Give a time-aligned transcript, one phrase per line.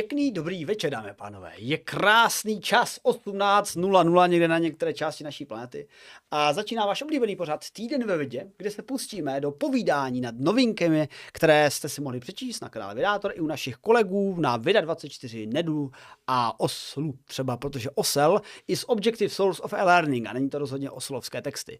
[0.00, 1.52] Pěkný dobrý večer, dámy a pánové.
[1.56, 5.88] Je krásný čas 18.00 někde na některé části naší planety
[6.30, 11.08] a začíná váš oblíbený pořad Týden ve vědě, kde se pustíme do povídání nad novinkami,
[11.32, 15.90] které jste si mohli přečíst na kanále Vydátor i u našich kolegů na Vida24 Nedu
[16.26, 21.42] a Oslu třeba, protože Osel is Objective Source of e-learning a není to rozhodně oslovské
[21.42, 21.78] texty.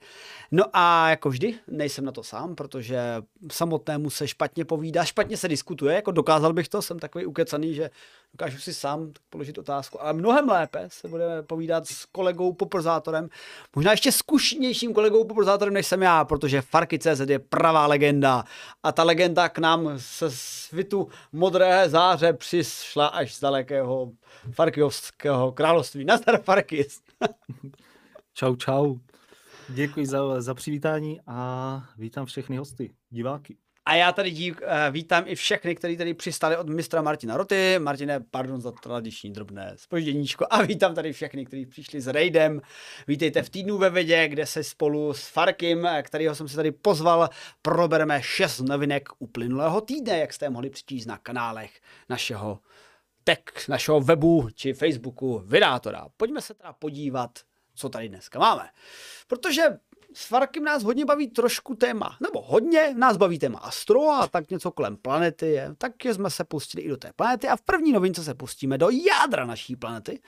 [0.50, 2.98] No a jako vždy nejsem na to sám, protože
[3.52, 7.90] samotnému se špatně povídá, špatně se diskutuje, jako dokázal bych to, jsem takový ukecaný, že
[8.32, 10.02] dokážu si sám položit otázku.
[10.02, 13.28] Ale mnohem lépe se budeme povídat s kolegou poprzátorem,
[13.76, 18.44] možná ještě zkušenějším kolegou poprzátorem, než jsem já, protože Farky.cz je pravá legenda.
[18.82, 24.10] A ta legenda k nám se svitu modré záře přišla až z dalekého
[24.52, 26.04] Farkyovského království.
[26.04, 27.00] Nazdar Farkis.
[28.34, 28.96] čau, čau.
[29.68, 33.56] Děkuji za, za přivítání a vítám všechny hosty, diváky.
[33.90, 37.78] A já tady dík, uh, vítám i všechny, kteří tady přistali od mistra Martina Roty.
[37.78, 40.46] Martine, pardon za tradiční drobné spožděníčko.
[40.50, 42.60] A vítám tady všechny, kteří přišli s Raidem.
[43.06, 46.72] Vítejte v týdnu ve vědě, kde se spolu s Farkim, eh, kterého jsem si tady
[46.72, 47.28] pozval,
[47.62, 52.58] probereme šest novinek uplynulého týdne, jak jste mohli přečíst na kanálech našeho
[53.24, 56.06] tech, našeho webu či Facebooku Vydátora.
[56.16, 57.38] Pojďme se teda podívat,
[57.74, 58.68] co tady dneska máme.
[59.26, 59.62] Protože
[60.14, 64.50] s Farkem nás hodně baví trošku téma, nebo hodně nás baví téma astro a tak
[64.50, 67.92] něco kolem planety je, tak jsme se pustili i do té planety a v první
[67.92, 70.20] novince se pustíme do jádra naší planety,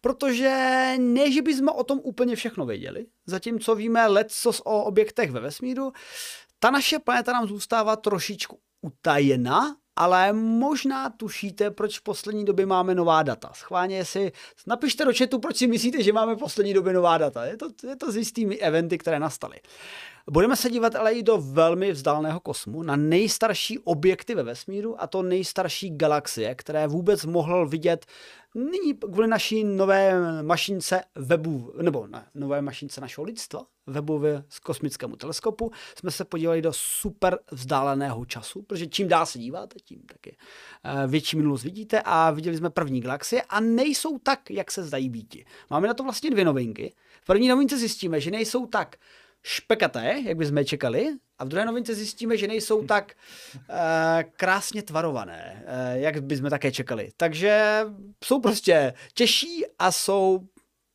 [0.00, 0.50] protože
[0.98, 5.92] ne, že bychom o tom úplně všechno věděli, zatímco víme lecos o objektech ve vesmíru,
[6.58, 12.94] ta naše planeta nám zůstává trošičku utajena ale možná tušíte, proč v poslední době máme
[12.94, 13.50] nová data.
[13.54, 14.32] Schválně si
[14.66, 17.44] napište do chatu, proč si myslíte, že máme v poslední době nová data.
[17.44, 19.56] Je to, je to z jistými eventy, které nastaly.
[20.30, 25.06] Budeme se dívat ale i do velmi vzdáleného kosmu, na nejstarší objekty ve vesmíru a
[25.06, 28.06] to nejstarší galaxie, které vůbec mohl vidět
[28.54, 30.12] nyní kvůli naší nové
[30.42, 36.62] mašince webu, nebo ne, nové mašince našeho lidstva, webu z kosmickému teleskopu, jsme se podívali
[36.62, 40.36] do super vzdáleného času, protože čím dál se díváte, tím taky
[40.84, 45.08] eh, větší minulost vidíte a viděli jsme první galaxie a nejsou tak, jak se zdají
[45.08, 45.36] být.
[45.70, 46.94] Máme na to vlastně dvě novinky.
[47.22, 48.96] V první novince zjistíme, že nejsou tak
[49.42, 51.08] špekaté, jak bychom čekali,
[51.38, 53.12] a v druhé novince zjistíme, že nejsou tak
[53.54, 53.64] uh,
[54.36, 57.08] krásně tvarované, uh, jak bychom také čekali.
[57.16, 57.84] Takže
[58.24, 60.40] jsou prostě těžší a jsou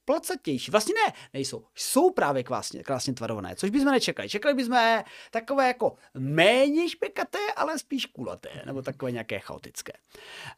[0.05, 0.71] placatější.
[0.71, 1.65] Vlastně ne, nejsou.
[1.75, 4.29] Jsou právě krásně, krásně tvarované, což bychom nečekali.
[4.29, 9.93] Čekali bychom takové jako méně špekaté, ale spíš kulaté, nebo takové nějaké chaotické.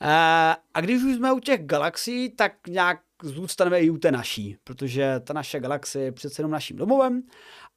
[0.02, 0.08] Uh,
[0.74, 5.20] a když už jsme u těch galaxií, tak nějak zůstaneme i u té naší, protože
[5.20, 7.24] ta naše galaxie je přece jenom naším domovem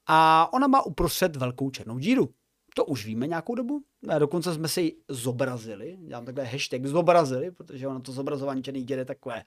[0.07, 2.29] a ona má uprostřed velkou černou díru.
[2.75, 3.83] To už víme nějakou dobu.
[4.09, 5.97] A dokonce jsme si ji zobrazili.
[5.99, 9.43] Dělám takhle hashtag zobrazili, protože ono to zobrazování černých dír je takové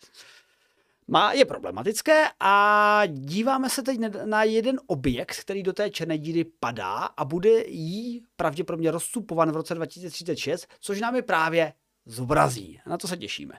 [1.08, 6.44] má, je problematické a díváme se teď na jeden objekt, který do té černé díry
[6.60, 11.72] padá a bude jí pravděpodobně rozcupovan v roce 2036, což nám je právě
[12.06, 12.80] zobrazí.
[12.86, 13.54] Na to se těšíme.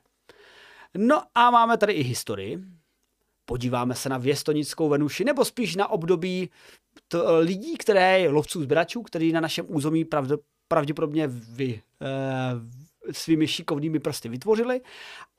[0.98, 2.60] No a máme tady i historii.
[3.46, 6.50] Podíváme se na věstonickou Venuši, nebo spíš na období
[7.08, 10.32] to, lidí, které lovců zběračů, který na našem území pravd,
[10.68, 14.82] pravděpodobně vy, e, svými šikovnými prsty vytvořili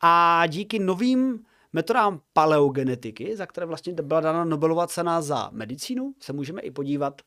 [0.01, 6.33] a díky novým metodám paleogenetiky, za které vlastně byla dána Nobelova cena za medicínu, se
[6.33, 7.23] můžeme i podívat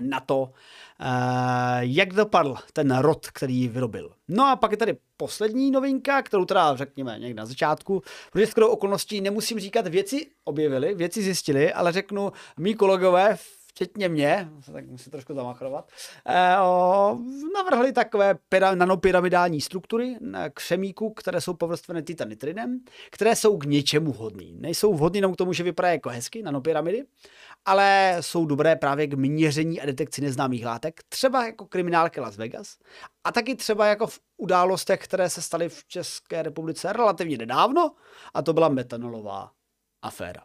[0.00, 0.52] na to,
[1.00, 1.06] eh,
[1.80, 4.10] jak dopadl ten rod, který ji vyrobil.
[4.28, 8.02] No a pak je tady poslední novinka, kterou teda řekněme někde na začátku,
[8.32, 13.36] protože skoro okolností nemusím říkat, věci objevili, věci zjistili, ale řeknu, mý kolegové
[13.78, 15.90] včetně mě, tak musím trošku zamachrovat,
[16.26, 16.56] eh,
[17.54, 20.16] navrhli takové pyra, nanopyramidální struktury
[20.50, 22.80] k křemíku, které jsou povrstveny titanitrinem,
[23.10, 24.52] které jsou k něčemu vhodný.
[24.52, 27.04] Nejsou vhodný jenom k tomu, že vypadají jako hezky, nanopyramidy,
[27.64, 32.76] ale jsou dobré právě k měření a detekci neznámých látek, třeba jako kriminálky Las Vegas
[33.24, 37.94] a taky třeba jako v událostech, které se staly v České republice relativně nedávno
[38.34, 39.50] a to byla metanolová
[40.02, 40.42] aféra.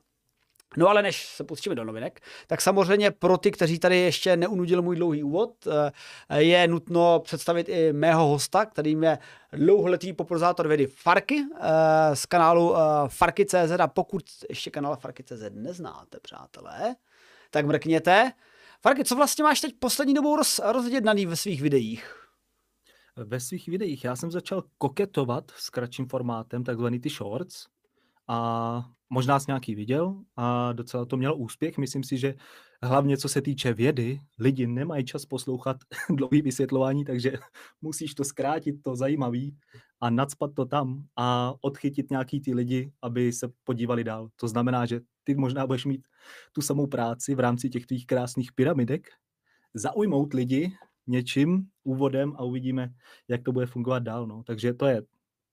[0.77, 4.81] No ale než se pustíme do novinek, tak samozřejmě pro ty, kteří tady ještě neunudil
[4.81, 5.67] můj dlouhý úvod,
[6.29, 9.17] eh, je nutno představit i mého hosta, kterým je
[9.51, 16.19] dlouholetý popularizátor vědy Farky eh, z kanálu eh, Farky.cz a pokud ještě kanál Farky.cz neznáte,
[16.19, 16.95] přátelé,
[17.51, 18.31] tak mrkněte.
[18.81, 22.23] Farky, co vlastně máš teď poslední dobou roz, rozdědnaný ve svých videích?
[23.15, 27.72] Ve svých videích já jsem začal koketovat s kratším formátem, takzvaný ty shorts.
[28.27, 31.77] A možná jsi nějaký viděl a docela to mělo úspěch.
[31.77, 32.35] Myslím si, že
[32.81, 35.77] hlavně co se týče vědy, lidi nemají čas poslouchat
[36.09, 37.33] dlouhý vysvětlování, takže
[37.81, 39.57] musíš to zkrátit, to zajímavý
[40.01, 44.29] a nadspat to tam a odchytit nějaký ty lidi, aby se podívali dál.
[44.35, 46.07] To znamená, že ty možná budeš mít
[46.51, 49.07] tu samou práci v rámci těch tvých krásných pyramidek,
[49.73, 50.71] zaujmout lidi
[51.07, 52.93] něčím, úvodem a uvidíme,
[53.27, 54.27] jak to bude fungovat dál.
[54.27, 54.43] No.
[54.43, 55.01] Takže to je,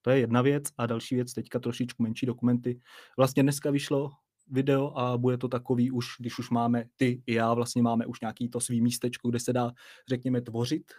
[0.01, 2.79] to je jedna věc a další věc, teďka trošičku menší dokumenty.
[3.17, 4.09] Vlastně dneska vyšlo
[4.47, 8.21] video a bude to takový už, když už máme ty i já, vlastně máme už
[8.21, 9.71] nějaký to svý místečko, kde se dá,
[10.09, 10.91] řekněme, tvořit,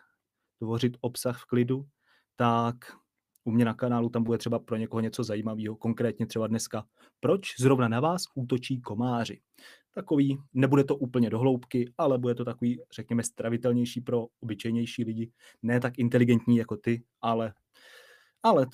[0.58, 1.84] tvořit obsah v klidu,
[2.36, 2.76] tak
[3.44, 6.84] u mě na kanálu tam bude třeba pro někoho něco zajímavého, konkrétně třeba dneska,
[7.20, 9.40] proč zrovna na vás útočí komáři.
[9.94, 15.32] Takový, nebude to úplně do hloubky, ale bude to takový, řekněme, stravitelnější pro obyčejnější lidi,
[15.62, 17.52] ne tak inteligentní jako ty, ale,
[18.42, 18.66] ale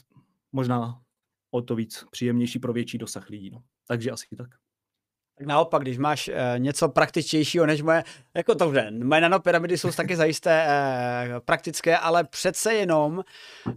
[0.52, 1.00] možná
[1.50, 3.50] o to víc příjemnější pro větší dosah lidí.
[3.50, 3.62] No.
[3.86, 4.48] Takže asi tak.
[5.38, 8.04] Tak naopak, když máš e, něco praktičtějšího než moje,
[8.34, 13.24] jako to že moje nanopyramidy jsou taky zajisté e, praktické, ale přece jenom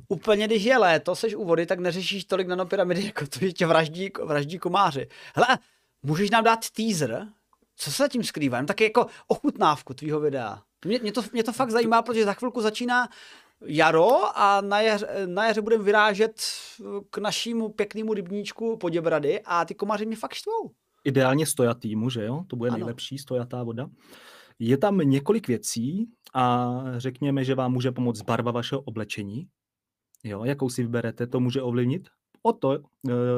[0.07, 3.65] úplně, když je léto, seš u vody, tak neřešíš tolik nanopyramidy, jako to, že tě
[3.65, 5.07] vraždí, vraždí komáři.
[5.35, 5.57] Hele,
[6.03, 7.27] můžeš nám dát teaser?
[7.75, 8.63] Co se zatím skrývá?
[8.63, 10.61] Taky jako ochutnávku tvýho videa.
[10.85, 13.09] Mě, mě, to, mě to fakt zajímá, protože za chvilku začíná
[13.65, 16.41] jaro a na jaře, na jaře budeme vyrážet
[17.09, 20.71] k našímu pěknému rybníčku Poděbrady a ty komáři mě fakt štvou
[21.03, 22.43] ideálně stojatýmu, že jo?
[22.47, 22.77] To bude ano.
[22.77, 23.89] nejlepší stojatá voda.
[24.59, 29.47] Je tam několik věcí a řekněme, že vám může pomoct barva vašeho oblečení.
[30.23, 32.09] Jo, jakou si vyberete, to může ovlivnit.
[32.43, 32.79] O to e,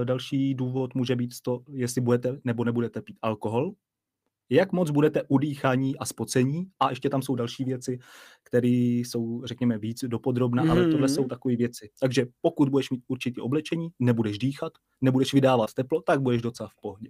[0.03, 3.71] další důvod může být to, jestli budete nebo nebudete pít alkohol,
[4.53, 7.99] jak moc budete udýchaní a spocení a ještě tam jsou další věci,
[8.43, 10.71] které jsou, řekněme, víc dopodrobná, mm.
[10.71, 11.29] ale tohle jsou mhm.
[11.29, 11.89] takové věci.
[11.99, 16.81] Takže pokud budeš mít určitě oblečení, nebudeš dýchat, nebudeš vydávat teplo, tak budeš docela v
[16.81, 17.09] pohodě.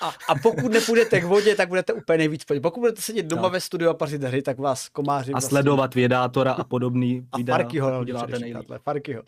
[0.00, 2.60] a, a pokud nepůjdete k vodě, tak budete úplně nejvíc pohodě.
[2.60, 3.52] Pokud budete sedět doma tak.
[3.52, 5.32] ve studiu a pařit hry, tak vás komáři...
[5.32, 5.48] A vlastně...
[5.48, 7.56] sledovat vědátora a podobný a videa.
[7.56, 8.78] Farkyho, děláte nejlépe.
[8.78, 9.22] Farkyho.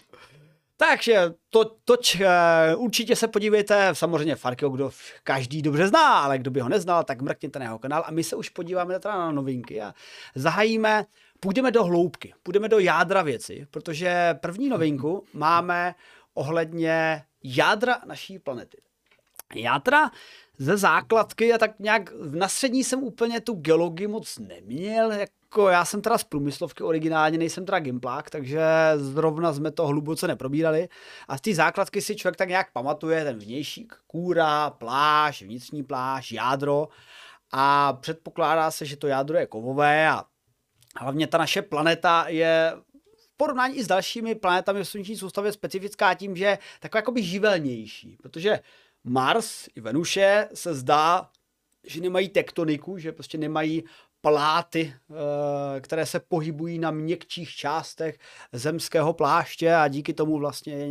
[0.88, 4.90] Takže to, toč, uh, určitě se podívejte, samozřejmě Farkio, kdo
[5.24, 8.24] každý dobře zná, ale kdo by ho neznal, tak mrkněte na jeho kanál a my
[8.24, 9.94] se už podíváme teda na novinky a
[10.34, 11.06] zahajíme,
[11.40, 15.94] půjdeme do hloubky, půjdeme do jádra věci, protože první novinku máme
[16.34, 18.78] ohledně jádra naší planety.
[19.54, 20.10] Jádra
[20.60, 25.68] ze základky a tak nějak na střední jsem úplně tu geologii moc neměl, jak jako
[25.68, 28.60] já jsem teda z průmyslovky originálně, nejsem teda gimplák, takže
[28.96, 30.88] zrovna jsme to hluboce neprobírali.
[31.28, 36.32] A z té základky si člověk tak nějak pamatuje ten vnější kůra, pláž, vnitřní pláž,
[36.32, 36.88] jádro.
[37.52, 40.24] A předpokládá se, že to jádro je kovové a
[40.96, 42.72] hlavně ta naše planeta je
[43.16, 47.22] v porovnání i s dalšími planetami v sluneční soustavě specifická tím, že je taková jakoby
[47.22, 48.60] živelnější, protože
[49.04, 51.30] Mars i Venuše se zdá,
[51.84, 53.84] že nemají tektoniku, že prostě nemají
[54.20, 58.18] pláty, eh, které se pohybují na měkčích částech
[58.52, 60.88] zemského pláště a díky tomu vlastně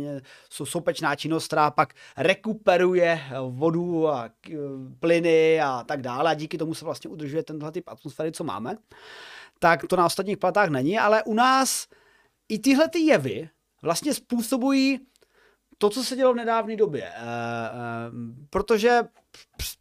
[0.50, 4.56] jsou sopečná činnost, která pak rekuperuje vodu a eh,
[5.00, 8.76] plyny a tak dále a díky tomu se vlastně udržuje tenhle typ atmosféry, co máme.
[9.58, 11.86] Tak to na ostatních planetách není, ale u nás
[12.48, 13.48] i tyhle ty jevy
[13.82, 15.00] vlastně způsobují
[15.80, 17.02] to, co se dělo v nedávné době.
[17.02, 17.70] E, e,
[18.50, 19.00] protože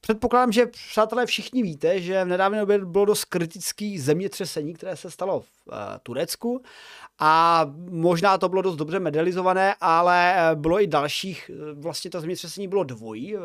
[0.02, 5.12] předpokládám, že přátelé všichni víte, že v nedávné době bylo dost kritický zemětřesení, které se
[5.12, 6.62] stalo v uh, Turecku
[7.20, 12.84] a možná to bylo dost dobře medializované, ale bylo i dalších, vlastně to zemětřesení bylo
[12.84, 13.36] dvojí,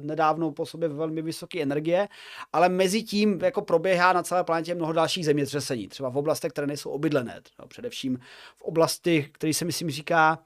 [0.00, 2.08] nedávno po sobě velmi vysoké energie,
[2.52, 6.66] ale mezi tím jako proběhá na celé planetě mnoho dalších zemětřesení, třeba v oblastech, které
[6.66, 8.18] nejsou obydlené, třeba především
[8.56, 10.38] v oblasti, který se myslím říká,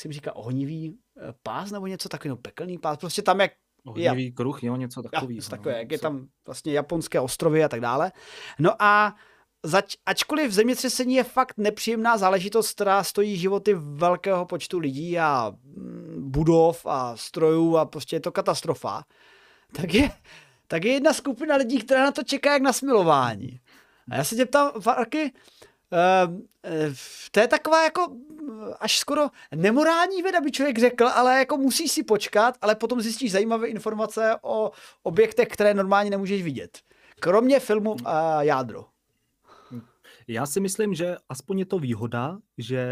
[0.00, 0.98] jak se mi říká, ohnivý
[1.42, 3.52] pás nebo něco takového, pekelný pás, prostě tam, jak
[3.84, 4.32] Ohnivý ja.
[4.34, 5.30] kruh, jo, něco takového.
[5.30, 8.12] Něco takové, jak je tam vlastně japonské ostrovy a tak dále.
[8.58, 9.14] No a
[9.62, 16.30] zač, ačkoliv zemětřesení je fakt nepříjemná záležitost, která stojí životy velkého počtu lidí a mm,
[16.30, 19.02] budov a strojů a prostě je to katastrofa,
[19.72, 20.10] tak je,
[20.66, 23.60] tak je jedna skupina lidí, která na to čeká jak na smilování.
[24.10, 25.32] A já se tě ptám, Farky,
[27.30, 28.16] to je taková jako
[28.80, 33.32] až skoro nemorální věda, by člověk řekl, ale jako musíš si počkat, ale potom zjistíš
[33.32, 34.70] zajímavé informace o
[35.02, 36.78] objektech, které normálně nemůžeš vidět.
[37.20, 38.00] Kromě filmu uh,
[38.40, 38.84] Jádro.
[40.28, 42.84] Já si myslím, že aspoň je to výhoda, že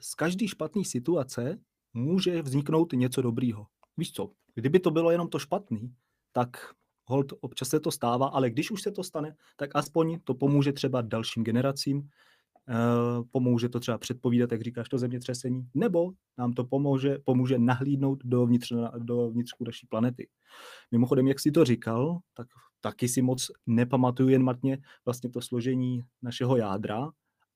[0.00, 1.58] z každé špatné situace
[1.94, 3.66] může vzniknout něco dobrýho.
[3.96, 5.94] Víš co, kdyby to bylo jenom to špatný,
[6.32, 10.34] tak hold, občas se to stává, ale když už se to stane, tak aspoň to
[10.34, 12.33] pomůže třeba dalším generacím, Eh,
[13.30, 18.46] pomůže to třeba předpovídat, jak říkáš, to zemětřesení, nebo nám to pomůže, pomůže nahlídnout do,
[18.46, 20.28] vnitř, do vnitřku naší planety.
[20.92, 22.46] Mimochodem, jak jsi to říkal, tak
[22.80, 27.10] taky si moc nepamatuju jen matně vlastně to složení našeho jádra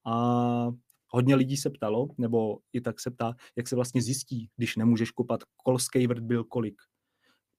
[0.07, 0.69] a
[1.09, 5.11] hodně lidí se ptalo, nebo i tak se ptá, jak se vlastně zjistí, když nemůžeš
[5.11, 6.83] kopat, kolský vrt byl kolik?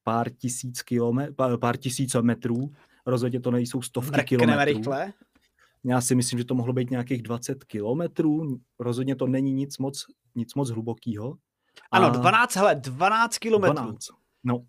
[0.04, 2.72] Pár tisíc, kilomet, pár tisíc metrů,
[3.06, 4.78] rozhodně to nejsou stovky Mrkneme kilometrů.
[4.78, 5.14] rychle.
[5.86, 10.06] Já si myslím, že to mohlo být nějakých 20 kilometrů, rozhodně to není nic moc,
[10.36, 11.36] nic moc hlubokýho.
[11.92, 13.74] Ano, 12, hele, 12 kilometrů.
[13.76, 14.08] 12.
[14.44, 14.66] No,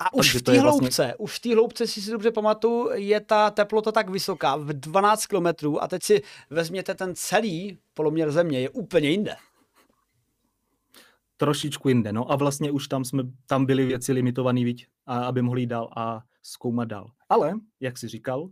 [0.00, 3.20] A už v té vlastně- hloubce, už v té hloubce, si si dobře pamatuju, je
[3.20, 8.60] ta teplota tak vysoká, v 12 kilometrů a teď si vezměte ten celý poloměr země,
[8.60, 9.36] je úplně jinde.
[11.36, 12.12] trošičku jinde.
[12.12, 15.66] No a vlastně už tam, jsme, tam byly věci limitované, viď, a aby mohli jít
[15.66, 17.10] dál a zkoumat dál.
[17.28, 18.48] Ale, jak si říkal,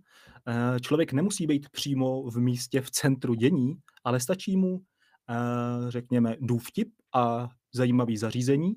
[0.49, 4.83] eh, člověk nemusí být přímo v místě v centru dění, ale stačí mu,
[5.31, 8.75] eh, řekněme, důvtip a zajímavý zařízení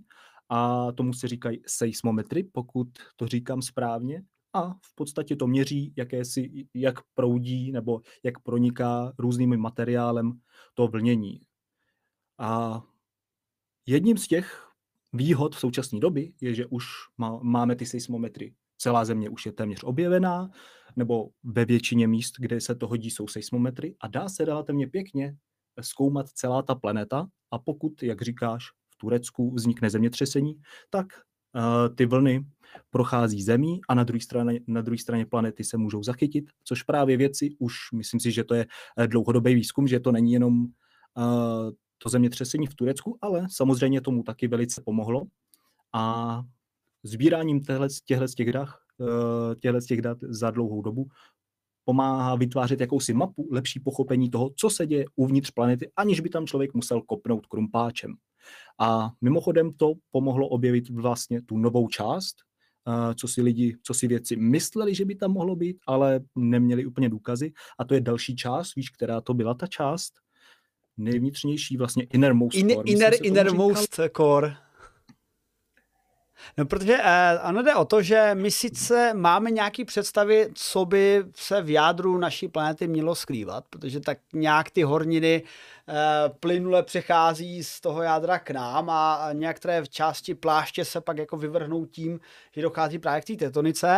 [0.49, 4.23] a tomu se říkají seismometry, pokud to říkám správně.
[4.53, 10.39] A v podstatě to měří, jaké si, jak proudí nebo jak proniká různým materiálem
[10.73, 11.41] to vlnění.
[12.37, 12.81] A
[13.87, 14.67] Jedním z těch
[15.13, 16.85] výhod v současné době je, že už
[17.17, 18.55] má, máme ty seismometry.
[18.77, 20.49] Celá země už je téměř objevená,
[20.95, 25.35] nebo ve většině míst, kde se to hodí, jsou seismometry a dá se relativně pěkně
[25.81, 28.63] zkoumat celá ta planeta a pokud, jak říkáš,
[28.93, 31.05] v Turecku vznikne zemětřesení, tak
[31.55, 32.45] uh, ty vlny
[32.89, 37.17] prochází zemí a na druhé straně, na druhé straně planety se můžou zachytit, což právě
[37.17, 38.65] věci už, myslím si, že to je
[38.97, 44.23] eh, dlouhodobý výzkum, že to není jenom uh, to zemětřesení v Turecku, ale samozřejmě tomu
[44.23, 45.23] taky velice pomohlo.
[45.93, 46.43] A
[47.05, 47.61] sbíráním
[48.05, 48.69] těchto těch dat,
[49.59, 51.07] těchto těch dat za dlouhou dobu
[51.85, 56.47] pomáhá vytvářet jakousi mapu, lepší pochopení toho, co se děje uvnitř planety, aniž by tam
[56.47, 58.13] člověk musel kopnout krumpáčem.
[58.79, 62.35] A mimochodem to pomohlo objevit vlastně tu novou část,
[63.15, 67.09] co si lidi, co si věci mysleli, že by tam mohlo být, ale neměli úplně
[67.09, 67.53] důkazy.
[67.79, 70.13] A to je další část, víš, která to byla ta část?
[70.97, 72.91] nejvnitřnější vlastně innermost In, core.
[72.91, 74.55] inner, innermost core.
[76.57, 81.23] No, protože eh, ano jde o to, že my sice máme nějaké představy, co by
[81.35, 85.43] se v jádru naší planety mělo skrývat, protože tak nějak ty horniny
[85.89, 85.93] eh,
[86.39, 91.37] plynule přechází z toho jádra k nám a některé v části pláště se pak jako
[91.37, 92.19] vyvrhnou tím,
[92.51, 93.97] že dochází právě k té tetonice,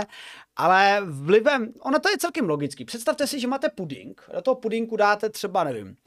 [0.56, 2.86] ale vlivem, ono to je celkem logický.
[2.86, 5.98] Představte si, že máte puding, do toho pudinku dáte třeba, nevím,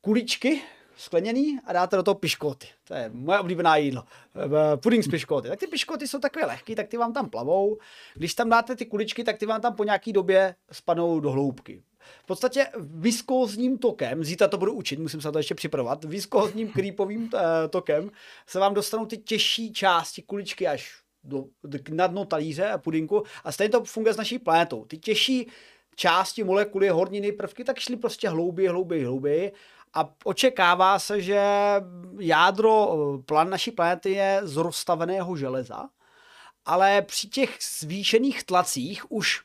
[0.00, 0.62] kuličky
[0.96, 2.66] skleněný a dáte do toho piškoty.
[2.84, 4.04] To je moje oblíbená jídlo.
[4.36, 5.48] Eh, puding z piškoty.
[5.48, 7.78] Tak ty piškoty jsou takové lehké, tak ty vám tam plavou.
[8.14, 11.82] Když tam dáte ty kuličky, tak ty vám tam po nějaký době spadnou do hloubky.
[12.22, 17.30] V podstatě viskózním tokem, zítra to budu učit, musím se to ještě připravovat, viskózním creepovým
[17.34, 18.10] eh, tokem
[18.46, 21.44] se vám dostanou ty těžší části kuličky až do,
[21.90, 24.84] na dno talíře a pudinku a stejně to funguje s naší planetou.
[24.84, 25.48] Ty těžší
[25.96, 29.52] části, molekuly, horniny, prvky, tak šly prostě hlouběji, hlouběji, hlouběji
[29.96, 31.42] a očekává se, že
[32.18, 32.88] jádro
[33.26, 35.88] plan naší planety je z rozstaveného železa,
[36.64, 39.42] ale při těch zvýšených tlacích už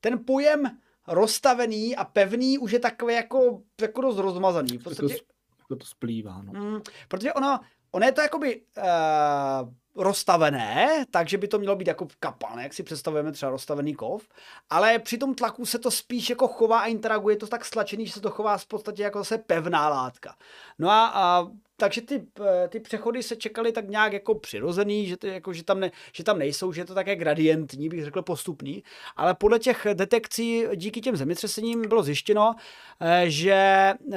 [0.00, 4.78] ten pojem rozstavený a pevný už je takový jako, jako dost rozmazaný.
[4.78, 5.24] V podstatě, to,
[5.68, 6.42] to, to splývá.
[6.42, 6.52] No.
[6.52, 7.60] Mm, protože ono,
[7.90, 12.82] ono je to jakoby uh, rozstavené, takže by to mělo být jako kapan, jak si
[12.82, 14.28] představujeme třeba rozstavený kov,
[14.70, 18.12] ale při tom tlaku se to spíš jako chová a interaguje to tak stlačený, že
[18.12, 20.36] se to chová v podstatě jako zase pevná látka.
[20.78, 22.26] No a, a takže ty,
[22.68, 26.24] ty přechody se čekaly tak nějak jako přirozený, že, ty, jako, že, tam ne, že
[26.24, 28.82] tam nejsou, že je to také gradientní, bych řekl postupný,
[29.16, 32.54] ale podle těch detekcí díky těm zemětřesením bylo zjištěno,
[33.00, 34.16] eh, že eh,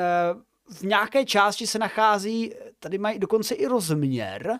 [0.69, 4.59] v nějaké části se nachází, tady mají dokonce i rozměr,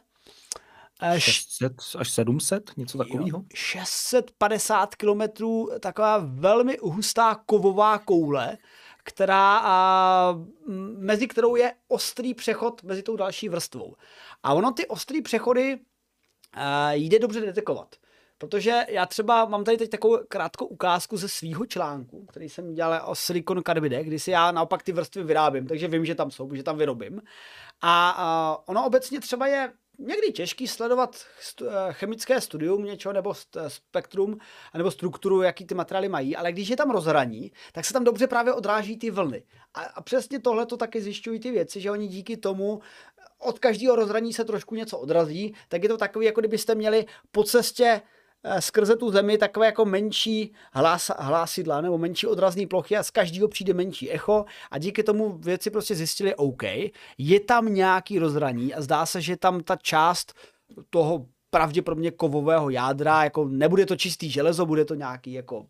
[1.18, 3.44] 600 až 700, něco takového?
[3.54, 8.58] 650 kilometrů, taková velmi hustá kovová koule,
[9.04, 10.36] která, a,
[10.98, 13.96] mezi kterou je ostrý přechod mezi tou další vrstvou.
[14.44, 15.80] A ono ty ostrý přechody
[16.54, 17.96] a, jde dobře detekovat.
[18.38, 23.02] Protože já třeba mám tady teď takovou krátkou ukázku ze svýho článku, který jsem dělal
[23.06, 26.56] o silikon karbide, kdy si já naopak ty vrstvy vyrábím, takže vím, že tam jsou,
[26.56, 27.22] že tam vyrobím.
[27.82, 31.16] A, a ono obecně třeba je někdy těžký sledovat
[31.62, 34.38] eh, chemické studium něčeho nebo eh, spektrum
[34.78, 38.28] nebo strukturu, jaký ty materiály mají, ale když je tam rozhraní, tak se tam dobře
[38.28, 39.44] právě odráží ty vlny.
[39.74, 42.82] A, a přesně tohle to taky zjišťují ty věci, že oni díky tomu
[43.40, 47.44] od každého rozhraní se trošku něco odrazí, tak je to takový, jako kdybyste měli po
[47.44, 48.02] cestě Eh,
[48.60, 53.48] skrze tu zemi takové jako menší hlás, hlásidla nebo menší odrazný plochy a z každého
[53.48, 56.64] přijde menší echo a díky tomu věci prostě zjistili OK,
[57.18, 60.34] je tam nějaký rozhraní a zdá se, že tam ta část
[60.90, 65.66] toho pravděpodobně kovového jádra, jako nebude to čistý železo, bude to nějaký jako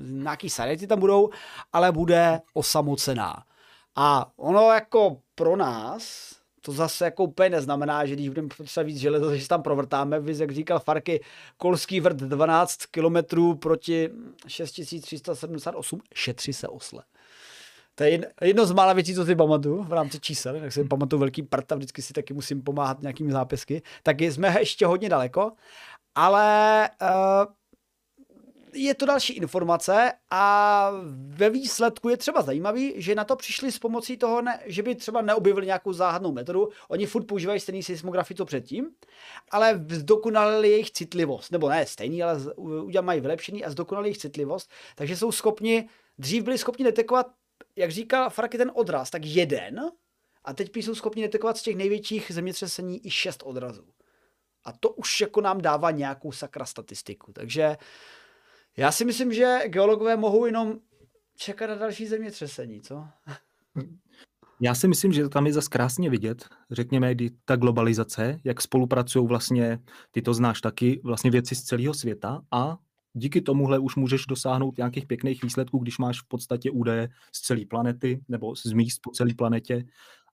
[0.00, 1.30] nějaký sarety tam budou,
[1.72, 3.44] ale bude osamocená.
[3.96, 8.98] A ono jako pro nás, to zase jako úplně neznamená, že když budeme potřebovat víc
[8.98, 10.20] železa, že se tam provrtáme.
[10.20, 11.20] Vy, jak říkal Farky,
[11.56, 13.16] Kolský vrt 12 km
[13.58, 14.10] proti
[14.46, 17.02] 6378, šetří se osle.
[17.94, 21.20] To je jedno z mála věcí, co si pamatuju v rámci čísel, tak si pamatuju
[21.20, 23.82] velký prd a vždycky si taky musím pomáhat nějakými zápisky.
[24.02, 25.52] Tak jsme ještě hodně daleko,
[26.14, 27.08] ale uh,
[28.74, 30.90] je to další informace a
[31.26, 34.94] ve výsledku je třeba zajímavý, že na to přišli s pomocí toho, ne, že by
[34.94, 36.68] třeba neobjevili nějakou záhadnou metodu.
[36.88, 38.90] Oni furt používají stejný seismografii, co předtím,
[39.50, 41.52] ale zdokonalili jejich citlivost.
[41.52, 44.70] Nebo ne stejný, ale udělali mají vylepšený a zdokonalili jejich citlivost.
[44.94, 45.88] Takže jsou schopni,
[46.18, 47.26] dřív byli schopni detekovat,
[47.76, 49.90] jak říkal Fraky, ten odraz, tak jeden,
[50.44, 53.86] a teď jsou schopni detekovat z těch největších zemětřesení i šest odrazů.
[54.64, 57.32] A to už jako nám dává nějakou sakra statistiku.
[57.32, 57.76] Takže
[58.76, 60.74] já si myslím, že geologové mohou jenom
[61.36, 63.04] čekat na další zemětřesení, co?
[64.60, 67.14] Já si myslím, že tam je zase krásně vidět, řekněme,
[67.44, 69.78] ta globalizace, jak spolupracují vlastně,
[70.10, 72.78] ty to znáš taky, vlastně věci z celého světa a
[73.12, 77.60] díky tomuhle už můžeš dosáhnout nějakých pěkných výsledků, když máš v podstatě údaje z celé
[77.70, 79.84] planety nebo z míst po celé planetě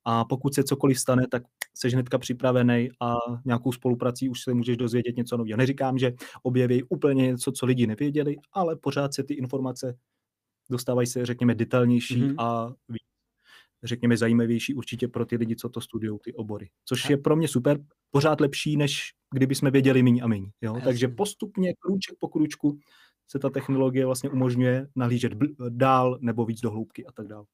[0.06, 1.44] a pokud se cokoliv stane, tak
[1.74, 3.16] jsi hnedka připravený a
[3.46, 5.58] nějakou spoluprací už se můžeš dozvědět něco nového.
[5.58, 9.98] Neříkám, že objeví úplně něco, co lidi nevěděli, ale pořád se ty informace
[10.72, 12.36] dostávají se, řekněme, detailnější mm-hmm.
[12.38, 12.74] a
[13.84, 16.70] řekněme, zajímavější určitě pro ty lidi, co to studují, ty obory.
[16.86, 17.80] Což je pro mě super,
[18.12, 20.52] pořád lepší, než kdyby jsme věděli méně a méně.
[20.84, 22.80] Takže postupně, krůček po krůčku,
[23.28, 25.34] se ta technologie vlastně umožňuje nahlížet
[25.70, 27.46] dál nebo víc do hloubky a tak dále.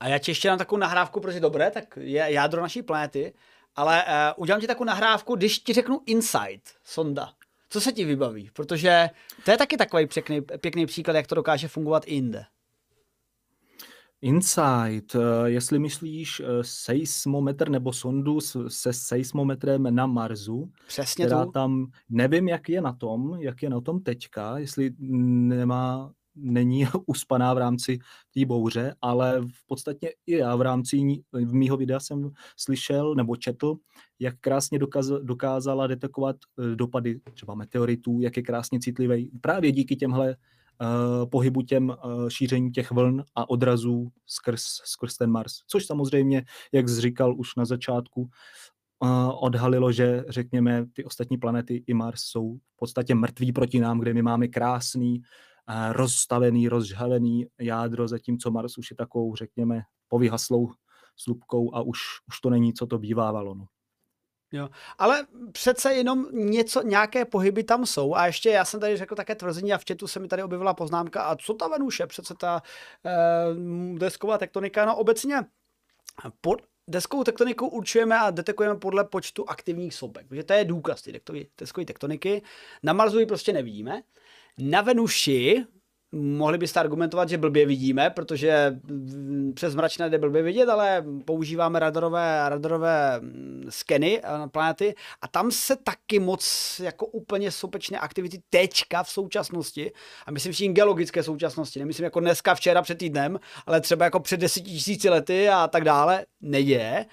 [0.00, 3.34] A já ti ještě dám takovou nahrávku, protože dobré, tak je jádro naší planety,
[3.76, 7.32] ale uh, udělám ti takovou nahrávku, když ti řeknu Insight, sonda.
[7.70, 8.50] Co se ti vybaví?
[8.52, 9.10] Protože
[9.44, 12.44] to je taky takový pěkný, pěkný příklad, jak to dokáže fungovat i jinde.
[14.22, 21.50] Insight, eh, jestli myslíš eh, seismometr nebo sondu se seismometrem na Marsu, Přesně která tu.
[21.52, 27.54] tam, nevím, jak je na tom, jak je na tom teďka, jestli nemá není uspaná
[27.54, 27.98] v rámci
[28.34, 30.96] té bouře, ale v podstatě i já v rámci
[31.32, 33.76] v mýho videa jsem slyšel nebo četl,
[34.18, 34.78] jak krásně
[35.22, 40.36] dokázala detekovat eh, dopady třeba meteoritů, jak je krásně citlivý právě díky těmhle
[40.80, 45.52] uh, pohybu těm uh, šíření těch vln a odrazů skrz, skrz ten Mars.
[45.66, 48.30] Což samozřejmě, jak říkal už na začátku,
[49.40, 54.14] odhalilo, že řekněme ty ostatní planety i Mars jsou v podstatě mrtví proti nám, kde
[54.14, 55.22] my máme krásný
[55.92, 60.70] rozstavený, rozžhavený jádro, zatímco Mars už je takovou, řekněme, povyhaslou
[61.16, 61.98] slupkou a už,
[62.28, 63.54] už to není, co to bývávalo.
[63.54, 63.66] No.
[64.52, 64.68] Jo.
[64.98, 68.14] Ale přece jenom něco, nějaké pohyby tam jsou.
[68.14, 70.74] A ještě já jsem tady řekl také tvrzení a v chatu se mi tady objevila
[70.74, 72.62] poznámka, a co ta Venuše, přece ta
[73.06, 73.10] eh,
[73.98, 75.44] desková tektonika, no obecně
[76.40, 81.20] pod deskovou tektoniku určujeme a detekujeme podle počtu aktivních sopek, protože to je důkaz ty
[81.58, 82.42] deskové tektoniky.
[82.82, 84.02] Na Marsu ji prostě nevidíme.
[84.58, 85.64] Na Venuši
[86.12, 88.80] mohli byste argumentovat, že blbě vidíme, protože
[89.54, 95.50] přes mračné jde blbě vidět, ale používáme radarové, radarové mm, skeny na planety a tam
[95.50, 99.92] se taky moc jako úplně sopečné aktivity teďka v současnosti
[100.26, 104.40] a myslím že geologické současnosti, nemyslím jako dneska, včera, před týdnem, ale třeba jako před
[104.40, 107.06] deseti tisíci lety a tak dále, neděje.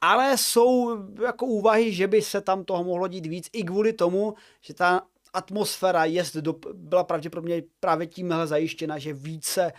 [0.00, 4.34] Ale jsou jako úvahy, že by se tam toho mohlo dít víc i kvůli tomu,
[4.60, 9.72] že ta atmosféra jest do, byla pravděpodobně právě tímhle zajištěna, že více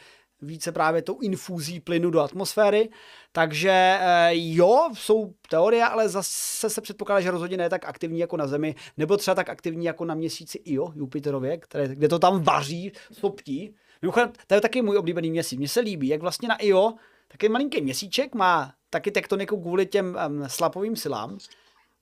[0.43, 2.89] více právě tou infúzí plynu do atmosféry.
[3.31, 8.37] Takže eh, jo, jsou teorie, ale zase se předpokládá, že rozhodně ne tak aktivní jako
[8.37, 12.43] na Zemi, nebo třeba tak aktivní jako na měsíci Io, Jupiterově, které, kde to tam
[12.43, 13.75] vaří, stoptí.
[14.01, 15.59] Mimochodem, to je taky můj oblíbený měsíc.
[15.59, 16.93] Mně se líbí, jak vlastně na Io,
[17.27, 21.37] taky malinký měsíček má taky tektoniku kvůli těm um, slapovým silám.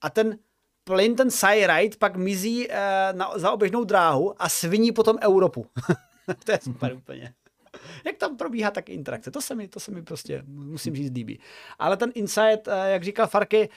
[0.01, 0.37] A ten
[0.83, 2.75] plyn, ten Cyrite, pak mizí uh,
[3.11, 5.65] na, za oběžnou dráhu a sviní potom Evropu.
[6.45, 7.33] to je super úplně.
[8.05, 11.39] Jak tam probíhá tak interakce, to se mi, to se mi prostě, musím říct, líbí.
[11.79, 13.69] Ale ten insight, uh, jak říkal Farky,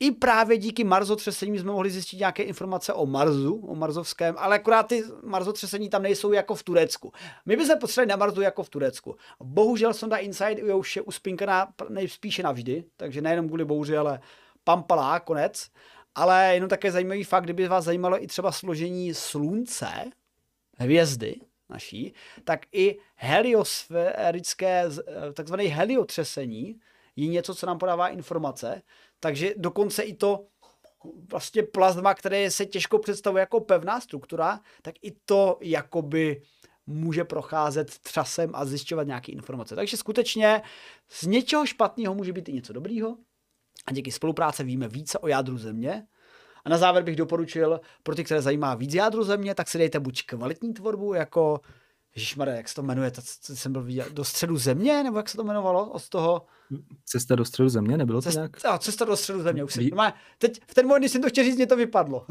[0.00, 4.82] i právě díky marzotřesení jsme mohli zjistit nějaké informace o Marsu, o marzovském, ale akorát
[4.82, 7.12] ty marzotřesení tam nejsou jako v Turecku.
[7.46, 9.16] My bychom potřebovali na Marsu jako v Turecku.
[9.42, 14.20] Bohužel sonda Inside už je uspinkaná nejspíše navždy, takže nejenom kvůli bouři, ale
[14.64, 15.70] pampalá, konec.
[16.18, 19.88] Ale jenom také zajímavý fakt, kdyby vás zajímalo i třeba složení slunce,
[20.78, 24.84] hvězdy naší, tak i heliosférické,
[25.34, 26.80] takzvané heliotřesení
[27.16, 28.82] je něco, co nám podává informace,
[29.20, 30.46] takže dokonce i to
[31.30, 36.42] vlastně plazma, které se těžko představuje jako pevná struktura, tak i to jakoby
[36.86, 39.76] může procházet třasem a zjišťovat nějaké informace.
[39.76, 40.62] Takže skutečně
[41.08, 43.16] z něčeho špatného může být i něco dobrýho.
[43.86, 46.06] A díky spolupráce víme více o jádru země.
[46.64, 50.00] A na závěr bych doporučil pro ty, které zajímá víc jádru země, tak si dejte
[50.00, 51.60] buď kvalitní tvorbu, jako
[52.16, 55.28] Ježišmarja, jak se to jmenuje, to, to jsem byl viděl, do středu země, nebo jak
[55.28, 56.46] se to jmenovalo, od toho...
[57.04, 58.56] Cesta do středu země, nebylo to cesta, nějak?
[58.64, 59.92] Jo, cesta do středu země, už jsem, Ví...
[60.38, 62.26] teď v ten moment, když jsem to chtěl říct, mě to vypadlo.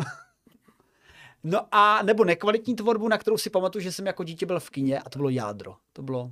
[1.44, 4.70] no a nebo nekvalitní tvorbu, na kterou si pamatuju, že jsem jako dítě byl v
[4.70, 5.76] kině a to bylo jádro.
[5.94, 6.32] To bylo,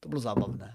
[0.00, 0.74] to bylo zábavné.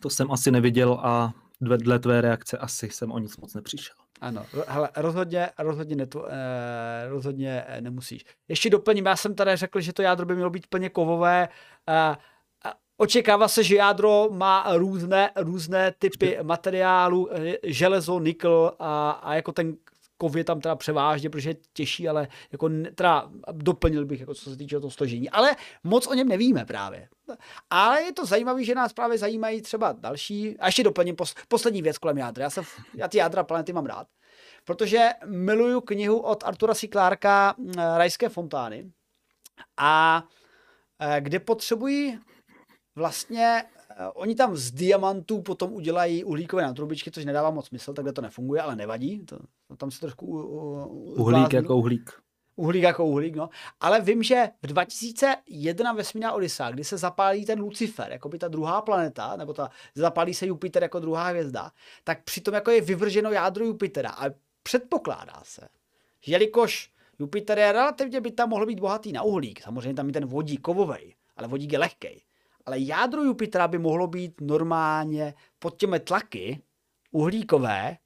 [0.00, 3.96] To jsem asi neviděl a dle tvé reakce asi jsem o nic moc nepřišel.
[4.20, 8.24] Ano, hele, rozhodně, rozhodně, netu, eh, rozhodně eh, nemusíš.
[8.48, 11.48] Ještě doplním, já jsem tady řekl, že to jádro by mělo být plně kovové.
[11.88, 12.16] Eh,
[12.96, 19.52] očekává se, že jádro má různé, různé typy materiálu, eh, železo, nikl a, a jako
[19.52, 19.76] ten
[20.16, 24.50] kov je tam teda převážně, protože je těžší, ale jako teda doplnil bych, jako co
[24.50, 25.30] se týče toho složení.
[25.30, 27.08] Ale moc o něm nevíme právě.
[27.70, 31.82] Ale je to zajímavé, že nás právě zajímají třeba další, a ještě doplním pos, poslední
[31.82, 32.44] věc kolem jádra.
[32.44, 32.62] Já, se,
[32.94, 34.06] já ty jádra planety mám rád,
[34.64, 36.88] protože miluju knihu od Artura C.
[36.88, 38.92] Clarka eh, Rajské fontány
[39.76, 40.24] a
[41.00, 42.18] eh, kde potřebují
[42.96, 43.64] vlastně
[44.14, 48.62] oni tam z diamantů potom udělají uhlíkové nátrubičky, což nedává moc smysl, takhle to nefunguje,
[48.62, 49.18] ale nevadí.
[49.18, 52.10] To, to tam se trošku u, u, Uhlík jako uhlík.
[52.56, 53.48] Uhlík jako uhlík, no.
[53.80, 58.48] Ale vím, že v 2001 vesmírná Odyssea, kdy se zapálí ten Lucifer, jako by ta
[58.48, 61.70] druhá planeta, nebo ta, zapálí se Jupiter jako druhá hvězda,
[62.04, 64.10] tak přitom jako je vyvrženo jádro Jupitera.
[64.10, 64.24] A
[64.62, 65.68] předpokládá se,
[66.20, 70.12] že jelikož Jupiter je relativně by tam mohl být bohatý na uhlík, samozřejmě tam je
[70.12, 72.22] ten vodík kovový, ale vodík je lehkej
[72.66, 76.62] ale jádro Jupitera by mohlo být normálně pod těmi tlaky
[77.10, 77.96] uhlíkové,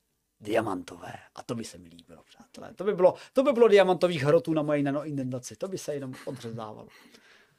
[0.41, 1.13] diamantové.
[1.35, 2.75] A to by se mi líbilo, přátelé.
[2.75, 5.57] To by bylo, to by bylo diamantových hrotů na mojí nanoindentaci.
[5.57, 6.89] To by se jenom odřezávalo.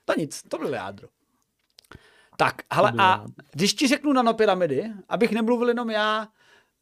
[0.05, 1.07] To nic, to bylo jádro.
[2.37, 6.27] Tak, hele, a když ti řeknu nanopyramidy, abych nemluvil jenom já,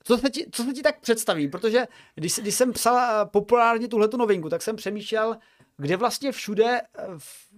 [0.03, 1.47] co se ti, co se ti tak představí?
[1.47, 5.37] Protože když, když jsem psal populárně tuhletu novinku, tak jsem přemýšlel,
[5.79, 7.03] kde vlastně všude eh,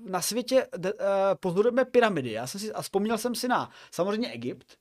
[0.10, 0.92] na světě eh,
[1.40, 2.32] pozorujeme pyramidy.
[2.32, 4.78] Já jsem si, a vzpomněl jsem si na samozřejmě Egypt,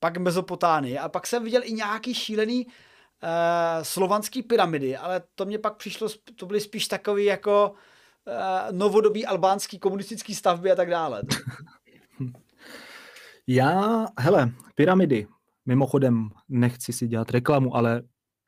[0.00, 2.72] pak Mezopotánii a pak jsem viděl i nějaký šílený uh,
[3.82, 9.78] slovanský pyramidy, ale to mě pak přišlo, to byly spíš takový jako uh, novodobí albánský
[9.78, 11.22] komunistický stavby a tak dále.
[13.46, 15.26] Já, hele, pyramidy,
[15.66, 18.02] mimochodem nechci si dělat reklamu, ale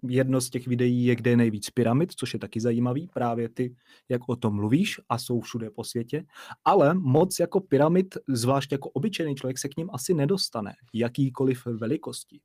[0.08, 3.76] jedno z těch videí je, kde je nejvíc pyramid, což je taky zajímavý, právě ty,
[4.08, 6.24] jak o tom mluvíš a jsou všude po světě,
[6.64, 12.40] ale moc jako pyramid, zvlášť jako obyčejný člověk se k ním asi nedostane, jakýkoliv velikosti.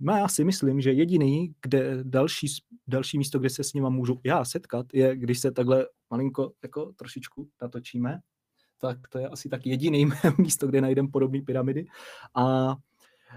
[0.00, 2.46] No já si myslím, že jediný, kde další,
[2.86, 6.92] další místo, kde se s nima můžu já setkat, je, když se takhle malinko jako
[6.96, 8.18] trošičku natočíme,
[8.80, 10.06] tak to je asi tak jediný
[10.38, 11.86] místo, kde najdeme podobné pyramidy.
[12.34, 12.76] A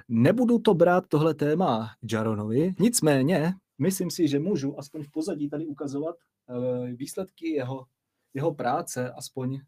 [0.07, 5.65] Nebudu to brát tohle téma Jaronovi, nicméně myslím si, že můžu aspoň v pozadí tady
[5.65, 6.15] ukazovat
[6.49, 7.85] uh, výsledky jeho,
[8.33, 9.59] jeho práce, aspoň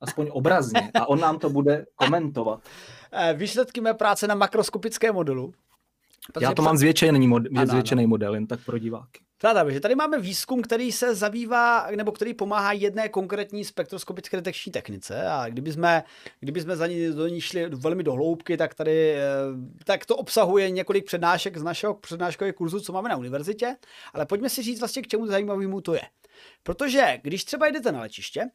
[0.00, 2.62] aspoň obrazně a on nám to bude komentovat.
[3.12, 5.54] Eh, výsledky mé práce na makroskopické modelu.
[6.40, 9.20] Já to mám zvětšený, mod, zvětšený model, jen tak pro diváky.
[9.40, 14.72] Pravda, že tady máme výzkum, který se zabývá, nebo který pomáhá jedné konkrétní spektroskopické detekční
[14.72, 16.04] technice a kdyby jsme,
[16.40, 19.22] kdyby jsme za ní, do ní šli velmi do hloubky, tak tady eh,
[19.84, 23.76] tak to obsahuje několik přednášek z našeho přednáškového kurzu, co máme na univerzitě,
[24.12, 26.02] ale pojďme si říct vlastně, k čemu zajímavému to je.
[26.62, 28.50] Protože když třeba jdete na letiště,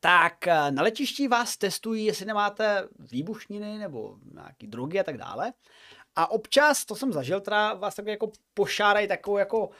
[0.00, 5.52] tak eh, na letišti vás testují, jestli nemáte výbušniny nebo nějaké drogy a tak dále.
[6.16, 9.70] A občas, to jsem zažil, teda vás tak jako pošárají takovou jako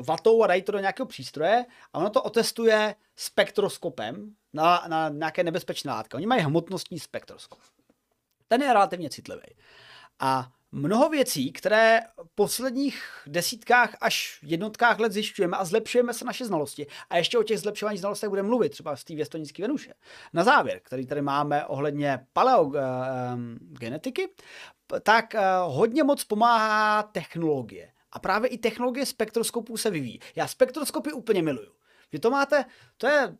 [0.00, 5.44] vatou a dají to do nějakého přístroje a ono to otestuje spektroskopem na, na nějaké
[5.44, 6.16] nebezpečné látky.
[6.16, 7.58] Oni mají hmotnostní spektroskop.
[8.48, 9.42] Ten je relativně citlivý.
[10.20, 16.44] A mnoho věcí, které v posledních desítkách až jednotkách let zjišťujeme a zlepšujeme se naše
[16.44, 16.86] znalosti.
[17.10, 19.94] A ještě o těch zlepšování znalostech budeme mluvit, třeba z té věstonické Venuše.
[20.32, 24.28] Na závěr, který tady máme ohledně paleogenetiky,
[25.02, 25.34] tak
[25.66, 27.93] hodně moc pomáhá technologie.
[28.14, 30.20] A právě i technologie spektroskopů se vyvíjí.
[30.36, 31.72] Já spektroskopy úplně miluju.
[32.12, 32.64] Vy to máte,
[32.96, 33.36] to je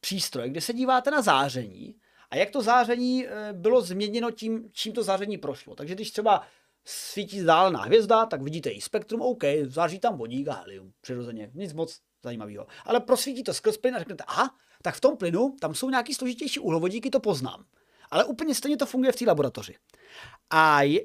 [0.00, 1.94] přístroj, kde se díváte na záření
[2.30, 5.74] a jak to záření eh, bylo změněno tím, čím to záření prošlo.
[5.74, 6.42] Takže když třeba
[6.84, 11.72] svítí vzdálená hvězda, tak vidíte i spektrum, OK, září tam vodík a helium, přirozeně, nic
[11.72, 12.66] moc zajímavého.
[12.84, 16.14] Ale prosvítí to skrz plyn a řeknete, aha, tak v tom plynu tam jsou nějaký
[16.14, 17.64] složitější uhlovodíky, to poznám.
[18.10, 19.74] Ale úplně stejně to funguje v té laboratoři.
[20.50, 20.98] A uh,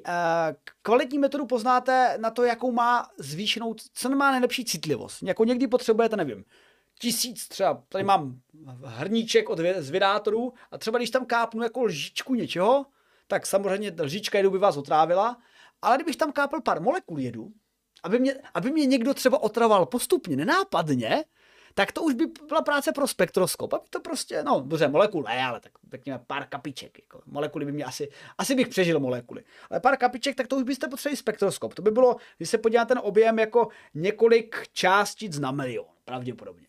[0.82, 5.22] kvalitní metodu poznáte na to, jakou má zvýšenou, co má nejlepší citlivost.
[5.22, 6.44] Jako někdy potřebujete, nevím,
[6.98, 8.40] tisíc třeba, tady mám
[8.84, 12.86] hrníček od z vydátorů a třeba když tam kápnu jako lžičku něčeho,
[13.26, 15.38] tak samozřejmě lžička jedu by vás otrávila,
[15.82, 17.52] ale kdybych tam kápl pár molekul jedu,
[18.02, 21.24] aby mě, aby mě někdo třeba otravoval postupně, nenápadně,
[21.74, 23.72] tak to už by byla práce pro spektroskop.
[23.72, 26.98] Aby to prostě, no dobře, molekul ne, ale tak řekněme pár kapiček.
[26.98, 27.22] Jako.
[27.26, 28.08] Molekuly by mě asi,
[28.38, 29.44] asi bych přežil molekuly.
[29.70, 31.74] Ale pár kapiček, tak to už byste potřebovali spektroskop.
[31.74, 36.66] To by bylo, když se podíváte ten objem jako několik částic na milion, pravděpodobně.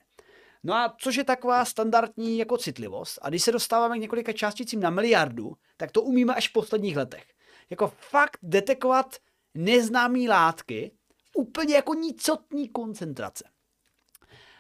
[0.64, 3.20] No a což je taková standardní jako citlivost.
[3.22, 6.98] A když se dostáváme k několika částicím na miliardu, tak to umíme až v posledních
[6.98, 7.24] letech.
[7.70, 9.16] Jako fakt detekovat
[9.54, 10.92] neznámé látky
[11.36, 13.44] úplně jako nicotní koncentrace.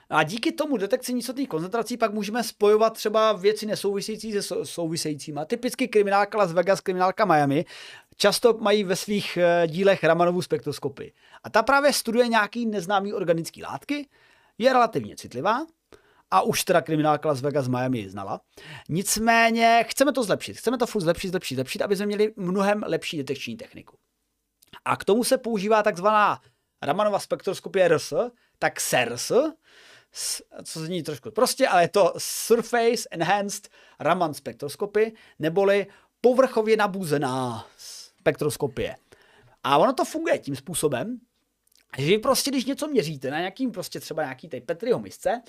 [0.09, 5.45] A díky tomu detekci nicotných koncentrací pak můžeme spojovat třeba věci nesouvisející se souvisejícíma.
[5.45, 7.65] Typicky kriminálka Las Vegas, kriminálka Miami
[8.17, 11.13] často mají ve svých eh, dílech Ramanovu spektroskopy.
[11.43, 14.07] A ta právě studuje nějaký neznámý organický látky,
[14.57, 15.65] je relativně citlivá,
[16.31, 18.41] a už teda kriminálka Las Vegas Miami ji znala.
[18.89, 23.17] Nicméně chceme to zlepšit, chceme to furt zlepšit, zlepšit, zlepšit, aby jsme měli mnohem lepší
[23.17, 23.97] detekční techniku.
[24.85, 26.41] A k tomu se používá takzvaná
[26.81, 28.13] Ramanova spektroskopie RS,
[28.59, 29.31] tak SERS,
[30.63, 35.87] co zní trošku prostě, ale je to Surface Enhanced Raman spektroskopy, neboli
[36.21, 38.95] povrchově nabuzená spektroskopie.
[39.63, 41.19] A ono to funguje tím způsobem,
[41.97, 45.41] že vy prostě, když něco měříte na nějakým prostě třeba nějaký té Petriho misce,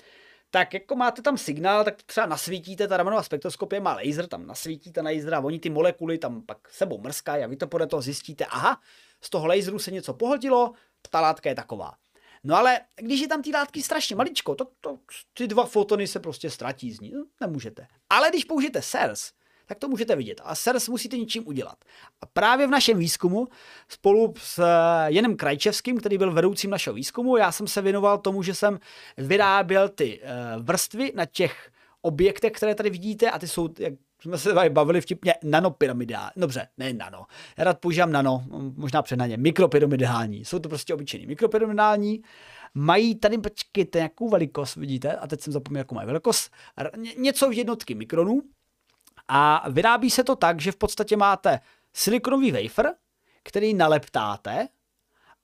[0.51, 5.03] tak jako máte tam signál, tak třeba nasvítíte, ta Ramanová spektroskopie má laser, tam nasvítíte
[5.03, 8.01] na laser a oni ty molekuly tam pak sebou mrskají a vy to podle toho
[8.01, 8.81] zjistíte, aha,
[9.21, 10.73] z toho laseru se něco pohltilo,
[11.09, 11.93] ta látka je taková.
[12.47, 14.97] No ale když je tam ty látky strašně maličko, to, to,
[15.33, 17.87] ty dva fotony se prostě ztratí z ní, no, nemůžete.
[18.09, 19.31] Ale když použijete SERS,
[19.65, 20.41] tak to můžete vidět.
[20.43, 21.77] A SERS musíte něčím udělat.
[22.21, 23.47] A právě v našem výzkumu
[23.87, 28.43] spolu s eh, Jenem Krajčevským, který byl vedoucím našeho výzkumu, já jsem se věnoval tomu,
[28.43, 28.79] že jsem
[29.17, 33.93] vyráběl ty eh, vrstvy na těch objektech, které tady vidíte, a ty jsou, jak
[34.27, 36.31] jsme se tady bavili vtipně, nanopyramidální.
[36.37, 37.25] Dobře, ne nano.
[37.57, 38.43] Já rád používám nano,
[38.75, 40.45] možná ně, mikropyramidální.
[40.45, 42.21] Jsou to prostě obyčejný mikropyramidální.
[42.73, 46.51] Mají tady, počkejte, jakou velikost, vidíte, a teď jsem zapomněl, jakou mají velikost,
[47.17, 48.41] něco v jednotky mikronů.
[49.27, 51.59] A vyrábí se to tak, že v podstatě máte
[51.93, 52.93] silikonový wafer,
[53.43, 54.67] který naleptáte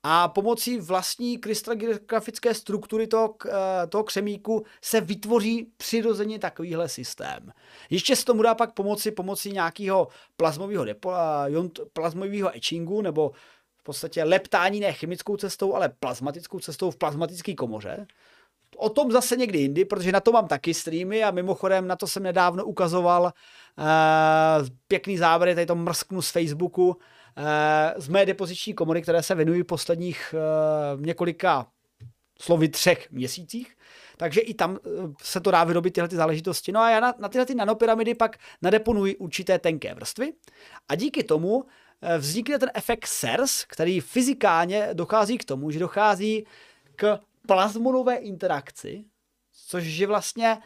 [0.04, 7.52] a pomocí vlastní krystalografické struktury toho, eh, toho křemíku se vytvoří přirozeně takovýhle systém.
[7.89, 11.12] Ještě se tomu dá pak pomoci pomocí nějakého plazmového, depo,
[11.94, 13.32] plazmového etchingu nebo
[13.78, 18.08] v podstatě leptání ne chemickou cestou, ale plazmatickou cestou v plazmatické komoře.
[18.78, 22.08] O tom zase někdy jindy, protože na to mám taky streamy a mimochodem na to
[22.08, 26.98] jsem nedávno ukazoval uh, pěkný záběry, tady to mrsknu z Facebooku,
[27.98, 31.67] z mé depoziční komory, které se věnují posledních eh, několika
[32.41, 33.78] slovy třech měsících.
[34.17, 34.89] Takže i tam eh,
[35.22, 36.72] se to dá vyrobit tyhle ty záležitosti.
[36.72, 40.34] No a já na, na tyhle ty nanopyramidy pak nadeponuji určité tenké vrstvy
[40.89, 41.65] a díky tomu
[42.17, 46.46] vznikne ten efekt SERS, který fyzikálně dochází k tomu, že dochází
[46.96, 49.06] k plazmonové interakci,
[49.67, 50.58] což je vlastně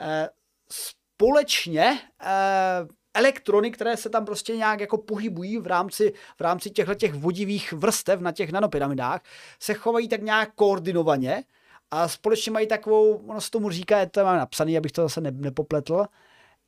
[0.00, 0.28] eh,
[0.72, 6.94] společně eh, elektrony, které se tam prostě nějak jako pohybují v rámci, v rámci těchto
[6.94, 9.22] těch vodivých vrstev na těch nanopyramidách,
[9.60, 11.44] se chovají tak nějak koordinovaně
[11.90, 15.20] a společně mají takovou, ono se tomu říká, je to mám napsaný, abych to zase
[15.20, 16.04] ne, nepopletl,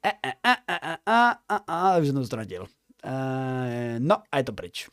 [0.04, 2.66] e, e, e, e, e, a, a, a, už jsem to zradil.
[3.04, 4.88] E, no a je to pryč.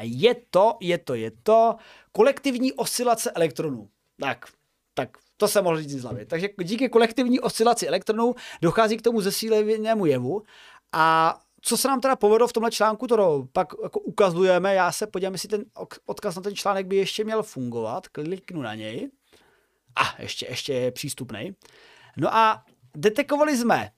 [0.00, 1.76] Je to, je to, je to
[2.12, 3.88] kolektivní oscilace elektronů.
[4.20, 4.46] Tak,
[4.94, 6.26] tak to se mohl říct z hlavy.
[6.26, 10.42] Takže díky kolektivní oscilaci elektronů dochází k tomu zesílenému jevu
[10.92, 15.06] a co se nám teda povedlo v tomhle článku, to pak jako ukazujeme, já se
[15.06, 15.64] podívám, jestli ten
[16.06, 19.10] odkaz na ten článek by ještě měl fungovat, kliknu na něj.
[19.96, 21.54] A ještě, ještě je přístupný.
[22.16, 22.64] No a
[22.96, 23.90] detekovali jsme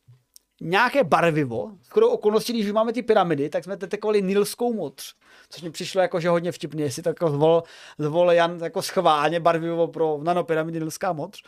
[0.65, 1.71] nějaké barvivo.
[1.83, 5.15] Skoro okolností, když máme ty pyramidy, tak jsme detekovali nilskou modř,
[5.51, 7.63] což mi přišlo jako, že hodně vtipně, jestli tak jako zvol,
[7.99, 11.43] zvol Jan jako schválně barvivo pro nanopyramidy nilská modř.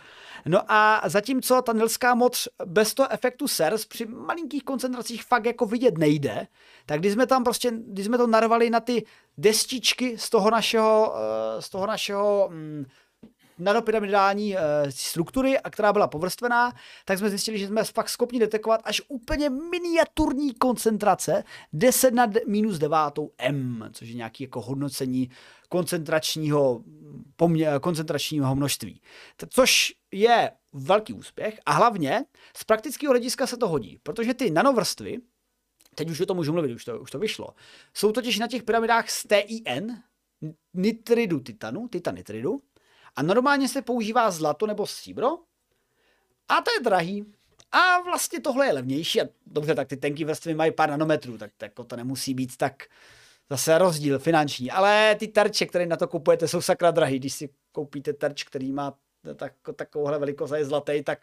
[0.47, 5.67] No a zatímco ta nilská modř bez toho efektu SERS při malinkých koncentracích fakt jako
[5.67, 6.47] vidět nejde,
[6.87, 9.05] tak když jsme tam prostě, když jsme to narvali na ty
[9.39, 12.85] destičky z toho našeho, eh, z toho našeho mm,
[13.59, 16.73] nanopyramidální uh, struktury, a která byla povrstvená,
[17.05, 22.79] tak jsme zjistili, že jsme fakt schopni detekovat až úplně miniaturní koncentrace 10 na minus
[22.79, 22.97] 9
[23.39, 25.31] M, což je nějaký jako hodnocení
[25.69, 26.83] koncentračního,
[27.37, 29.01] pomě, koncentračního množství.
[29.49, 32.25] Což je velký úspěch a hlavně
[32.57, 35.19] z praktického hlediska se to hodí, protože ty nanovrstvy,
[35.95, 37.49] teď už o tom můžu mluvit, už to, už to vyšlo,
[37.95, 40.03] jsou totiž na těch pyramidách z TIN,
[40.75, 42.61] nitridu titanu, titanitridu,
[43.17, 45.29] A normálně se používá zlato nebo stříbro
[46.49, 47.25] a to je drahý.
[47.73, 49.21] A vlastně tohle je levnější.
[49.21, 52.85] A dobře, tak ty tenké vrstvy mají pár nanometrů, tak, tak to nemusí být tak
[53.51, 54.71] zase rozdíl finanční.
[54.71, 57.19] Ale ty terče, které na to kupujete, jsou sakra drahý.
[57.19, 58.95] Když si koupíte terč, který má
[59.37, 61.19] tak, takovouhle velikost a je zlatý, tak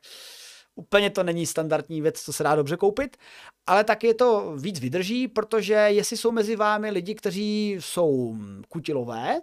[0.75, 3.17] úplně to není standardní věc, co se dá dobře koupit,
[3.67, 8.37] ale tak je to víc vydrží, protože jestli jsou mezi vámi lidi, kteří jsou
[8.69, 9.41] kutilové,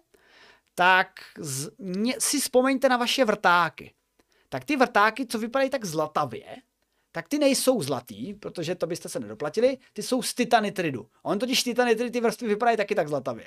[0.81, 3.95] tak z, mě, si vzpomeňte na vaše vrtáky.
[4.49, 6.57] Tak ty vrtáky, co vypadají tak zlatavě,
[7.13, 11.07] tak ty nejsou zlatý, protože to byste se nedoplatili, ty jsou z titanitridu.
[11.23, 13.47] On totiž titanitridy, ty vrstvy vypadají taky tak zlatavě.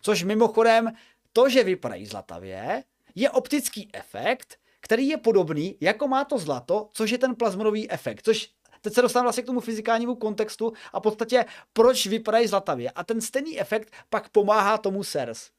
[0.00, 0.92] Což mimochodem,
[1.32, 2.84] to, že vypadají zlatavě,
[3.14, 8.22] je optický efekt, který je podobný, jako má to zlato, což je ten plazmonový efekt,
[8.24, 12.90] což teď se dostávám vlastně k tomu fyzikálnímu kontextu a v podstatě proč vypadají zlatavě.
[12.90, 15.50] A ten stejný efekt pak pomáhá tomu SERS.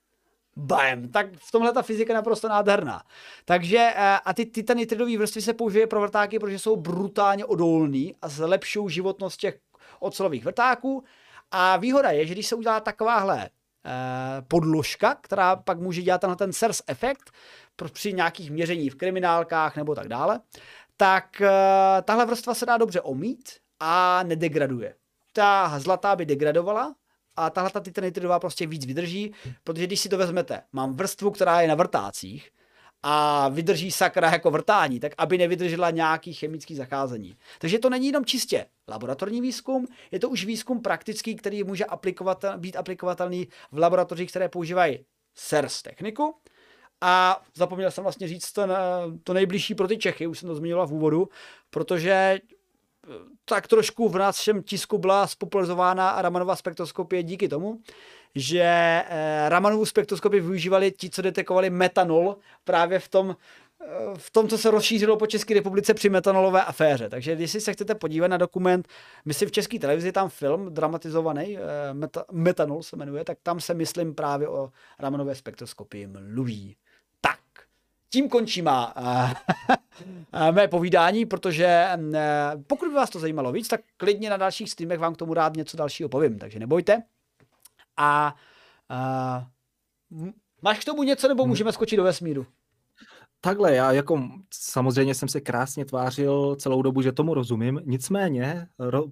[0.58, 3.04] Bam, tak v tomhle ta fyzika je naprosto nádherná.
[3.46, 8.30] Takže eh, a ty titanitridové vrstvy se používají pro vrtáky, protože jsou brutálně odolný a
[8.30, 9.60] zlepšují životnost těch
[10.00, 11.04] ocelových vrtáků.
[11.52, 13.92] A výhoda je, že když se udělá takováhle eh,
[14.48, 17.32] podložka, která pak může dělat tenhle ten SERS efekt
[17.94, 20.40] při nějakých měření v kriminálkách nebo tak dále,
[20.98, 21.52] tak eh,
[22.02, 24.96] tahle vrstva se dá dobře omít a nedegraduje.
[25.34, 26.96] Ta zlatá by degradovala,
[27.36, 31.62] a tahle ta titanitridová prostě víc vydrží, protože když si to vezmete, mám vrstvu, která
[31.62, 32.50] je na vrtácích
[33.04, 37.36] a vydrží sakra jako vrtání, tak aby nevydržela nějaký chemický zacházení.
[37.60, 42.46] Takže to není jenom čistě laboratorní výzkum, je to už výzkum praktický, který může aplikovat,
[42.58, 46.36] být aplikovatelný v laboratořích, které používají SERS techniku.
[47.02, 48.68] A zapomněl jsem vlastně říct to,
[49.24, 51.30] to nejbližší pro ty Čechy, už jsem to zmiňoval v úvodu,
[51.70, 52.40] protože
[53.46, 57.80] tak trošku v našem tisku byla spopularizována Ramanova spektroskopie díky tomu,
[58.36, 63.36] že eh, Ramanovu spektroskopii využívali ti, co detekovali metanol právě v tom,
[63.82, 63.86] eh,
[64.18, 67.10] v tom, co se rozšířilo po České republice při metanolové aféře.
[67.10, 68.88] Takže si se chcete podívat na dokument,
[69.26, 73.74] myslím v České televizi tam film dramatizovaný, eh, meta, Metanol se jmenuje, tak tam se
[73.74, 76.76] myslím právě o Ramanové spektroskopii mluví
[78.16, 83.82] tím končí má uh, mé povídání, protože uh, pokud by vás to zajímalo víc, tak
[83.98, 87.04] klidně na dalších streamech vám k tomu rád něco dalšího povím, takže nebojte.
[87.98, 88.36] A
[90.12, 90.24] uh,
[90.62, 92.46] máš k tomu něco, nebo můžeme skočit do vesmíru?
[93.42, 99.04] Takhle, já jako samozřejmě jsem se krásně tvářil celou dobu, že tomu rozumím, nicméně ro,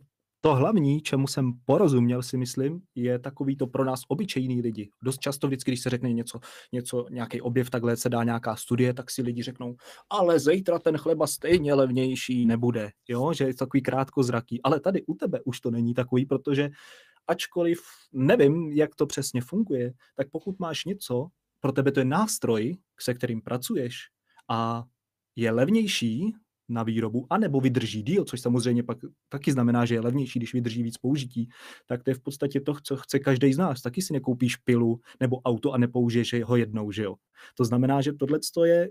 [0.45, 4.89] to hlavní, čemu jsem porozuměl, si myslím, je takový to pro nás obyčejný lidi.
[5.03, 6.39] Dost často vždycky, když se řekne něco,
[6.71, 9.75] něco nějaký objev, takhle se dá nějaká studie, tak si lidi řeknou,
[10.09, 14.61] ale zítra ten chleba stejně levnější nebude, jo, že je takový krátkozraký.
[14.61, 16.69] Ale tady u tebe už to není takový, protože
[17.27, 17.79] ačkoliv
[18.13, 21.27] nevím, jak to přesně funguje, tak pokud máš něco,
[21.59, 23.95] pro tebe to je nástroj, se kterým pracuješ
[24.49, 24.83] a
[25.35, 26.33] je levnější,
[26.73, 28.97] na výrobu, anebo vydrží díl, což samozřejmě pak
[29.29, 31.49] taky znamená, že je levnější, když vydrží víc použití,
[31.85, 33.81] tak to je v podstatě to, co chce každý z nás.
[33.81, 37.15] Taky si nekoupíš pilu nebo auto a nepoužiješ ho jednou, že jo.
[37.57, 38.89] To znamená, že tohle je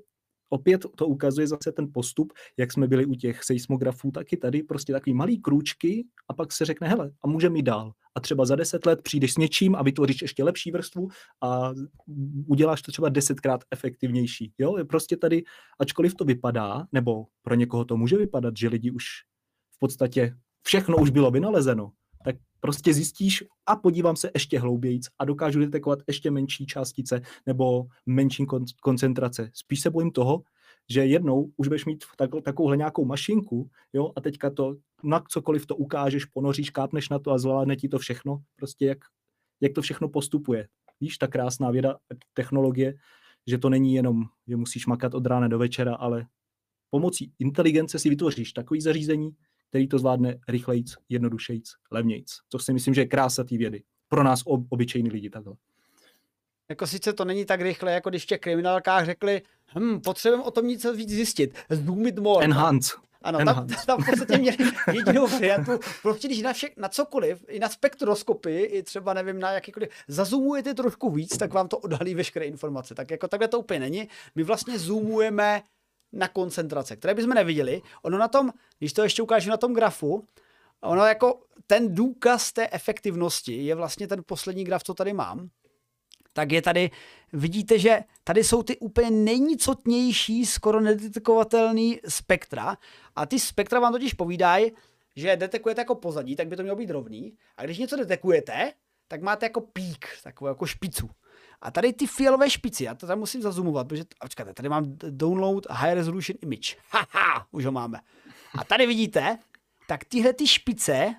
[0.52, 4.92] opět to ukazuje zase ten postup, jak jsme byli u těch seismografů, taky tady prostě
[4.92, 7.92] takový malý krůčky a pak se řekne, hele, a můžeme jít dál.
[8.14, 11.08] A třeba za deset let přijdeš s něčím a vytvoříš ještě lepší vrstvu
[11.40, 11.72] a
[12.46, 14.52] uděláš to třeba desetkrát efektivnější.
[14.58, 15.42] Jo, prostě tady,
[15.80, 19.04] ačkoliv to vypadá, nebo pro někoho to může vypadat, že lidi už
[19.76, 21.92] v podstatě všechno už bylo vynalezeno,
[22.62, 28.46] prostě zjistíš a podívám se ještě hloubějíc a dokážu detekovat ještě menší částice nebo menší
[28.82, 29.50] koncentrace.
[29.54, 30.42] Spíš se bojím toho,
[30.90, 35.66] že jednou už budeš mít tak, takovouhle nějakou mašinku, jo, a teďka to na cokoliv
[35.66, 38.98] to ukážeš, ponoříš, kápneš na to a zvládne ti to všechno, prostě jak,
[39.60, 40.68] jak to všechno postupuje.
[41.00, 41.96] Víš, ta krásná věda,
[42.34, 42.94] technologie,
[43.46, 46.26] že to není jenom, že musíš makat od rána do večera, ale
[46.90, 49.30] pomocí inteligence si vytvoříš takový zařízení,
[49.72, 52.38] který to zvládne rychlejc, jednodušejc, levnějc.
[52.48, 53.82] To si myslím, že je krása té vědy.
[54.08, 55.54] Pro nás ob, obyčejní lidi takhle.
[56.68, 59.42] Jako sice to není tak rychle, jako když v těch kriminálkách řekli,
[59.78, 61.58] hm, potřebujeme o tom něco víc zjistit.
[61.70, 62.44] Zoom it more.
[62.44, 62.96] Enhance.
[63.22, 64.56] Ano, tam, tam v podstatě měli
[64.92, 65.72] jedinou variantu.
[66.02, 70.74] Prostě když na, vše, na cokoliv, i na spektroskopii, i třeba nevím na jakýkoliv, zazumujete
[70.74, 72.94] trošku víc, tak vám to odhalí veškeré informace.
[72.94, 74.08] Tak jako takhle to úplně není.
[74.34, 75.62] My vlastně zoomujeme
[76.12, 77.82] na koncentrace, které bychom neviděli.
[78.02, 80.26] Ono na tom, když to ještě ukážu na tom grafu,
[80.80, 85.48] ono jako ten důkaz té efektivnosti je vlastně ten poslední graf, co tady mám,
[86.32, 86.90] tak je tady,
[87.32, 92.76] vidíte, že tady jsou ty úplně nejnicotnější, skoro nedetekovatelný spektra
[93.16, 94.72] a ty spektra vám totiž povídají,
[95.16, 98.72] že detekujete jako pozadí, tak by to mělo být rovný a když něco detekujete,
[99.08, 101.10] tak máte jako pík, takovou jako špicu.
[101.62, 104.84] A tady ty fialové špici, já to tam musím zazumovat, protože, a počkáte, tady mám
[104.96, 106.76] download high resolution image.
[106.90, 108.00] Haha, už ho máme.
[108.58, 109.38] A tady vidíte,
[109.88, 111.14] tak tyhle ty špice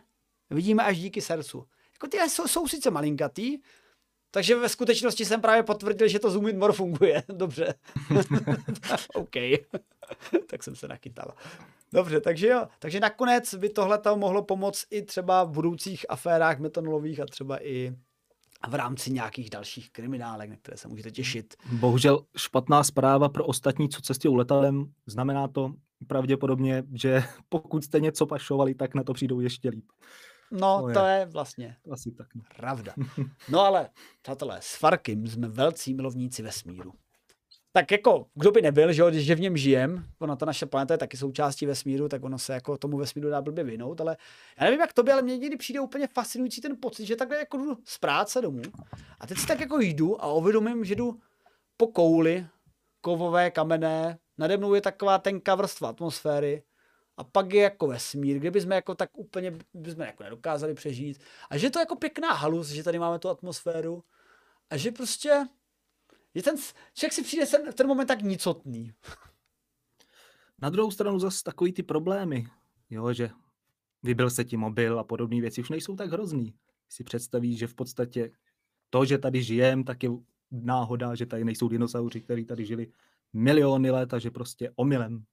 [0.50, 1.68] vidíme až díky srdcu.
[1.94, 3.58] Jako ty jsou, jsou sice malinkatý,
[4.32, 7.24] takže ve skutečnosti jsem právě potvrdil, že to Zoom in more funguje.
[7.34, 7.74] Dobře.
[9.14, 9.36] OK.
[10.50, 11.34] tak jsem se nachytal.
[11.94, 12.68] Dobře, takže jo.
[12.80, 17.96] Takže nakonec by tohle mohlo pomoct i třeba v budoucích aférách metanolových a třeba i
[18.68, 21.54] v rámci nějakých dalších kriminálek, na které se můžete těšit.
[21.72, 25.74] Bohužel špatná zpráva pro ostatní, co cestují letadlem, znamená to
[26.08, 29.86] pravděpodobně, že pokud jste něco pašovali, tak na to přijdou ještě líp.
[30.52, 32.28] No, to je, to je vlastně asi tak.
[32.36, 32.42] No.
[32.58, 32.94] pravda.
[33.50, 33.90] No ale,
[34.22, 36.94] přátelé, s Farkim jsme velcí milovníci vesmíru.
[37.76, 40.98] Tak jako, kdo by nebyl, že, že v něm žijem, ona ta naše planeta je
[40.98, 44.18] taky součástí vesmíru, tak ono se jako tomu vesmíru dá blbě vinout, ale
[44.60, 47.38] já nevím jak to by, ale mně někdy přijde úplně fascinující ten pocit, že takhle
[47.38, 48.62] jako jdu z práce domů
[49.20, 51.20] a teď si tak jako jdu a uvědomím, že jdu
[51.78, 52.48] po kouli,
[53.02, 56.64] kovové, kamenné, nade mnou je taková tenká vrstva atmosféry
[57.18, 61.22] a pak je jako vesmír, kde bychom jako tak úplně bychom jako nedokázali přežít.
[61.50, 64.04] A že je to jako pěkná halus, že tady máme tu atmosféru
[64.70, 65.48] a že prostě
[66.34, 66.56] je ten,
[66.94, 68.94] člověk si přijde ten, ten moment tak nicotný.
[70.62, 72.48] Na druhou stranu zase takový ty problémy,
[72.90, 73.30] jo, že
[74.04, 76.54] vybil se ti mobil a podobné věci už nejsou tak hrozný.
[76.90, 78.32] Si představíš, že v podstatě
[78.90, 80.10] to, že tady žijem, tak je
[80.52, 82.92] náhoda, že tady nejsou dinosauři, kteří tady žili
[83.34, 85.26] miliony let a že prostě omylem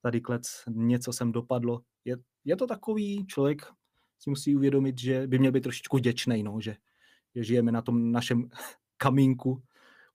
[0.00, 1.82] tady klec něco sem dopadlo.
[2.04, 3.62] Je, je to takový, člověk
[4.18, 6.76] si musí uvědomit, že by měl být trošičku děčnej, no, že,
[7.34, 8.48] že žijeme na tom našem
[8.96, 9.62] kamínku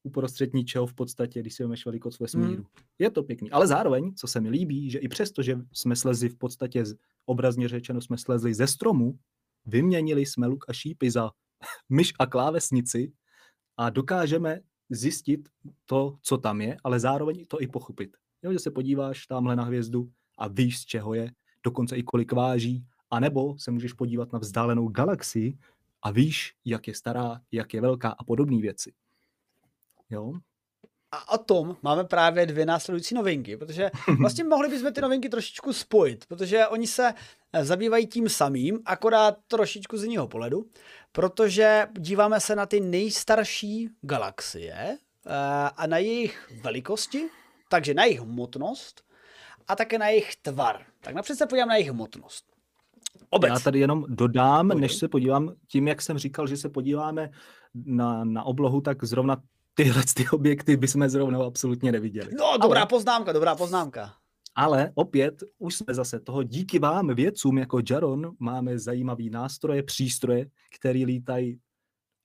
[0.05, 2.53] uprostřed ničeho v podstatě, když si vezmeš velikost vesmíru.
[2.53, 2.65] Hmm.
[2.99, 3.51] Je to pěkný.
[3.51, 6.83] Ale zároveň, co se mi líbí, že i přesto, že jsme slezli v podstatě,
[7.25, 9.19] obrazně řečeno, jsme slezli ze stromu,
[9.65, 11.31] vyměnili jsme luk a šípy za
[11.89, 13.11] myš a klávesnici
[13.77, 15.49] a dokážeme zjistit
[15.85, 18.17] to, co tam je, ale zároveň to i pochopit.
[18.43, 21.31] Jo, že se podíváš tamhle na hvězdu a víš, z čeho je,
[21.63, 25.57] dokonce i kolik váží, anebo se můžeš podívat na vzdálenou galaxii
[26.01, 28.93] a víš, jak je stará, jak je velká a podobné věci.
[30.09, 30.33] Jo?
[31.11, 35.73] A o tom máme právě dvě následující novinky, protože vlastně mohli bychom ty novinky trošičku
[35.73, 37.13] spojit, protože oni se
[37.53, 40.65] eh, zabývají tím samým, akorát trošičku z jiného pohledu,
[41.11, 44.99] protože díváme se na ty nejstarší galaxie eh,
[45.77, 47.29] a na jejich velikosti,
[47.69, 49.05] takže na jejich hmotnost
[49.67, 50.81] a také na jejich tvar.
[51.01, 52.45] Tak napřed se podívám na jejich hmotnost.
[53.29, 53.49] Obec.
[53.49, 57.29] Já tady jenom dodám, než se podívám, tím, jak jsem říkal, že se podíváme
[57.73, 59.41] na, na oblohu, tak zrovna
[59.75, 62.31] tyhle ty objekty bychom zrovna absolutně neviděli.
[62.39, 62.87] No, dobrá Ale...
[62.87, 64.13] poznámka, dobrá poznámka.
[64.55, 70.45] Ale opět už jsme zase toho díky vám vědcům jako Jaron máme zajímavý nástroje, přístroje,
[70.75, 71.59] které lítají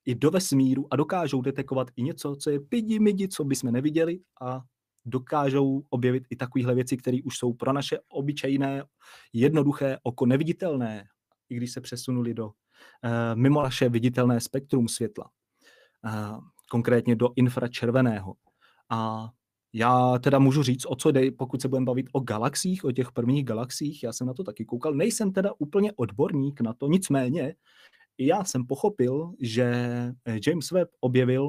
[0.07, 4.21] i do vesmíru a dokážou detekovat i něco, co je pidi midi, co bychom neviděli
[4.41, 4.61] a
[5.05, 8.85] dokážou objevit i takovéhle věci, které už jsou pro naše obyčejné,
[9.33, 11.05] jednoduché oko neviditelné,
[11.49, 12.53] i když se přesunuli do uh,
[13.35, 15.31] mimo naše viditelné spektrum světla,
[16.05, 16.41] uh,
[16.71, 18.35] konkrétně do infračerveného.
[18.91, 19.31] A
[19.73, 23.13] já teda můžu říct, o co jde, pokud se budeme bavit o galaxiích, o těch
[23.13, 27.55] prvních galaxiích, já jsem na to taky koukal, nejsem teda úplně odborník na to, nicméně
[28.19, 29.75] já jsem pochopil, že
[30.47, 31.45] James Webb objevil,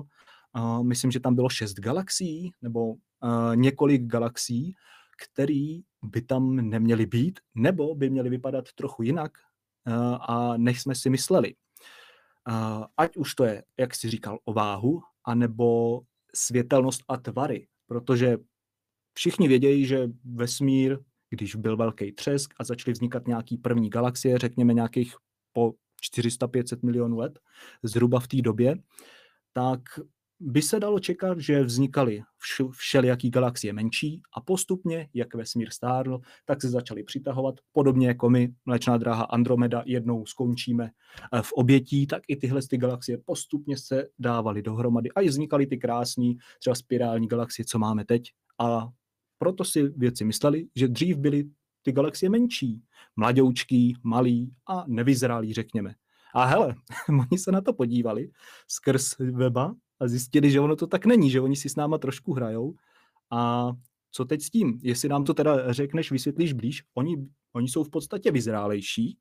[0.55, 4.76] uh, myslím, že tam bylo šest galaxií, nebo uh, několik galaxií,
[5.24, 9.32] který by tam neměly být, nebo by měly vypadat trochu jinak,
[9.88, 11.55] uh, a než jsme si mysleli.
[12.49, 16.01] Uh, ať už to je, jak jsi říkal, o váhu, anebo
[16.36, 18.38] světelnost a tvary, protože
[19.13, 20.99] všichni vědějí, že vesmír,
[21.30, 25.15] když byl velký třesk a začaly vznikat nějaký první galaxie, řekněme nějakých
[25.53, 25.74] po
[26.17, 27.39] 400-500 milionů let,
[27.84, 28.76] zhruba v té době,
[29.53, 29.82] tak
[30.44, 32.24] by se dalo čekat, že vznikaly
[32.72, 37.56] všelijaký galaxie menší a postupně, jak vesmír stárl, tak se začaly přitahovat.
[37.72, 40.89] Podobně jako my, mlečná dráha Andromeda, jednou skončíme
[41.34, 45.68] eh, v obětí, tak i tyhle ty galaxie postupně se dávaly dohromady a i vznikaly
[45.68, 48.24] ty krásné, třeba spirální galaxie, co máme teď.
[48.60, 48.89] A
[49.38, 51.50] proto si věci mysleli, že dřív byly
[51.82, 52.82] ty galaxie menší,
[53.16, 55.96] mladoučký, malý a nevyzrálý, řekněme.
[56.36, 56.76] A hele,
[57.10, 58.30] oni se na to podívali
[58.68, 62.34] skrz weba a zjistili, že ono to tak není, že oni si s náma trošku
[62.34, 62.74] hrajou.
[63.32, 63.72] A
[64.12, 64.80] co teď s tím?
[64.84, 69.18] Jestli nám to teda řekneš, vysvětlíš blíž, oni, oni jsou v podstatě vyzrálejší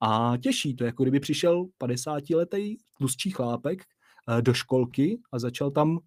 [0.00, 5.98] a těší to, jako kdyby přišel 50-letý tlustší chlápek eh, do školky a začal tam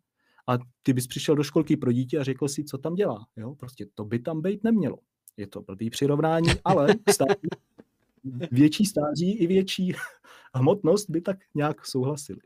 [0.47, 3.25] a ty bys přišel do školky pro dítě a řekl si, co tam dělá.
[3.37, 3.55] Jo?
[3.55, 4.97] Prostě to by tam být nemělo.
[5.37, 7.47] Je to blbý přirovnání, ale stáří,
[8.51, 9.93] větší stáří i větší
[10.55, 12.39] hmotnost by tak nějak souhlasili.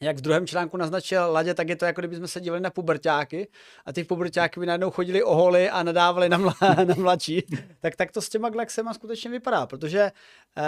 [0.00, 2.70] Jak v druhém článku naznačil Ladě, tak je to jako kdyby jsme se dívali na
[2.70, 3.48] pubertáky
[3.86, 7.42] a ty pubertáky by najednou chodili o holy a nadávali na, mla, na mladší.
[7.80, 10.12] tak, tak to s těma galaxiemi skutečně vypadá, protože
[10.56, 10.62] uh,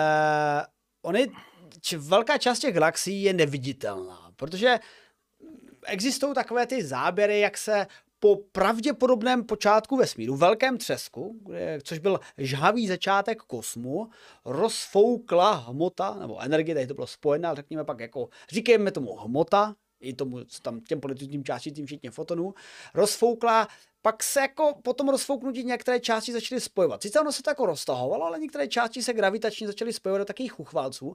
[1.02, 1.30] oni,
[1.80, 4.78] či, velká část těch galaxií je neviditelná, protože
[5.86, 7.86] existují takové ty záběry, jak se
[8.20, 11.40] po pravděpodobném počátku vesmíru, velkém třesku,
[11.82, 14.10] což byl žhavý začátek kosmu,
[14.44, 19.74] rozfoukla hmota, nebo energie, tady to bylo spojené, ale řekněme pak jako, říkejme tomu hmota,
[20.01, 22.55] i tomu, tam těm politickým částím, včetně fotonů,
[22.94, 23.68] rozfoukla
[24.03, 27.03] pak se jako po tom rozfouknutí některé části začaly spojovat.
[27.03, 30.61] Sice ono se to jako roztahovalo, ale některé části se gravitačně začaly spojovat do takových
[30.61, 31.14] uchválců.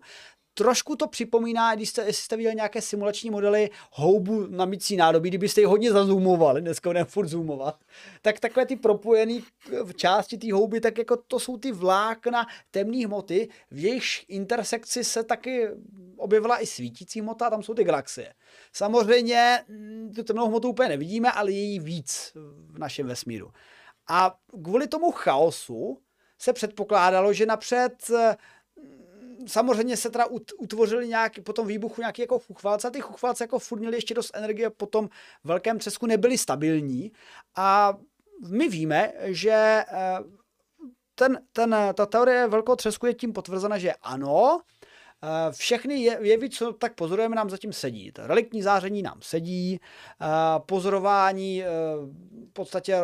[0.54, 5.30] Trošku to připomíná, když jste, jestli jste viděli nějaké simulační modely houbu na mycí nádobí,
[5.30, 7.80] kdybyste ji hodně zazoomovali, dneska budeme furt zoomovat,
[8.22, 9.42] tak takové ty propojené
[9.96, 15.24] části té houby, tak jako to jsou ty vlákna temné hmoty, v jejich intersekci se
[15.24, 15.68] taky
[16.18, 18.34] objevila i svítící hmota, tam jsou ty galaxie.
[18.74, 22.32] Samozřejmě mm, tu temnou hmotu úplně nevidíme, ale je jí víc
[22.68, 23.52] v našem vesmíru.
[24.08, 26.02] A kvůli tomu chaosu
[26.40, 30.26] se předpokládalo, že napřed mm, samozřejmě se teda
[30.58, 34.14] utvořili nějaký, po tom výbuchu nějaký jako chuchválce a ty chuchválce jako furt měli ještě
[34.14, 35.10] dost energie, po tom
[35.44, 37.12] velkém třesku nebyly stabilní
[37.56, 37.98] a
[38.50, 40.20] my víme, že eh,
[41.16, 44.75] ten, ten, ta teorie velkého třesku je tím potvrzena, že ano, Eh,
[45.52, 48.12] všechny jevy, co tak pozorujeme, nám zatím sedí.
[48.12, 49.80] To reliktní záření nám sedí,
[50.22, 50.26] eh,
[50.66, 51.68] pozorování eh,
[52.50, 52.96] v podstatě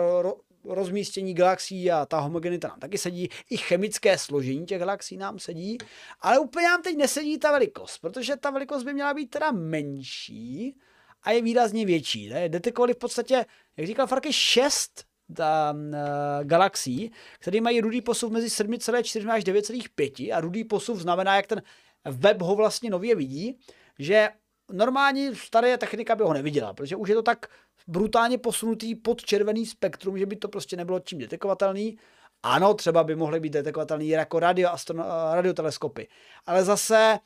[0.65, 5.77] rozmístění galaxií a ta homogenita nám taky sedí, i chemické složení těch galaxií nám sedí,
[6.21, 10.75] ale úplně nám teď nesedí ta velikost, protože ta velikost by měla být teda menší
[11.23, 12.29] a je výrazně větší.
[12.29, 12.49] Ne?
[12.49, 13.45] Detekovali v podstatě,
[13.77, 20.35] jak říkal Farky, šest ta, uh, galaxií, které mají rudý posuv mezi 7,4 až 9,5
[20.35, 21.61] a rudý posuv znamená, jak ten
[22.05, 23.59] web ho vlastně nově vidí,
[23.99, 24.29] že
[24.71, 27.45] normální staré technika by ho neviděla, protože už je to tak
[27.87, 31.97] brutálně posunutý pod červený spektrum, že by to prostě nebylo čím detekovatelný.
[32.43, 36.07] Ano, třeba by mohly být detekovatelný jako radio, astrono, radioteleskopy,
[36.45, 37.19] ale zase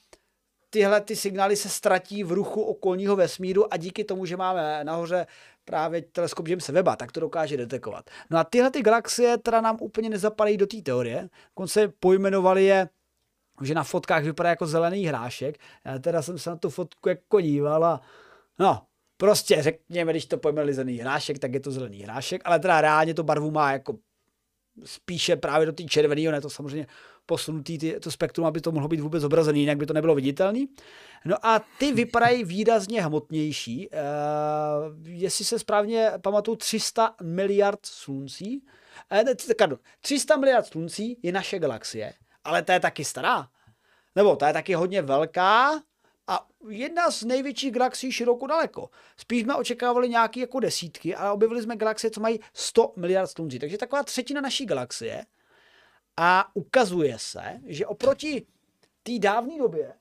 [0.70, 5.28] tyhle ty signály se ztratí v ruchu okolního vesmíru a díky tomu, že máme nahoře
[5.66, 8.10] právě teleskop Jamesa Weba, tak to dokáže detekovat.
[8.30, 11.30] No a tyhle ty galaxie teda nám úplně nezapadají do té teorie,
[11.66, 12.90] se pojmenovali je
[13.62, 15.58] že na fotkách vypadá jako zelený hrášek.
[15.86, 18.02] Já teda jsem se na tu fotku jako díval a
[18.60, 18.82] no,
[19.18, 23.14] prostě řekněme, když to pojmenuli zelený hrášek, tak je to zelený hrášek, ale teda reálně
[23.14, 23.98] to barvu má jako
[24.84, 26.88] spíše právě do té červený, ne to samozřejmě
[27.26, 30.70] posunutý ty, to spektrum, aby to mohlo být vůbec zobrazený, jinak by to nebylo viditelný.
[31.26, 33.90] No a ty vypadají výrazně hmotnější.
[33.90, 38.62] Uh, jestli se správně pamatuju, 300 miliard sluncí,
[39.12, 39.36] uh, ne,
[40.02, 42.14] 300 miliard sluncí je naše galaxie
[42.46, 43.50] ale ta je taky stará.
[44.16, 45.82] Nebo ta je taky hodně velká
[46.28, 48.90] a jedna z největších galaxií široko daleko.
[49.18, 53.60] Spíš jsme očekávali nějaké jako desítky, ale objevili jsme galaxie, co mají 100 miliard sluncí.
[53.60, 55.26] Takže taková třetina naší galaxie.
[56.18, 58.48] A ukazuje se, že oproti
[59.04, 59.94] té dávné době,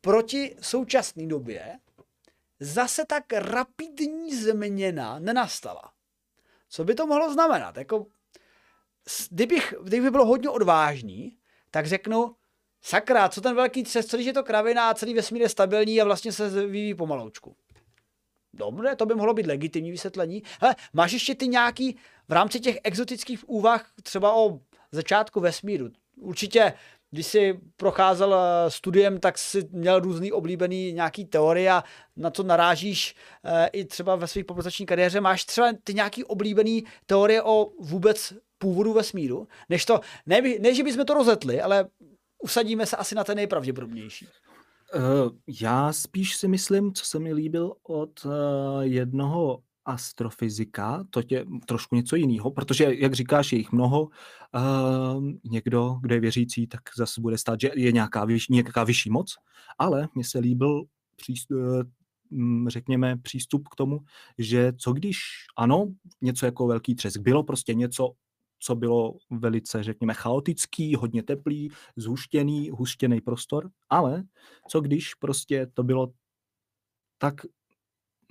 [0.00, 1.78] proti současné době,
[2.60, 5.92] zase tak rapidní změna nenastala.
[6.68, 7.76] Co by to mohlo znamenat?
[7.76, 8.06] Jako,
[9.30, 11.37] kdybych, kdyby bylo hodně odvážný,
[11.70, 12.34] tak řeknu,
[12.82, 16.00] sakra, co ten velký třes, co když je to kravina a celý vesmír je stabilní
[16.00, 17.56] a vlastně se vyvíjí pomaloučku.
[18.52, 20.42] Dobře, to by mohlo být legitimní vysvětlení.
[20.60, 21.96] Hele, máš ještě ty nějaký
[22.28, 24.60] v rámci těch exotických úvah třeba o
[24.92, 25.88] začátku vesmíru.
[26.20, 26.72] Určitě,
[27.10, 31.84] když jsi procházel eh, studiem, tak jsi měl různý oblíbený nějaký teorie a
[32.16, 33.14] na to narážíš
[33.44, 35.20] e, i třeba ve své populační kariéře.
[35.20, 40.82] Máš třeba ty nějaký oblíbený teorie o vůbec původu vesmíru, než to, ne, ne že
[40.82, 41.88] bychom to rozetli, ale
[42.42, 44.26] usadíme se asi na ten nejpravděpodobnější.
[44.94, 45.02] Uh,
[45.60, 48.32] já spíš si myslím, co se mi líbil od uh,
[48.80, 54.02] jednoho astrofyzika, to je trošku něco jiného, protože, jak říkáš, je jich mnoho.
[54.02, 54.10] Uh,
[55.44, 59.34] někdo, kdo je věřící, tak zase bude stát, že je nějaká, vyš, nějaká vyšší moc,
[59.78, 60.84] ale mně se líbil
[61.16, 61.58] přístup,
[62.68, 63.98] řekněme, přístup k tomu,
[64.38, 65.18] že co když,
[65.56, 65.86] ano,
[66.20, 68.12] něco jako velký třesk, bylo prostě něco
[68.58, 74.24] co bylo velice, řekněme, chaotický, hodně teplý, zhuštěný, huštěný prostor, ale
[74.68, 76.12] co když prostě to bylo
[77.18, 77.34] tak,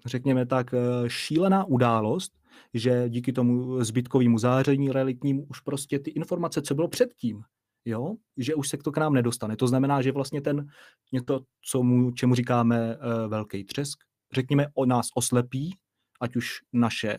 [0.05, 2.31] řekněme tak, eh, šílená událost,
[2.73, 7.43] že díky tomu zbytkovému záření reliktnímu už prostě ty informace, co bylo předtím,
[7.85, 9.55] jo, že už se to k nám nedostane.
[9.55, 10.67] To znamená, že vlastně ten
[11.11, 13.99] něco, co mu, čemu říkáme uh, velký třesk,
[14.33, 15.77] řekněme, o nás oslepí,
[16.21, 17.17] ať už naše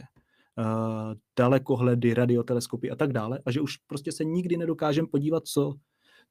[1.38, 5.74] dalekohledy, radioteleskopy a tak dále, a že už prostě se nikdy nedokážeme podívat, co,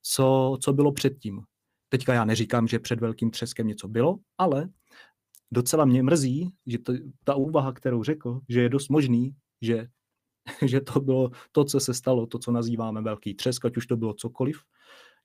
[0.01, 1.41] co, co bylo předtím.
[1.89, 4.69] Teďka já neříkám, že před velkým třeskem něco bylo, ale
[5.51, 9.87] docela mě mrzí, že to, ta úvaha, kterou řekl, že je dost možný, že,
[10.65, 13.97] že to bylo to, co se stalo, to, co nazýváme velký třesk, ať už to
[13.97, 14.61] bylo cokoliv,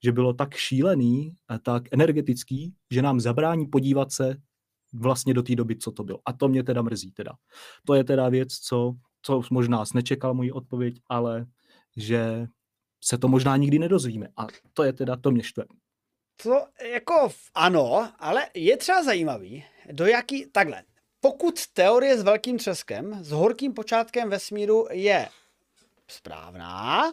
[0.04, 4.36] že bylo tak šílený a tak energetický, že nám zabrání podívat se
[4.92, 6.18] vlastně do té doby, co to bylo.
[6.26, 7.32] A to mě teda mrzí teda.
[7.86, 11.46] To je teda věc, co, co možná nečekal můj odpověď, ale
[11.96, 12.46] že
[13.04, 14.28] se to možná nikdy nedozvíme.
[14.36, 15.64] A to je teda, to mě štve.
[16.42, 20.82] To jako ano, ale je třeba zajímavý, do jaký, takhle,
[21.20, 25.28] pokud teorie s velkým třeskem, s horkým počátkem vesmíru je
[26.08, 27.12] správná,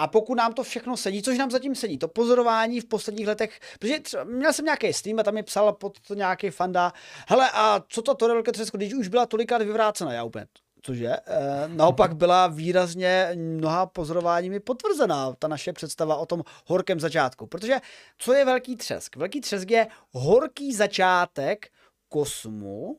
[0.00, 3.60] a pokud nám to všechno sedí, což nám zatím sedí, to pozorování v posledních letech,
[3.78, 6.92] protože třeba, měl jsem nějaký stream a tam mi psal pod to nějaký fanda,
[7.28, 10.46] hele a co to teorie velké třesko, když už byla tolikrát vyvrácena, já úplně,
[10.82, 11.20] cože, e,
[11.66, 17.46] naopak byla výrazně mnoha pozorováními potvrzená ta naše představa o tom horkém začátku.
[17.46, 17.80] Protože
[18.18, 19.16] co je velký třesk?
[19.16, 21.66] Velký třesk je horký začátek
[22.08, 22.98] kosmu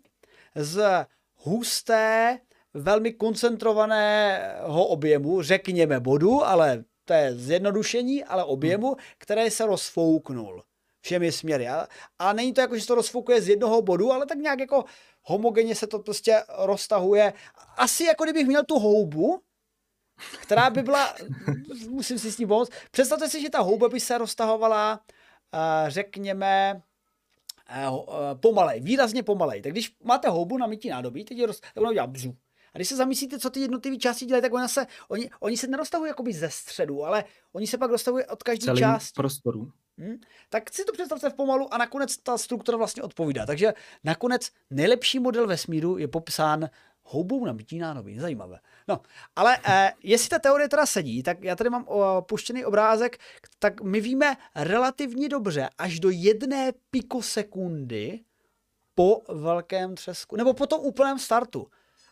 [0.56, 2.40] z husté,
[2.74, 10.64] velmi koncentrovaného objemu, řekněme bodu, ale to je zjednodušení, ale objemu, který se rozfouknul
[11.02, 11.68] všemi směry.
[11.68, 11.88] A,
[12.20, 14.84] a není to jako, že se to rozfoukuje z jednoho bodu, ale tak nějak jako
[15.22, 17.34] homogenně se to prostě roztahuje.
[17.78, 19.42] Asi jako kdybych měl tu houbu,
[20.42, 21.16] která by byla,
[21.90, 25.00] musím si s ní pomoct, představte si, že ta houba by se roztahovala,
[25.88, 26.82] řekněme,
[28.40, 29.62] pomalej, výrazně pomalej.
[29.62, 32.36] Tak když máte houbu na mytí nádobí, teď je roz, tak ona udělá bzu.
[32.74, 35.68] A když se zamyslíte, co ty jednotlivé části dělají, tak ona se, oni, oni se
[35.68, 39.16] neroztahují jakoby ze středu, ale oni se pak roztahují od každé části.
[39.16, 39.72] prostoru.
[39.98, 40.16] Hmm?
[40.50, 43.46] Tak si to představte v pomalu a nakonec ta struktura vlastně odpovídá.
[43.46, 46.70] Takže nakonec nejlepší model vesmíru je popsán
[47.04, 48.20] houbou na mytí nádoby.
[48.20, 48.60] Zajímavé.
[48.88, 49.02] No,
[49.36, 53.18] ale eh, jestli ta teorie teda sedí, tak já tady mám o, puštěný obrázek,
[53.60, 58.20] tak my víme relativně dobře až do jedné pikosekundy
[58.96, 61.68] po velkém třesku, nebo po tom úplném startu.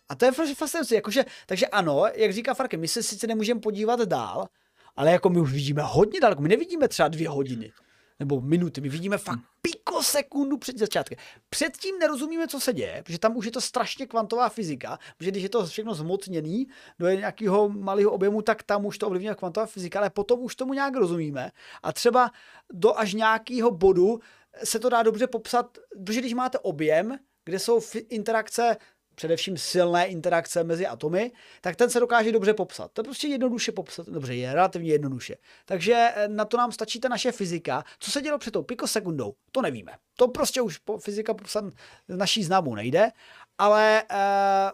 [0.09, 3.99] A to je fascinující, jakože, takže ano, jak říká Farke, my se sice nemůžeme podívat
[3.99, 4.47] dál,
[4.95, 7.71] ale jako my už vidíme hodně daleko, my nevidíme třeba dvě hodiny
[8.19, 11.17] nebo minuty, my vidíme fakt pikosekundu před začátkem.
[11.49, 15.43] Předtím nerozumíme, co se děje, protože tam už je to strašně kvantová fyzika, protože když
[15.43, 16.67] je to všechno zmocněný
[16.99, 20.73] do nějakého malého objemu, tak tam už to ovlivňuje kvantová fyzika, ale potom už tomu
[20.73, 21.51] nějak rozumíme
[21.83, 22.31] a třeba
[22.73, 24.19] do až nějakého bodu
[24.63, 28.77] se to dá dobře popsat, protože když máte objem, kde jsou interakce
[29.19, 32.91] především silné interakce mezi atomy, tak ten se dokáže dobře popsat.
[32.91, 34.07] To je prostě jednoduše popsat.
[34.07, 35.35] Dobře, je relativně jednoduše.
[35.65, 37.83] Takže eh, na to nám stačí ta naše fyzika.
[37.99, 39.91] Co se dělo před tou pikosekundou, to nevíme.
[40.15, 41.65] To prostě už po fyzika popsat
[42.07, 43.11] naší známou nejde,
[43.57, 44.71] ale eh,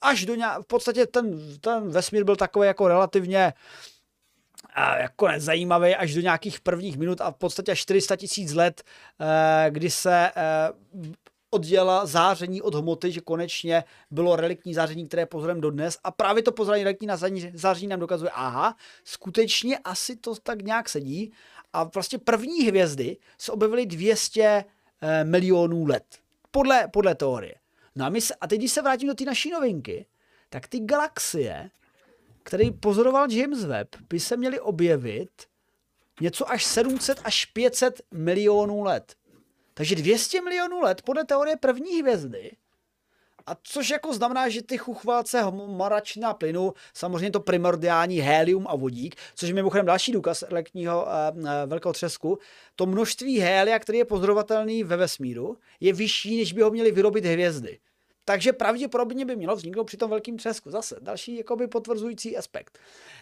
[0.00, 3.52] až do nějak, v podstatě ten, ten vesmír byl takový jako relativně
[4.74, 8.82] a jako nezajímavý až do nějakých prvních minut a v podstatě 400 tisíc let,
[9.20, 10.30] eh, kdy se
[11.50, 16.52] odděla záření od hmoty, že konečně bylo reliktní záření, které pozorujeme dodnes a právě to
[16.52, 17.08] pozorování reliktní
[17.54, 21.32] záření nám dokazuje, aha, skutečně asi to tak nějak sedí
[21.72, 24.64] a vlastně první hvězdy se objevily 200
[25.02, 26.04] eh, milionů let,
[26.50, 27.54] podle, podle teorie.
[27.96, 30.06] No a, my se, a teď, když se vrátím do té naší novinky,
[30.48, 31.70] tak ty galaxie,
[32.42, 35.30] které pozoroval James Webb, by se měly objevit
[36.20, 39.14] něco až 700 až 500 milionů let.
[39.80, 42.50] Takže 200 milionů let podle teorie první hvězdy,
[43.46, 49.14] a což jako znamená, že ty chuchvalce maračna plynu, samozřejmě to primordiální helium a vodík,
[49.34, 52.38] což je mimochodem další důkaz elektního uh, velkého třesku,
[52.76, 57.24] to množství helia, který je pozorovatelný ve vesmíru, je vyšší, než by ho měly vyrobit
[57.24, 57.78] hvězdy.
[58.24, 60.70] Takže pravděpodobně by mělo vzniknout při tom velkém třesku.
[60.70, 62.78] Zase další jakoby potvrzující aspekt.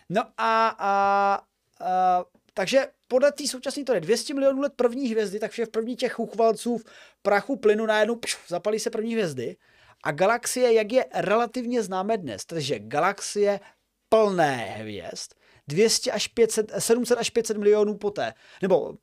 [0.09, 1.41] No a, a,
[1.81, 2.25] a
[2.59, 6.19] takže podle té současné to je 200 milionů let první hvězdy, takže v první těch
[6.19, 6.85] uchvalců v
[7.23, 9.57] prachu plynu najednou pš, zapalí se první hvězdy.
[10.03, 13.61] A galaxie, jak je relativně známe dnes, takže galaxie
[14.09, 15.35] plné hvězd,
[15.69, 18.97] 200 až 500, 700 až 500 milionů poté, nebo uh,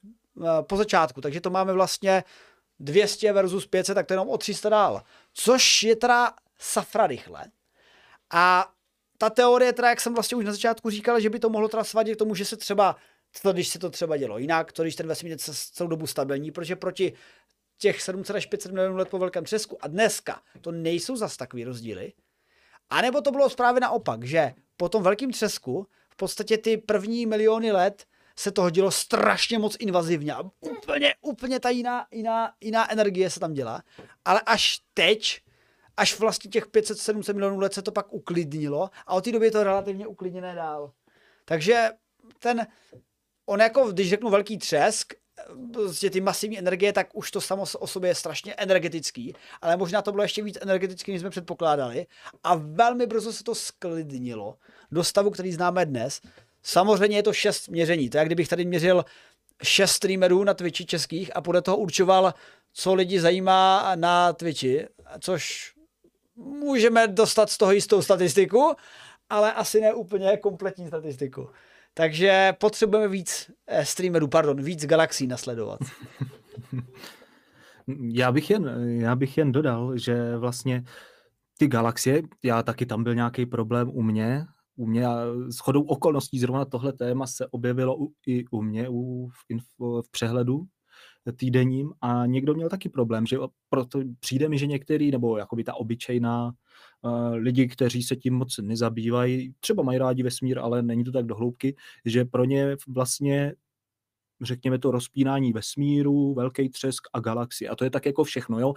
[0.61, 2.23] po začátku, takže to máme vlastně
[2.79, 5.03] 200 versus 500, tak to jenom o 300 dál.
[5.33, 7.45] Což je teda safra rychle.
[8.33, 8.71] A
[9.17, 11.83] ta teorie, teda, jak jsem vlastně už na začátku říkal, že by to mohlo teda
[11.83, 12.95] svadit k tomu, že se třeba
[13.41, 15.37] co když se to třeba dělo jinak, to když ten vesmír je
[15.73, 17.13] celou dobu stabilní, protože proti
[17.77, 21.63] těch 700 až 500 milionů let po velkém třesku a dneska to nejsou zas takový
[21.63, 22.13] rozdíly.
[22.89, 27.25] A nebo to bylo právě naopak, že po tom velkém třesku v podstatě ty první
[27.25, 28.05] miliony let
[28.37, 33.39] se to hodilo strašně moc invazivně a úplně, úplně ta jiná, jiná, jiná energie se
[33.39, 33.83] tam dělá.
[34.25, 35.41] Ale až teď,
[35.97, 39.51] až vlastně těch 500-700 milionů let se to pak uklidnilo a od té doby je
[39.51, 40.91] to relativně uklidněné dál.
[41.45, 41.89] Takže
[42.39, 42.67] ten,
[43.45, 45.13] on jako, když řeknu velký třesk,
[45.73, 50.01] prostě ty masivní energie, tak už to samo o sobě je strašně energetický, ale možná
[50.01, 52.07] to bylo ještě víc energetický, než jsme předpokládali
[52.43, 54.57] a velmi brzo se to sklidnilo
[54.91, 56.21] do stavu, který známe dnes.
[56.63, 59.05] Samozřejmě je to šest měření, to je kdybych tady měřil
[59.63, 62.33] šest streamerů na Twitchi českých a podle toho určoval,
[62.73, 64.87] co lidi zajímá na Twitchi,
[65.19, 65.73] což
[66.35, 68.75] můžeme dostat z toho jistou statistiku,
[69.29, 71.49] ale asi ne úplně kompletní statistiku.
[71.97, 75.79] Takže potřebujeme víc eh, streamerů, pardon, víc galaxií nasledovat.
[78.01, 80.83] Já bych, jen, já bych jen dodal, že vlastně
[81.57, 85.17] ty galaxie, já taky tam byl nějaký problém u mě, u mě a
[85.49, 90.01] s chodou okolností zrovna tohle téma se objevilo u, i u mě u, v, info,
[90.01, 90.65] v přehledu
[91.31, 93.37] týdenním a někdo měl taky problém, že
[93.69, 96.51] proto přijde mi, že některý, nebo jakoby ta obyčejná
[97.01, 101.25] uh, lidi, kteří se tím moc nezabývají, třeba mají rádi vesmír, ale není to tak
[101.25, 103.53] dohloubky, že pro ně vlastně
[104.41, 107.69] řekněme to rozpínání vesmíru, velký třesk a galaxie.
[107.69, 108.73] A to je tak jako všechno, jo.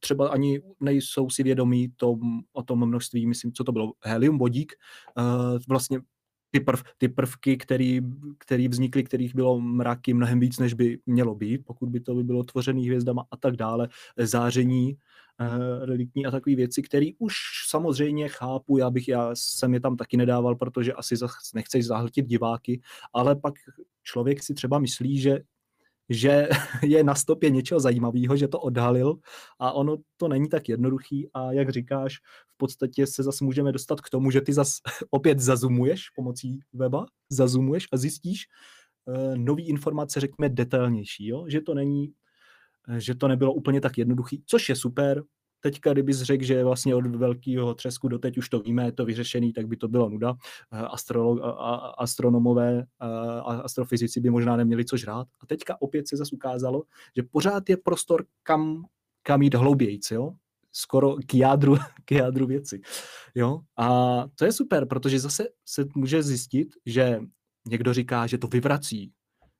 [0.00, 2.20] Třeba ani nejsou si vědomí tom,
[2.52, 4.72] o tom množství, myslím, co to bylo, helium, vodík,
[5.68, 6.00] vlastně
[6.52, 8.00] ty, prv, ty prvky, který,
[8.38, 12.24] který vznikly, kterých bylo mraky mnohem víc, než by mělo být, pokud by to by
[12.24, 14.96] bylo tvořený hvězdama a tak dále, záření,
[15.40, 17.34] uh, reliktní a takové věci, které už
[17.68, 21.14] samozřejmě chápu, já bych, já jsem je tam taky nedával, protože asi
[21.54, 22.80] nechceš zahltit diváky,
[23.12, 23.54] ale pak
[24.02, 25.38] člověk si třeba myslí, že
[26.08, 26.48] že
[26.82, 29.18] je na stopě něčeho zajímavého, že to odhalil
[29.58, 32.18] a ono to není tak jednoduchý a jak říkáš,
[32.62, 37.86] podstatě se zase můžeme dostat k tomu, že ty zase opět zazumuješ pomocí weba, zazumuješ
[37.92, 38.46] a zjistíš
[39.04, 41.44] uh, nový informace, řekněme, detailnější, jo?
[41.48, 42.12] že to není
[42.98, 45.22] že to nebylo úplně tak jednoduchý, což je super,
[45.62, 49.04] Teďka, kdybys řekl, že vlastně od velkého třesku do teď už to víme, je to
[49.04, 50.34] vyřešený, tak by to bylo nuda.
[50.72, 53.06] Eh, astrolog, a, astronomové eh,
[53.40, 55.26] a astrofyzici by možná neměli co žrát.
[55.42, 56.82] A teďka opět se zase ukázalo,
[57.16, 58.84] že pořád je prostor, kam,
[59.22, 60.32] kam jít hloubějíc, jo?
[60.72, 62.80] Skoro k jádru, k jádru věci.
[63.34, 63.60] Jo?
[63.76, 63.88] A
[64.34, 67.20] to je super, protože zase se může zjistit, že
[67.68, 69.12] někdo říká, že to vyvrací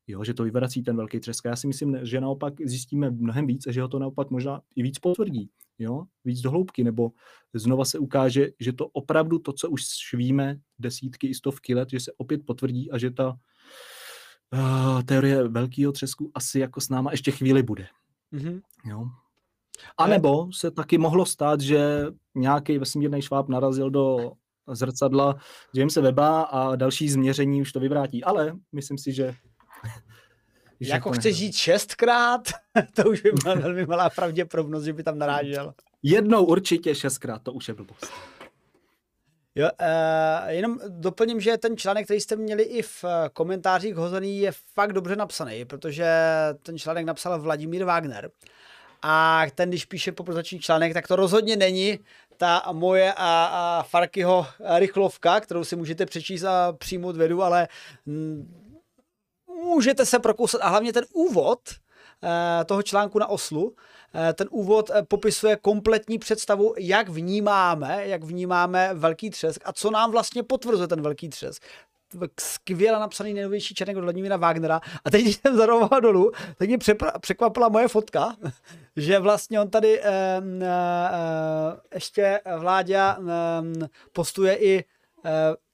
[0.07, 1.45] jo, že to vyvrací ten velký třesk.
[1.45, 4.83] Já si myslím, že naopak zjistíme mnohem víc a že ho to naopak možná i
[4.83, 7.13] víc potvrdí, jo, víc dohloubky, nebo
[7.55, 9.85] znova se ukáže, že to opravdu to, co už
[10.15, 13.29] víme desítky i stovky let, že se opět potvrdí a že ta
[14.53, 17.87] uh, teorie velkého třesku asi jako s náma ještě chvíli bude.
[18.33, 18.61] Mm-hmm.
[18.85, 19.09] Jo.
[19.99, 24.33] A nebo se taky mohlo stát, že nějaký vesmírný šváb narazil do
[24.73, 25.37] zrcadla
[25.75, 28.25] Jamesa Weba a další změření už to vyvrátí.
[28.25, 29.35] Ale myslím si, že
[30.81, 32.43] jako chceš žít šestkrát,
[32.95, 35.75] to už by byla velmi malá pravděpodobnost, že by tam narážel.
[36.03, 38.13] Jednou určitě šestkrát, to už je blbost.
[39.55, 44.39] Jo, uh, jenom doplním, že ten článek, který jste měli i v eh, komentářích hozený,
[44.39, 46.07] je fakt dobře napsaný, protože
[46.63, 48.31] ten článek napsal Vladimír Wagner.
[49.03, 51.99] A ten, když píše poprzační článek, tak to rozhodně není
[52.37, 54.47] ta moje a, a Farkyho
[54.79, 57.69] rychlovka, kterou si můžete přečíst a přijmout vědu, ale
[59.47, 60.61] můžete se prokousat.
[60.61, 61.61] A hlavně ten úvod
[62.23, 63.77] eh, toho článku na Oslu,
[64.15, 69.91] eh, ten úvod eh, popisuje kompletní představu, jak vnímáme, jak vnímáme velký třesk a co
[69.91, 71.63] nám vlastně potvrzuje ten velký třesk
[72.41, 74.81] skvěle napsaný nejnovější černek od Vladimíra Wagnera.
[75.05, 76.79] A teď, když jsem zaroval dolů, tak mě
[77.21, 78.37] překvapila moje fotka,
[78.97, 80.05] že vlastně on tady eh,
[80.63, 84.85] eh, ještě vládě eh, postuje i
[85.25, 85.31] eh,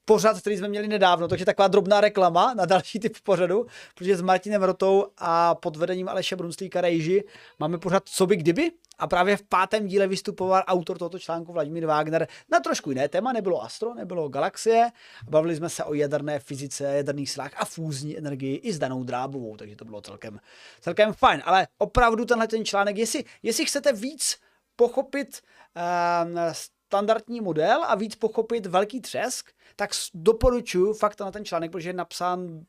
[0.09, 4.22] pořad, který jsme měli nedávno, takže taková drobná reklama na další typ pořadu, protože s
[4.22, 7.24] Martinem Rotou a pod vedením Aleše Brunslíka Rejži
[7.59, 8.72] máme pořad Co by kdyby?
[8.98, 12.28] A právě v pátém díle vystupoval autor tohoto článku Vladimír Wagner.
[12.52, 14.90] Na trošku jiné téma, nebylo astro, nebylo galaxie,
[15.30, 19.56] bavili jsme se o jaderné fyzice, jaderných silách a fúzní energii i s Danou Drábovou,
[19.56, 20.40] takže to bylo celkem,
[20.80, 24.36] celkem fajn, ale opravdu tenhle ten článek, jestli, jestli chcete víc
[24.76, 25.40] pochopit
[25.76, 26.52] uh,
[26.89, 31.93] standardní model a víc pochopit velký třesk, tak doporučuji fakt na ten článek, protože je
[31.93, 32.64] napsán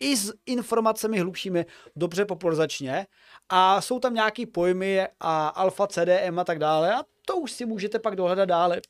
[0.00, 3.06] i s informacemi hlubšími, dobře popularizačně
[3.48, 7.66] a jsou tam nějaký pojmy a alfa, CDM a tak dále a to už si
[7.66, 8.80] můžete pak dohledat dále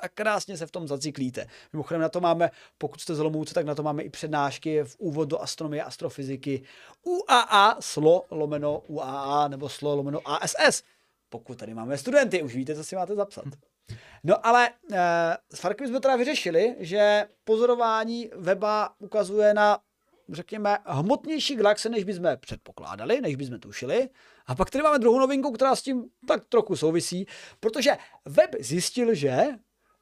[0.00, 1.46] a krásně se v tom zaciklíte.
[1.72, 4.96] Mimochodem na to máme, pokud jste z Olomouce, tak na to máme i přednášky v
[4.98, 6.62] úvod do astronomie, astrofyziky
[7.02, 10.82] UAA, SLO lomeno UAA nebo SLO lomeno ASS.
[11.28, 13.44] Pokud tady máme studenty, už víte, co si máte zapsat.
[14.24, 14.96] No ale uh,
[15.54, 19.78] s Farkem jsme teda vyřešili, že pozorování weba ukazuje na
[20.32, 24.08] řekněme, hmotnější galaxie, než bychom předpokládali, než bychom tušili.
[24.46, 27.26] A pak tady máme druhou novinku, která s tím tak trochu souvisí,
[27.60, 29.46] protože web zjistil, že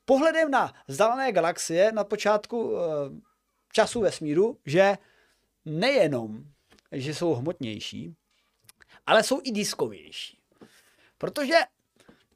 [0.05, 2.80] pohledem na vzdálené galaxie na počátku uh,
[3.72, 4.99] času vesmíru, že
[5.64, 6.45] nejenom
[6.93, 8.14] že jsou hmotnější,
[9.07, 10.39] ale jsou i diskovější.
[11.18, 11.55] Protože,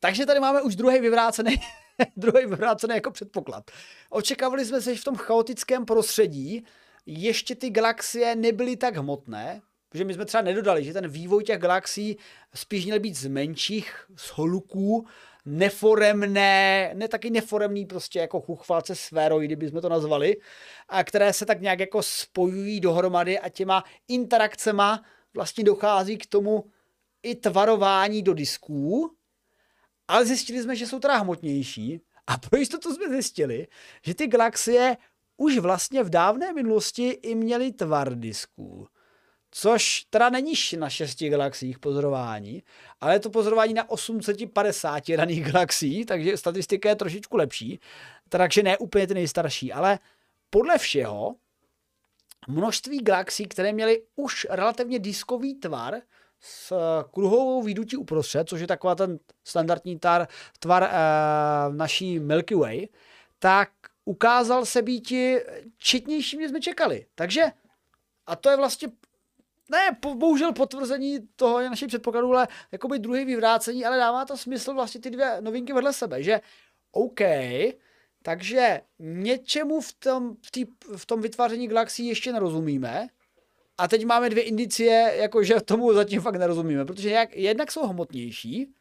[0.01, 1.57] takže tady máme už druhý vyvrácený,
[2.17, 3.71] druhý vyvrácený jako předpoklad.
[4.11, 6.65] Očekávali jsme se, že v tom chaotickém prostředí
[7.07, 11.59] ještě ty galaxie nebyly tak hmotné, protože my jsme třeba nedodali, že ten vývoj těch
[11.59, 12.17] galaxií
[12.55, 15.07] spíš měl být z menších, z holuků,
[15.45, 20.37] neforemné, ne taky neforemný prostě jako chuchvalce sféroidy, bychom to nazvali,
[20.89, 25.03] a které se tak nějak jako spojují dohromady a těma interakcema
[25.35, 26.65] vlastně dochází k tomu
[27.23, 29.11] i tvarování do disků,
[30.11, 33.67] ale zjistili jsme, že jsou teda hmotnější a pro jistotu jsme zjistili,
[34.03, 34.97] že ty galaxie
[35.37, 38.89] už vlastně v dávné minulosti i měly tvar disků.
[39.51, 42.63] Což teda není na šesti galaxiích pozorování,
[43.01, 47.81] ale je to pozorování na 850 daných galaxií, takže statistika je trošičku lepší.
[48.29, 49.99] Takže ne úplně ty nejstarší, ale
[50.51, 51.35] podle všeho
[52.49, 55.95] množství galaxií, které měly už relativně diskový tvar,
[56.41, 56.73] s
[57.13, 60.29] kruhovou výdutí uprostřed, což je taková ten standardní tar,
[60.59, 62.89] tvar uh, naší Milky Way,
[63.39, 63.71] tak
[64.05, 65.13] ukázal se být
[65.79, 67.07] četnější, než jsme čekali.
[67.15, 67.45] Takže,
[68.27, 68.89] a to je vlastně
[69.71, 74.75] ne, bohužel potvrzení toho je naší předpokladu, ale jakoby druhý vyvrácení, ale dává to smysl
[74.75, 76.41] vlastně ty dvě novinky vedle sebe, že
[76.93, 77.21] OK,
[78.23, 80.67] takže něčemu v tom, v, tý,
[80.97, 83.09] v tom vytváření galaxií ještě nerozumíme,
[83.81, 88.73] a teď máme dvě indicie, jakože tomu zatím fakt nerozumíme, protože jak, jednak jsou hmotnější,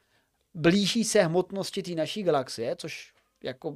[0.53, 3.75] blíží se hmotnosti té naší galaxie, což jako,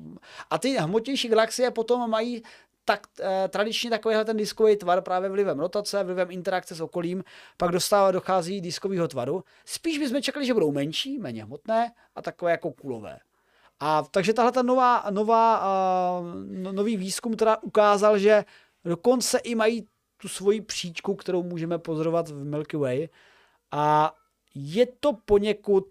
[0.50, 2.44] a ty hmotnější galaxie potom mají
[2.86, 7.24] tak eh, tradičně takovýhle ten diskový tvar právě vlivem rotace, vlivem interakce s okolím,
[7.58, 9.44] pak dostává, dochází diskového tvaru.
[9.66, 13.20] Spíš bychom čekali, že budou menší, méně hmotné a takové jako kulové.
[13.80, 15.66] A takže tahle ta nová, nová,
[16.20, 18.46] uh, nový výzkum teda ukázal, že
[18.86, 23.07] dokonce i mají tu svoji příčku, kterou můžeme pozorovat v Milky Way.
[23.72, 24.16] A
[24.55, 25.86] je to poněkud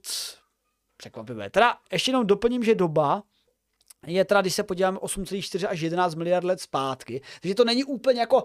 [0.96, 1.50] překvapivé.
[1.50, 3.22] Teda ještě jenom doplním, že doba,
[4.06, 8.20] je teda, když se podíváme 8,4 až 11 miliard let zpátky, takže to není úplně
[8.20, 8.44] jako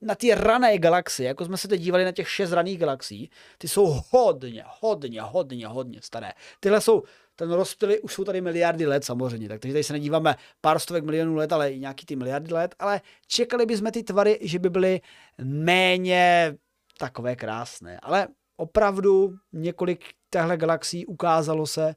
[0.00, 3.68] na ty rané galaxie, jako jsme se teď dívali na těch šest raných galaxií, ty
[3.68, 6.32] jsou hodně, hodně, hodně, hodně staré.
[6.60, 7.02] Tyhle jsou,
[7.36, 11.34] ten rozptyly už jsou tady miliardy let samozřejmě, tak tady se nedíváme pár stovek milionů
[11.34, 15.00] let, ale i nějaký ty miliardy let, ale čekali bychom ty tvary, že by byly
[15.42, 16.54] méně
[16.98, 18.00] takové krásné.
[18.02, 21.94] Ale opravdu několik těchto galaxií ukázalo se,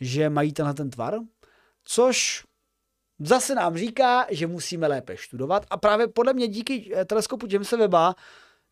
[0.00, 1.14] že mají tenhle ten tvar,
[1.84, 2.44] což
[3.18, 7.76] zase nám říká, že musíme lépe studovat a právě podle mě díky eh, teleskopu Jamesa
[7.76, 8.14] Weba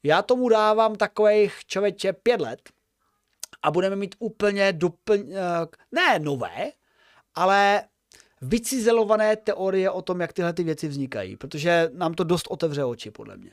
[0.03, 2.61] já tomu dávám takových člověče pět let
[3.63, 6.73] a budeme mít úplně doplň, eh, ne nové,
[7.35, 7.83] ale
[8.43, 13.11] vycizelované teorie o tom, jak tyhle ty věci vznikají, protože nám to dost otevře oči,
[13.11, 13.53] podle mě.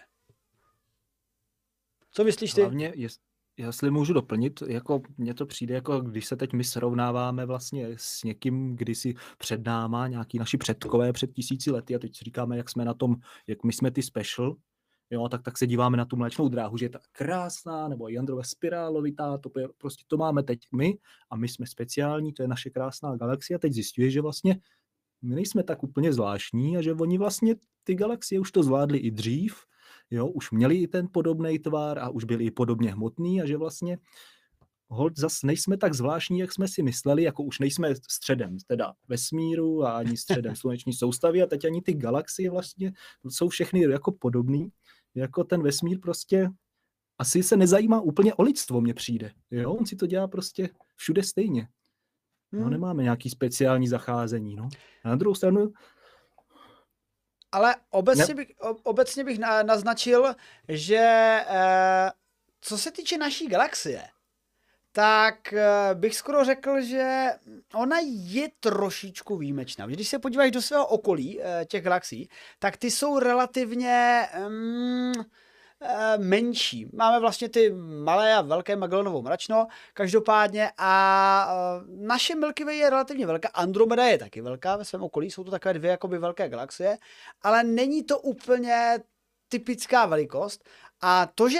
[2.12, 2.62] Co myslíš ty?
[2.62, 3.22] Hlavně, jest,
[3.58, 8.24] Jestli můžu doplnit, jako mně to přijde, jako když se teď my srovnáváme vlastně s
[8.24, 12.58] někým, kdy si před náma, nějaký naši předkové před tisíci lety a teď si říkáme,
[12.58, 13.16] jak jsme na tom,
[13.48, 14.56] jak my jsme ty special,
[15.14, 18.44] jo, tak, tak se díváme na tu mléčnou dráhu, že je ta krásná, nebo jandrové
[18.44, 20.98] spirálovitá, to prostě to máme teď my
[21.30, 24.60] a my jsme speciální, to je naše krásná galaxie a teď zjistuje, že vlastně
[25.22, 29.12] my nejsme tak úplně zvláštní a že oni vlastně ty galaxie už to zvládli i
[29.12, 29.56] dřív,
[30.12, 33.58] jo, už měli i ten podobný tvar a už byli i podobně hmotný a že
[33.58, 33.98] vlastně
[34.94, 39.84] hold zas nejsme tak zvláštní, jak jsme si mysleli, jako už nejsme středem teda vesmíru
[39.84, 42.94] a ani středem sluneční soustavy a teď ani ty galaxie vlastně
[43.30, 44.70] jsou všechny jako podobný,
[45.16, 46.50] jako ten vesmír prostě
[47.18, 49.32] asi se nezajímá úplně o lidstvo, mně přijde.
[49.52, 51.68] Jo, on si to dělá prostě všude stejně.
[52.52, 52.70] No, hmm.
[52.70, 54.70] nemáme nějaký speciální zacházení, no.
[55.04, 55.74] A na druhou stranu
[57.54, 58.48] ale obecně bych,
[58.84, 60.36] obecně bych naznačil,
[60.68, 61.00] že
[61.48, 62.12] eh,
[62.62, 64.04] co se týče naší galaxie,
[64.96, 67.30] tak eh, bych skoro řekl, že
[67.74, 69.86] ona je trošičku výjimečná.
[69.88, 72.30] Když se podíváš do svého okolí eh, těch galaxií,
[72.60, 74.28] tak ty jsou relativně...
[74.48, 75.14] Um,
[75.86, 76.90] Eh, menší.
[76.94, 77.74] Máme vlastně ty
[78.04, 81.56] malé a velké Magellanovou mračno, každopádně a
[81.88, 85.52] naše Milky Way je relativně velká, Andromeda je taky velká ve svém okolí, jsou to
[85.52, 86.98] takové dvě jakoby velké galaxie,
[87.42, 89.00] ale není to úplně
[89.50, 90.70] typická velikost
[91.02, 91.60] a to, že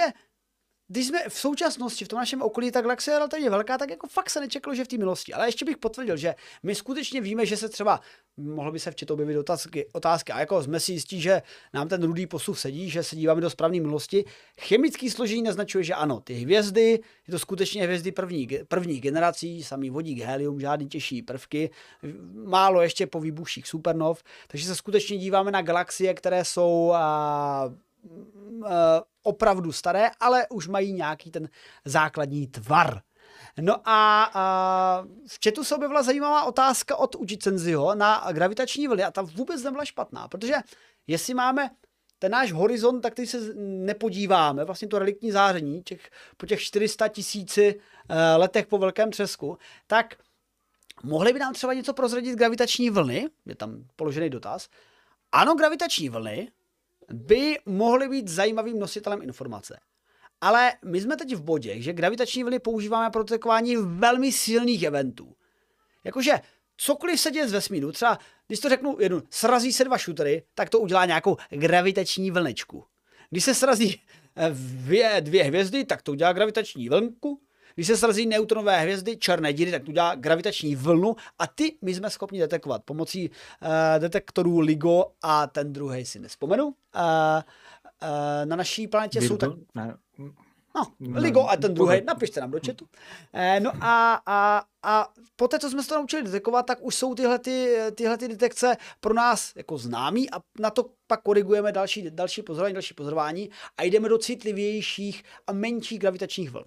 [0.88, 4.06] když jsme v současnosti v tom našem okolí ta galaxie je relativně velká, tak jako
[4.06, 5.32] fakt se nečekalo, že v té milosti.
[5.34, 8.00] Ale ještě bych potvrdil, že my skutečně víme, že se třeba,
[8.36, 11.42] mohlo by se v četu objevit otázky, otázky, a jako jsme si jistí, že
[11.74, 14.24] nám ten rudý posuv sedí, že se díváme do správné milosti.
[14.60, 19.90] Chemický složení naznačuje, že ano, ty hvězdy, je to skutečně hvězdy první, první generací, samý
[19.90, 21.70] vodík, helium, žádný těžší prvky,
[22.44, 27.70] málo ještě po výbuších supernov, takže se skutečně díváme na galaxie, které jsou a,
[29.22, 31.48] opravdu staré, ale už mají nějaký ten
[31.84, 33.02] základní tvar.
[33.60, 39.10] No a, a v chatu se objevila zajímavá otázka od Ujicenziho na gravitační vlny a
[39.10, 40.54] ta vůbec nebyla špatná, protože
[41.06, 41.70] jestli máme
[42.18, 47.08] ten náš horizont, tak teď se nepodíváme, vlastně to reliktní záření těch, po těch 400
[47.08, 50.14] tisíci uh, letech po velkém třesku, tak
[51.02, 54.68] mohli by nám třeba něco prozradit gravitační vlny, je tam položený dotaz.
[55.32, 56.52] Ano, gravitační vlny
[57.12, 59.80] by mohly být zajímavým nositelem informace.
[60.40, 65.36] Ale my jsme teď v bodě, že gravitační vlny používáme pro detekování velmi silných eventů.
[66.04, 66.32] Jakože
[66.76, 70.70] cokoliv se děje z vesmíru, třeba když to řeknu jednu, srazí se dva šutery, tak
[70.70, 72.84] to udělá nějakou gravitační vlnečku.
[73.30, 74.02] Když se srazí
[74.36, 77.40] eh, dvě, dvě hvězdy, tak to udělá gravitační vlnku.
[77.74, 81.94] Když se srazí neutronové hvězdy, černé díry, tak to udělá gravitační vlnu a ty my
[81.94, 83.68] jsme schopni detekovat pomocí uh,
[83.98, 86.64] detektorů LIGO a ten druhý si nespomenu.
[86.66, 87.42] Uh, uh,
[88.44, 89.50] na naší planetě jsou tak...
[89.74, 89.96] Ne.
[90.76, 90.82] No,
[91.20, 92.86] Ligo a ten druhý, napište nám do chatu.
[93.62, 97.38] No a, a, a poté, co jsme se to naučili detekovat, tak už jsou tyhle,
[97.38, 102.42] ty, tyhle ty detekce pro nás jako známý a na to pak korigujeme další, další
[102.42, 106.64] pozorování, další pozorování a jdeme do citlivějších a menších gravitačních vln.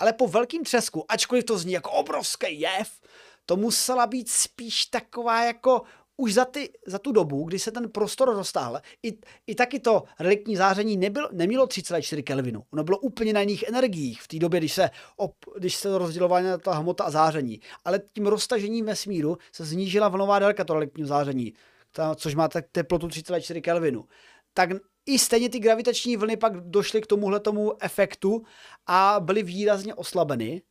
[0.00, 3.00] Ale po velkým třesku, ačkoliv to zní jako obrovský jev,
[3.46, 5.82] to musela být spíš taková jako
[6.20, 10.02] už za, ty, za tu dobu, kdy se ten prostor roztáhl, i, i taky to
[10.18, 12.64] reliktní záření nebyl, nemělo 3,4 Kelvinu.
[12.72, 16.58] Ono bylo úplně na jiných energiích v té době, když se, op, když se rozdělovala
[16.58, 17.60] ta hmota a záření.
[17.84, 21.52] Ale tím roztažením vesmíru se znížila vlnová délka toho reliktního záření,
[21.92, 24.04] ta, což má teplotu 3,4 Kelvinu.
[24.54, 24.70] Tak
[25.06, 28.42] i stejně ty gravitační vlny pak došly k tomuhle tomu efektu
[28.86, 30.62] a byly výrazně oslabeny.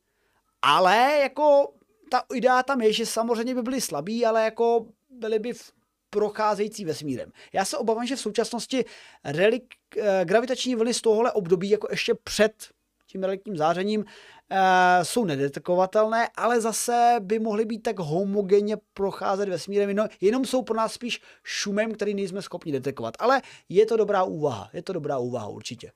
[0.62, 1.72] Ale jako
[2.10, 5.72] ta idea tam je, že samozřejmě by byly slabí, ale jako byly by v
[6.10, 7.32] procházející vesmírem.
[7.52, 8.84] Já se obávám, že v současnosti
[9.24, 12.68] relik, eh, gravitační vlny z tohohle období, jako ještě před
[13.10, 14.04] tím reliktním zářením,
[14.50, 20.62] eh, jsou nedetekovatelné, ale zase by mohly být tak homogenně procházet vesmírem, jenom, jenom jsou
[20.62, 23.14] pro nás spíš šumem, který nejsme schopni detekovat.
[23.18, 25.92] Ale je to dobrá úvaha, je to dobrá úvaha určitě.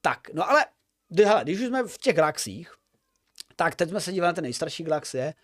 [0.00, 0.64] Tak, no ale
[1.24, 2.74] hele, když už jsme v těch galaxiích,
[3.56, 5.34] tak teď jsme se dívali na ty nejstarší galaxie,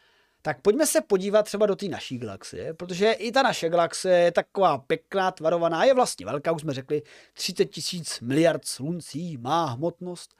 [0.46, 4.32] tak pojďme se podívat třeba do té naší galaxie, protože i ta naše galaxie je
[4.32, 7.02] taková pěkná, tvarovaná, je vlastně velká, už jsme řekli,
[7.34, 10.34] 30 tisíc miliard sluncí, má hmotnost.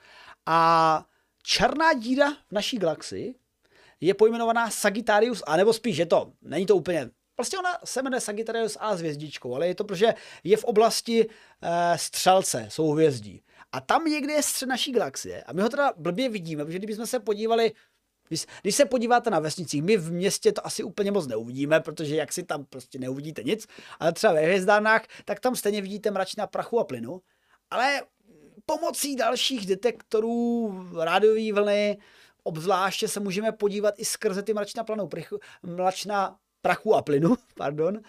[0.47, 1.05] A
[1.43, 3.35] černá díra v naší galaxii
[4.01, 8.21] je pojmenovaná Sagittarius A, nebo spíš je to, není to úplně Vlastně ona se jmenuje
[8.21, 13.43] Sagittarius A s hvězdičkou, ale je to, protože je v oblasti e, střelce, jsou hvězdí.
[13.73, 15.43] A tam někde je střed naší galaxie.
[15.43, 17.73] A my ho teda blbě vidíme, protože kdybychom se podívali
[18.29, 22.17] když, když se podíváte na vesnicích, my v městě to asi úplně moc neuvidíme, protože
[22.17, 23.67] jak si tam prostě neuvidíte nic,
[24.01, 27.21] ale třeba ve hvězdánách, tak tam stejně vidíte mračná prachu a plynu,
[27.71, 28.03] ale
[28.67, 31.99] pomocí dalších detektorů rádiové vlny,
[32.43, 38.01] obzvláště se můžeme podívat i skrze ty mračná, planu, prachu, mračná prachu a plynu, pardon,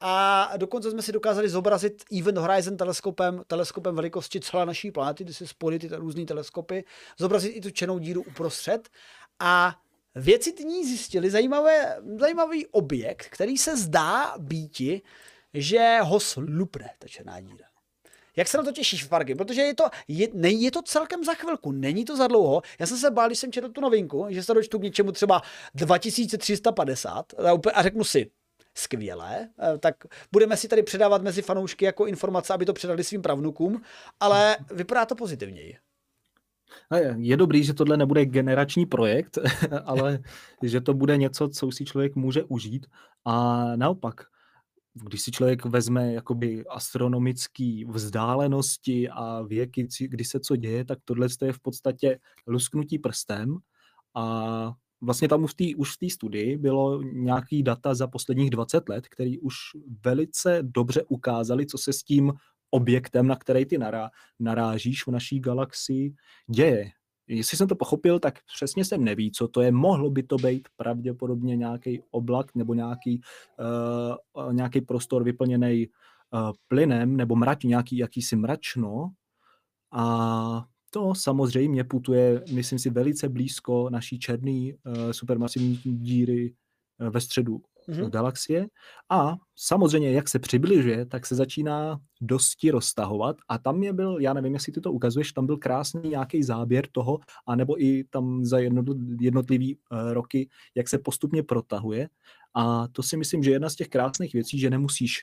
[0.00, 5.34] a dokonce jsme si dokázali zobrazit Event Horizon teleskopem, teleskopem velikosti celé naší planety, kdy
[5.34, 6.84] si spojili ty různé teleskopy,
[7.18, 8.88] zobrazit i tu černou díru uprostřed
[9.40, 9.80] a
[10.14, 15.02] věci ní zjistili zajímavé, zajímavý objekt, který se zdá býti,
[15.54, 17.66] že ho slupne, ta černá díra.
[18.36, 19.34] Jak se na to těšíš, Farky?
[19.34, 22.62] Protože je to, je, ne, je to celkem za chvilku, není to za dlouho.
[22.78, 25.42] Já jsem se bál, když jsem četl tu novinku, že se dočtu k něčemu třeba
[25.74, 27.34] 2350
[27.74, 28.30] a řeknu si,
[28.74, 29.94] skvělé, eh, tak
[30.32, 33.82] budeme si tady předávat mezi fanoušky jako informace, aby to předali svým pravnukům,
[34.20, 35.76] ale vypadá to pozitivněji.
[37.16, 39.38] Je dobrý, že tohle nebude generační projekt,
[39.84, 40.18] ale
[40.62, 42.86] že to bude něco, co si člověk může užít.
[43.24, 44.14] A naopak,
[44.94, 51.28] když si člověk vezme jakoby astronomické vzdálenosti a věky, kdy se co děje, tak tohle
[51.44, 53.56] je v podstatě lusknutí prstem
[54.14, 58.88] a vlastně tam už v té už v studii bylo nějaký data za posledních 20
[58.88, 59.54] let, který už
[60.04, 62.32] velice dobře ukázali, co se s tím
[62.74, 64.10] objektem, na který ty nará,
[64.40, 66.14] narážíš v naší galaxii,
[66.50, 66.90] děje.
[67.26, 69.72] Jestli jsem to pochopil, tak přesně jsem neví, co to je.
[69.72, 73.20] Mohlo by to být pravděpodobně nějaký oblak nebo nějaký,
[74.36, 79.10] uh, nějaký prostor vyplněný uh, plynem nebo mrať, nějaký jakýsi mračno.
[79.92, 86.54] A to samozřejmě putuje, myslím si, velice blízko naší černé uh, supermasivní díry
[86.98, 88.10] ve středu mm-hmm.
[88.10, 88.66] galaxie
[89.10, 94.32] a samozřejmě, jak se přibližuje, tak se začíná dosti roztahovat a tam je byl, já
[94.32, 98.58] nevím, jestli ty to ukazuješ, tam byl krásný nějaký záběr toho, anebo i tam za
[99.20, 102.08] jednotlivý uh, roky, jak se postupně protahuje
[102.54, 105.20] a to si myslím, že jedna z těch krásných věcí, že nemusíš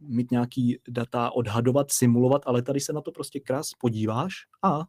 [0.00, 4.32] mít nějaký data, odhadovat, simulovat, ale tady se na to prostě krás podíváš
[4.62, 4.80] a,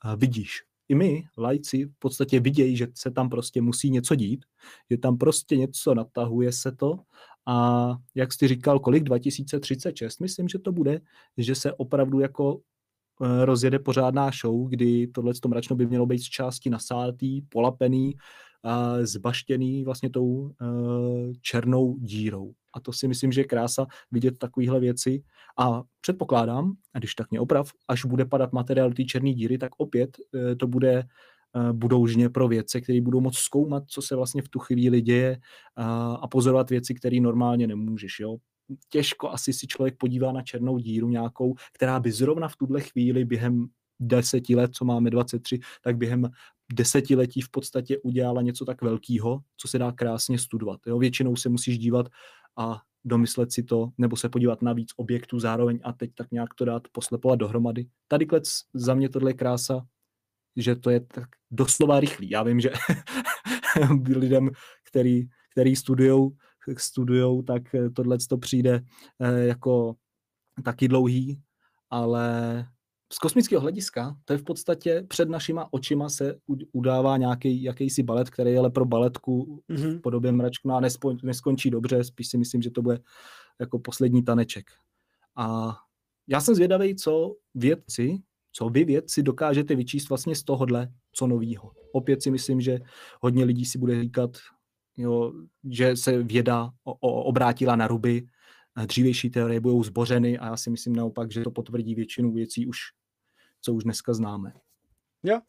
[0.00, 0.62] a vidíš.
[0.88, 4.44] I my, lajci, v podstatě vidějí, že se tam prostě musí něco dít,
[4.90, 6.98] že tam prostě něco natahuje se to.
[7.46, 9.04] A jak jsi říkal, kolik?
[9.04, 11.00] 2036, myslím, že to bude,
[11.38, 12.60] že se opravdu jako
[13.22, 18.14] eh, rozjede pořádná show, kdy tohle mračno by mělo být z části nasátý, polapený,
[18.64, 20.52] a zbaštěný vlastně tou uh,
[21.40, 22.52] černou dírou.
[22.76, 25.22] A to si myslím, že je krása vidět takovéhle věci.
[25.58, 29.70] A předpokládám, a když tak mě oprav, až bude padat materiál té černé díry, tak
[29.76, 34.42] opět uh, to bude uh, budoužně pro věce, které budou moct zkoumat, co se vlastně
[34.42, 35.38] v tu chvíli děje
[36.20, 38.20] a pozorovat věci, které normálně nemůžeš.
[38.20, 38.36] Jo?
[38.88, 43.24] Těžko asi si člověk podívá na černou díru nějakou, která by zrovna v tuhle chvíli
[43.24, 43.66] během
[44.00, 46.30] deseti let, co máme 23, tak během
[46.72, 50.80] desetiletí v podstatě udělala něco tak velkého, co se dá krásně studovat.
[50.86, 50.98] Jo?
[50.98, 52.08] Většinou se musíš dívat
[52.56, 56.54] a domyslet si to, nebo se podívat na víc objektů zároveň a teď tak nějak
[56.54, 57.86] to dát, poslepovat dohromady.
[58.08, 59.86] Tady klec za mě tohle je krása,
[60.56, 62.30] že to je tak doslova rychlý.
[62.30, 62.70] Já vím, že
[64.16, 64.50] lidem,
[64.88, 66.36] který, který studujou,
[66.78, 67.62] studujou, tak
[67.94, 68.80] tohle to přijde
[69.20, 69.94] eh, jako
[70.64, 71.42] taky dlouhý,
[71.90, 72.66] ale
[73.14, 76.34] z kosmického hlediska, to je v podstatě před našima očima se
[76.72, 79.98] udává nějaký jakýsi balet, který je ale pro baletku mm-hmm.
[79.98, 82.98] v podobě mračku a nespo, neskončí dobře, spíš si myslím, že to bude
[83.60, 84.70] jako poslední taneček.
[85.36, 85.76] A
[86.28, 88.18] já jsem zvědavý, co vědci,
[88.52, 91.70] co vy vědci dokážete vyčíst vlastně z tohohle, co novýho.
[91.92, 92.78] Opět si myslím, že
[93.20, 94.30] hodně lidí si bude říkat,
[94.96, 95.32] jo,
[95.70, 98.26] že se věda o, o, obrátila na ruby,
[98.86, 102.78] dřívější teorie budou zbořeny a já si myslím naopak, že to potvrdí většinu věcí už
[103.64, 104.52] co už dneska známe.
[105.22, 105.40] Jo.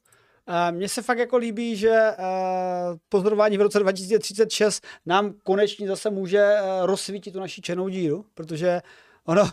[0.72, 6.56] Mně se fakt jako líbí, že uh, pozorování v roce 2036 nám konečně zase může
[6.62, 8.82] uh, rozsvítit tu naši černou díru, protože
[9.26, 9.44] ono,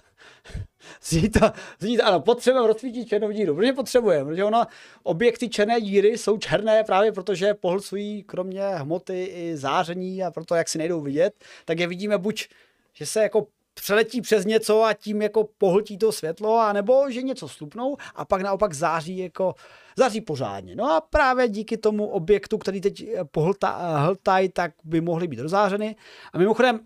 [1.03, 4.67] zní to, zní to, ano, potřebujeme rozsvítit černou díru, protože potřebujeme, protože ono,
[5.03, 10.69] objekty černé díry jsou černé právě protože pohlcují kromě hmoty i záření a proto, jak
[10.69, 12.49] si nejdou vidět, tak je vidíme buď,
[12.95, 17.49] že se jako přeletí přes něco a tím jako pohltí to světlo, anebo že něco
[17.49, 19.55] slupnou a pak naopak září jako
[19.99, 20.77] září pořádně.
[20.77, 25.97] No a právě díky tomu objektu, který teď pohltají, tak by mohly být rozářeny.
[26.33, 26.81] A mimochodem,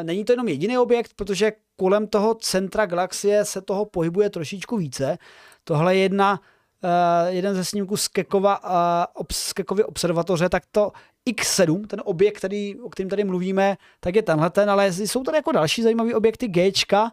[0.00, 4.76] e, není to jenom jediný objekt, protože kolem toho centra galaxie se toho pohybuje trošičku
[4.76, 5.18] více.
[5.64, 6.40] Tohle je jedna
[6.84, 8.64] Uh, jeden ze snímků z, Kekova,
[9.18, 10.92] uh, z Kekovy observatoře, tak to
[11.28, 15.38] X7, ten objekt, který, o kterém tady mluvíme, tak je tenhle ten, ale jsou tady
[15.38, 17.12] jako další zajímavé objekty Gčka,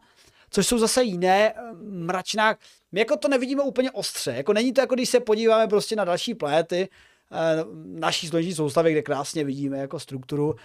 [0.49, 2.55] což jsou zase jiné eh, mračná.
[2.91, 6.05] My jako to nevidíme úplně ostře, jako není to jako když se podíváme prostě na
[6.05, 6.89] další planety
[7.31, 10.55] eh, naší sluneční soustavy, kde krásně vidíme jako strukturu,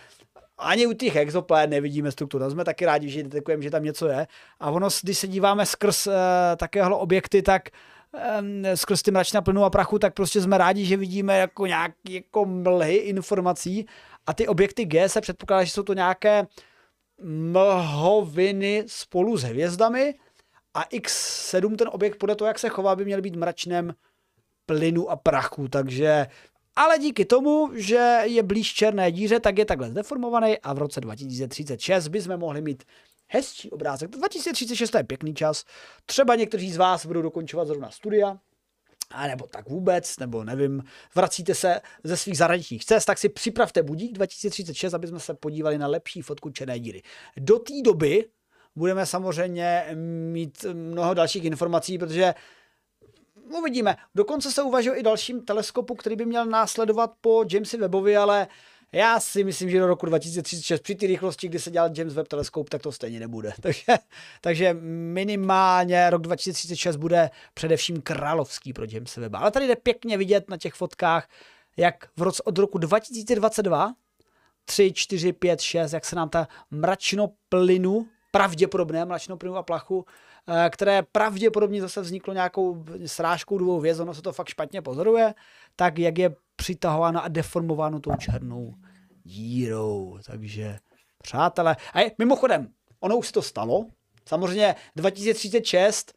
[0.59, 2.45] ani u těch exoplanét nevidíme strukturu.
[2.45, 4.27] Tam jsme taky rádi, že detekujeme, že tam něco je.
[4.61, 6.13] A ono, když se díváme skrz uh,
[6.57, 7.92] takovéhle objekty, tak uh,
[8.75, 12.45] skrz ty mračna plynu a prachu, tak prostě jsme rádi, že vidíme jako nějaké jako
[12.45, 13.87] mlhy informací.
[14.27, 16.47] A ty objekty G se předpokládá, že jsou to nějaké
[17.25, 20.15] mlhoviny spolu s hvězdami.
[20.75, 23.95] A X7, ten objekt podle toho, jak se chová, by měl být mračnem
[24.67, 26.27] plynu a prachu, takže
[26.77, 31.01] ale díky tomu, že je blíž černé díře, tak je takhle zdeformovaný a v roce
[31.01, 32.85] 2036 bychom mohli mít
[33.33, 34.11] hezčí obrázek.
[34.11, 35.65] 2036 je pěkný čas.
[36.07, 38.39] Třeba někteří z vás budou dokončovat zrovna studia,
[39.11, 40.85] a nebo tak vůbec, nebo nevím,
[41.15, 45.79] vracíte se ze svých zahraničních cest, tak si připravte budík 2036, aby jsme se podívali
[45.79, 47.03] na lepší fotku černé díry.
[47.37, 48.29] Do té doby
[48.77, 49.87] budeme samozřejmě
[50.33, 52.35] mít mnoho dalších informací, protože
[53.59, 53.97] uvidíme.
[54.15, 58.47] Dokonce se uvažuje i dalším teleskopu, který by měl následovat po Jamesi Webbovi, ale
[58.93, 62.29] já si myslím, že do roku 2036 při té rychlosti, kdy se dělal James Webb
[62.29, 63.53] teleskop, tak to stejně nebude.
[63.61, 63.85] Takže,
[64.41, 64.75] takže
[65.15, 69.35] minimálně rok 2036 bude především královský pro James Webb.
[69.35, 71.29] Ale tady jde pěkně vidět na těch fotkách,
[71.77, 73.93] jak v roce od roku 2022
[74.65, 80.07] 3, 4, 5, 6, jak se nám ta mračno plynu, pravděpodobné mračno plynu a plachu,
[80.71, 85.35] které pravděpodobně zase vzniklo nějakou srážkou dvou hvězd, ono se to fakt špatně pozoruje,
[85.77, 88.75] tak jak je přitahováno a deformováno tou černou
[89.25, 90.19] dírou.
[90.27, 90.79] Takže,
[91.23, 92.69] přátelé, a je, mimochodem,
[93.01, 93.87] ono už se to stalo,
[94.29, 96.13] samozřejmě 2036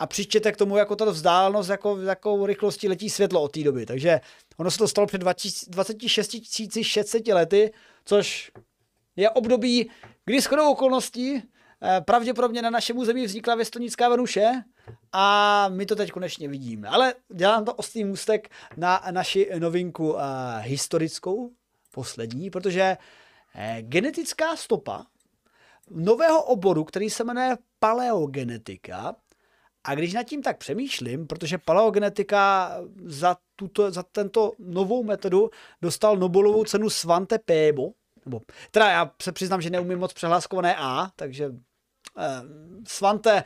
[0.00, 3.86] a přičtěte k tomu, jako ta vzdálenost, jako, jakou rychlosti letí světlo od té doby.
[3.86, 4.20] Takže
[4.56, 5.20] ono se to stalo před
[5.68, 6.36] 26
[6.82, 7.72] 600 lety,
[8.04, 8.52] což
[9.16, 9.90] je období,
[10.24, 11.42] kdy shodou okolností eh,
[12.04, 14.52] pravděpodobně na našem území vznikla věstonická Venuše
[15.12, 16.88] a my to teď konečně vidíme.
[16.88, 20.20] Ale dělám to ostrý můstek na naši novinku uh,
[20.60, 21.50] historickou,
[21.90, 22.96] poslední, protože
[23.54, 25.06] uh, genetická stopa
[25.90, 29.16] nového oboru, který se jmenuje paleogenetika.
[29.84, 32.72] A když nad tím tak přemýšlím, protože paleogenetika
[33.04, 35.50] za, tuto, za tento novou metodu
[35.82, 37.90] dostal Nobelovou cenu Svante Pébo,
[38.24, 38.40] nebo,
[38.70, 41.58] teda já se přiznám, že neumím moc přehláskované A, takže eh,
[42.86, 43.44] Svante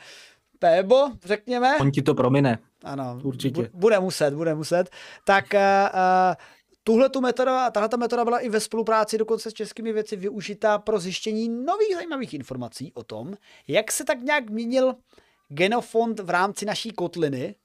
[0.59, 1.77] Pébo, řekněme.
[1.77, 2.59] On ti to promine.
[2.83, 3.69] Ano, určitě.
[3.73, 4.89] Bude muset, bude muset.
[5.25, 6.35] Tak eh, eh,
[6.83, 10.99] tuhle tu metoda, tahle metoda byla i ve spolupráci dokonce s českými věci využitá pro
[10.99, 13.33] zjištění nových zajímavých informací o tom,
[13.67, 14.95] jak se tak nějak měnil
[15.47, 17.55] genofond v rámci naší kotliny,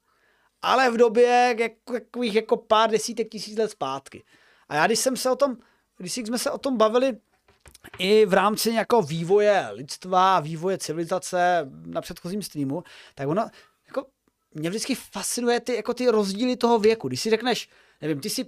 [0.61, 4.23] ale v době jako, takových jako pár desítek tisíc let zpátky.
[4.69, 5.57] A já když jsem se o tom,
[5.97, 7.17] když jsme se o tom bavili
[7.97, 12.83] i v rámci nějakého vývoje lidstva, vývoje civilizace na předchozím streamu,
[13.15, 13.49] tak ono,
[13.87, 14.05] jako,
[14.53, 17.07] mě vždycky fascinuje ty, jako ty rozdíly toho věku.
[17.07, 17.69] Když si řekneš,
[18.01, 18.45] nevím, ty si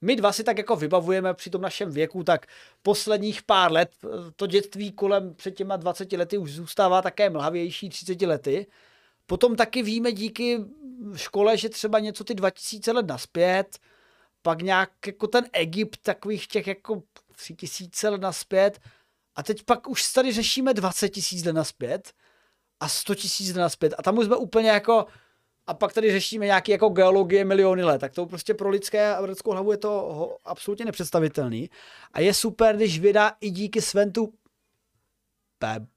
[0.00, 2.46] my dva si tak jako vybavujeme při tom našem věku, tak
[2.82, 3.90] posledních pár let,
[4.36, 8.66] to dětství kolem před těma 20 lety už zůstává také mlhavější 30 lety.
[9.26, 10.58] Potom taky víme díky
[11.16, 13.78] škole, že třeba něco ty 2000 let naspět,
[14.42, 17.02] pak nějak jako ten Egypt takových těch jako
[17.42, 18.80] 3000 let naspět
[19.36, 22.12] a teď pak už tady řešíme 20 tisíc let naspět
[22.80, 25.06] a 100 tisíc let naspět a tam už jsme úplně jako
[25.66, 29.20] a pak tady řešíme nějaké jako geologie miliony let, tak to prostě pro lidské a
[29.20, 31.70] lidskou hlavu je to absolutně nepředstavitelný.
[32.12, 34.32] A je super, když vydá i díky Sventu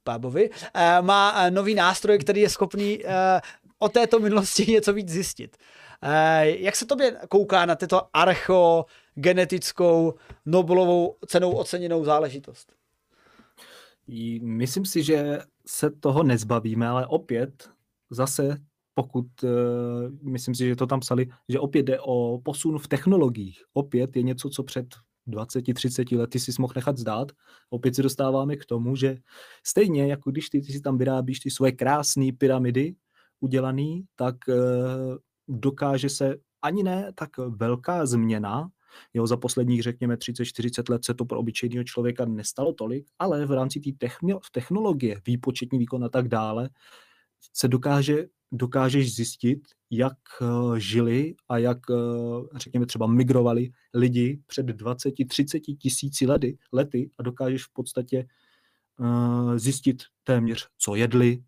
[0.03, 3.41] Pábovi, eh, má eh, nový nástroj, který je schopný eh,
[3.79, 5.57] o této minulosti něco víc zjistit.
[6.41, 8.07] Jak se tobě kouká na této
[9.15, 10.13] archeogenetickou
[10.45, 12.73] Nobelovou cenou oceněnou záležitost?
[14.41, 17.69] Myslím si, že se toho nezbavíme, ale opět
[18.09, 18.57] zase
[18.97, 23.63] pokud, uh, myslím si, že to tam psali, že opět jde o posun v technologiích.
[23.73, 24.85] Opět je něco, co před
[25.27, 27.31] 20-30 lety si mohl nechat zdát.
[27.69, 29.17] Opět se dostáváme k tomu, že
[29.65, 32.95] stejně jako když ty, ty si tam vyrábíš ty svoje krásné pyramidy
[33.39, 34.55] udělaný, tak uh,
[35.47, 38.69] dokáže se ani ne tak velká změna,
[39.13, 43.51] Jo, za posledních, řekněme, 30-40 let se to pro obyčejného člověka nestalo tolik, ale v
[43.51, 44.07] rámci té
[44.51, 46.69] technologie, výpočetní výkon a tak dále,
[47.53, 49.59] se dokáže dokážeš zjistit,
[49.91, 57.09] jak eh, žili a jak, eh, řekněme, třeba migrovali lidi před 20-30 tisíci lety, lety
[57.19, 58.27] a dokážeš v podstatě
[59.03, 61.43] eh, zjistit téměř, co jedli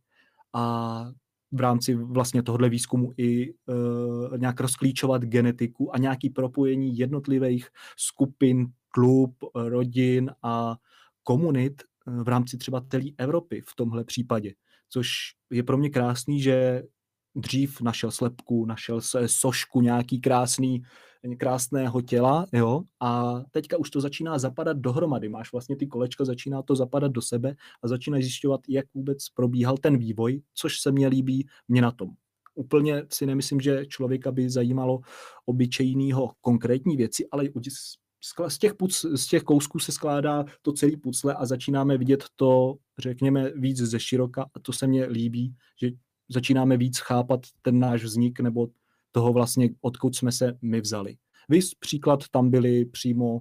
[0.53, 1.05] a
[1.51, 7.67] v rámci vlastně tohohle výzkumu i uh, nějak rozklíčovat genetiku a nějaký propojení jednotlivých
[7.97, 10.75] skupin, klub, rodin a
[11.23, 11.83] komunit
[12.23, 14.53] v rámci třeba celé Evropy v tomhle případě.
[14.89, 15.09] Což
[15.49, 16.83] je pro mě krásný, že
[17.35, 20.81] dřív našel slepku, našel se sošku nějaký krásný,
[21.37, 25.29] krásného těla, jo, a teďka už to začíná zapadat dohromady.
[25.29, 29.77] Máš vlastně ty kolečka, začíná to zapadat do sebe a začínáš zjišťovat, jak vůbec probíhal
[29.77, 32.09] ten vývoj, což se mně líbí mě na tom.
[32.55, 34.99] Úplně si nemyslím, že člověka by zajímalo
[35.45, 37.43] obyčejného konkrétní věci, ale
[38.47, 42.75] z těch, puc, z těch kousků se skládá to celý pucle a začínáme vidět to,
[42.97, 45.89] řekněme, víc ze široka a to se mně líbí, že
[46.29, 48.67] začínáme víc chápat ten náš vznik nebo
[49.11, 51.17] toho vlastně, odkud jsme se my vzali.
[51.49, 53.39] Vys příklad tam byly přímo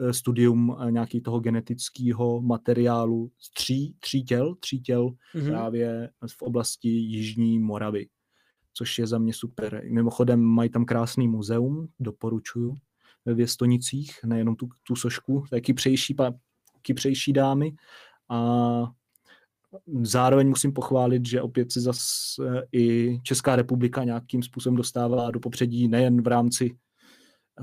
[0.00, 5.48] eh, studium eh, nějaký toho genetického materiálu tří, tří těl, tří těl mm-hmm.
[5.48, 8.08] právě v oblasti Jižní Moravy,
[8.72, 9.82] což je za mě super.
[9.90, 12.74] Mimochodem mají tam krásný muzeum, doporučuju,
[13.24, 16.16] ve Věstonicích, nejenom tu, tu sošku, taky přejší,
[16.94, 17.72] přejší dámy
[18.28, 18.90] a
[20.02, 22.42] Zároveň musím pochválit, že opět se zase
[22.72, 26.70] i Česká republika nějakým způsobem dostává do popředí nejen v rámci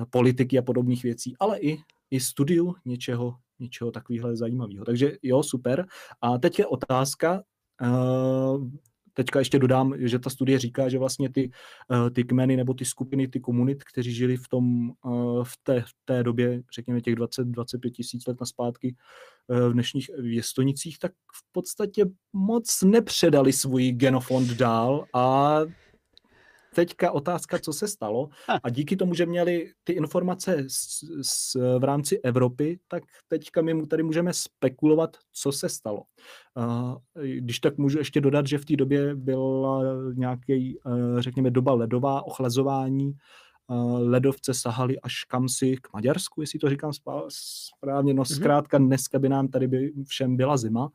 [0.01, 1.77] eh, politiky a podobných věcí, ale i,
[2.11, 4.85] i studiu něčeho, něčeho takového zajímavého.
[4.85, 5.85] Takže jo, super.
[6.21, 7.43] A teď je otázka,
[7.81, 8.67] uh,
[9.13, 11.51] teďka ještě dodám, že ta studie říká, že vlastně ty,
[11.91, 14.91] eh, ty kmeny nebo ty skupiny, ty komunit, kteří žili v, tom,
[15.43, 18.95] v, té, v té době, řekněme těch 20-25 tisíc let na zpátky,
[19.49, 25.59] v dnešních věstonicích, tak v podstatě moc nepředali svůj genofond dál a
[26.73, 28.29] teďka otázka, co se stalo.
[28.63, 33.87] A díky tomu, že měli ty informace s, s, v rámci Evropy, tak teďka my
[33.87, 36.03] tady můžeme spekulovat, co se stalo.
[36.55, 39.83] Uh, když tak můžu ještě dodat, že v té době byla
[40.13, 43.13] nějaký, uh, řekněme, doba ledová, ochlazování,
[43.97, 46.91] ledovce sahaly až kam si k Maďarsku, jestli to říkám
[47.77, 48.13] správně.
[48.13, 48.35] No mhm.
[48.35, 50.89] zkrátka dneska by nám tady by všem byla zima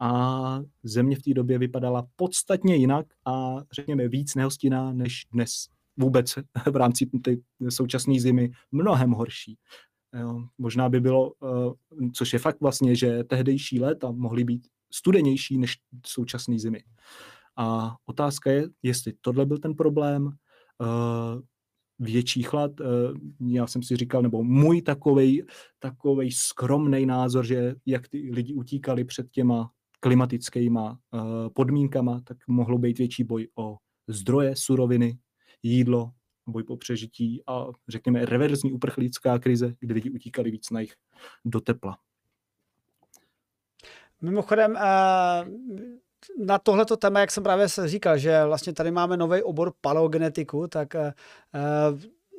[0.00, 5.66] a země v té době vypadala podstatně jinak a řekněme víc nehostinná než dnes
[5.96, 6.34] vůbec
[6.70, 7.36] v rámci té
[7.68, 9.58] současné zimy mnohem horší.
[10.20, 15.58] Jo, možná by bylo, eh, což je fakt vlastně, že tehdejší léta mohly být studenější
[15.58, 15.76] než
[16.06, 16.84] současné zimy.
[17.56, 21.40] A otázka je, jestli tohle byl ten problém, uh,
[21.98, 22.70] větší chlad.
[23.46, 25.44] Já jsem si říkal, nebo můj takovej,
[25.78, 29.70] takovej skromný názor, že jak ty lidi utíkali před těma
[30.04, 33.76] klimatickýma uh, podmínkama, tak mohlo být větší boj o
[34.08, 35.18] zdroje, suroviny,
[35.62, 36.10] jídlo,
[36.46, 40.94] boj po přežití a řekněme reverzní uprchlická krize, kdy lidi utíkali víc na jich
[41.44, 41.98] do tepla.
[44.20, 44.76] Mimochodem,
[46.38, 50.96] na tohleto téma, jak jsem právě říkal, že vlastně tady máme nový obor paleogenetiku, tak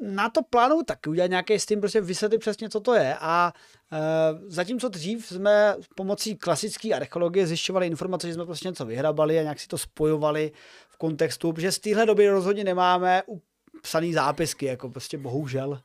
[0.02, 3.16] na to plánu tak udělat nějaký s tím, prostě vysvětlit přesně, co to je.
[3.20, 3.54] A
[3.92, 4.00] e,
[4.48, 9.60] zatímco dřív jsme pomocí klasické archeologie zjišťovali informace, že jsme prostě něco vyhrabali a nějak
[9.60, 10.52] si to spojovali
[10.90, 13.24] v kontextu, že z téhle doby rozhodně nemáme
[13.86, 15.80] psaný zápisky, jako prostě bohužel.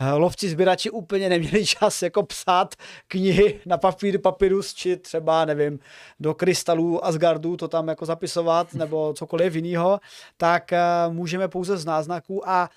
[0.00, 2.74] Eh, lovci sběrači úplně neměli čas jako psát
[3.08, 5.78] knihy na papír, papyrus, či třeba, nevím,
[6.20, 10.00] do krystalů Asgardu to tam jako zapisovat, nebo cokoliv jiného,
[10.36, 12.70] tak eh, můžeme pouze z náznaků a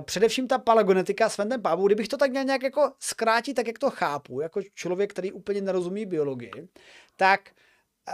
[0.00, 3.78] především ta paleogenetika s Vendem Pábou, kdybych to tak měl nějak jako zkrátit, tak jak
[3.78, 6.68] to chápu, jako člověk, který úplně nerozumí biologii,
[7.16, 7.40] tak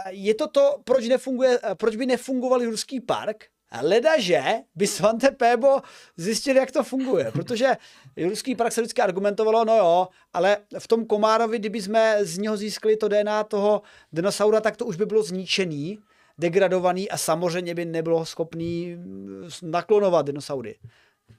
[0.09, 3.45] je to to, proč, nefunguje, proč by nefungoval Jurský park,
[3.81, 4.43] Leda, že
[4.75, 5.81] by Svante Pébo
[6.17, 7.77] zjistil, jak to funguje, protože
[8.23, 12.57] ruský park se vždycky argumentovalo, no jo, ale v tom Komárovi, kdyby jsme z něho
[12.57, 13.81] získali to DNA toho
[14.13, 15.99] dinosaura, tak to už by bylo zničený,
[16.37, 20.75] degradovaný a samozřejmě by nebylo schopný mm, naklonovat dinosaury.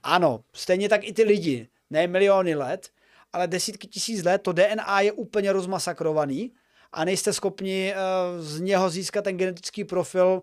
[0.07, 2.89] Ano, stejně tak i ty lidi, ne miliony let,
[3.33, 6.51] ale desítky tisíc let, to DNA je úplně rozmasakrovaný
[6.91, 10.41] a nejste schopni uh, z něho získat ten genetický profil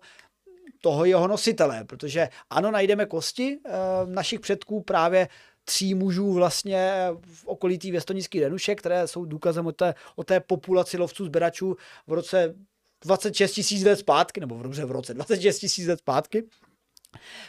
[0.81, 3.69] toho jeho nositele, protože ano, najdeme kosti e,
[4.05, 5.27] našich předků právě
[5.65, 6.91] tří mužů vlastně
[7.21, 11.75] v okolí té věstonické Renuše, které jsou důkazem o té, o té populaci lovců sběračů
[12.07, 12.55] v roce
[13.01, 16.43] 26 tisíc let zpátky, nebo v roce, v roce 26 tisíc let zpátky.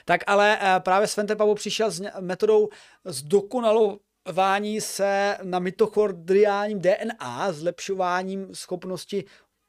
[0.04, 2.68] Tak ale e, právě Svente Pavlo přišel s metodou
[3.04, 9.24] zdokonalování se na mitochondriálním DNA, zlepšováním schopnosti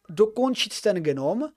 [0.10, 1.50] dokončit ten genom,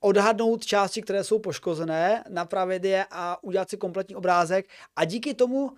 [0.00, 4.66] odhadnout části, které jsou poškozené, napravit je a udělat si kompletní obrázek.
[4.96, 5.70] A díky tomu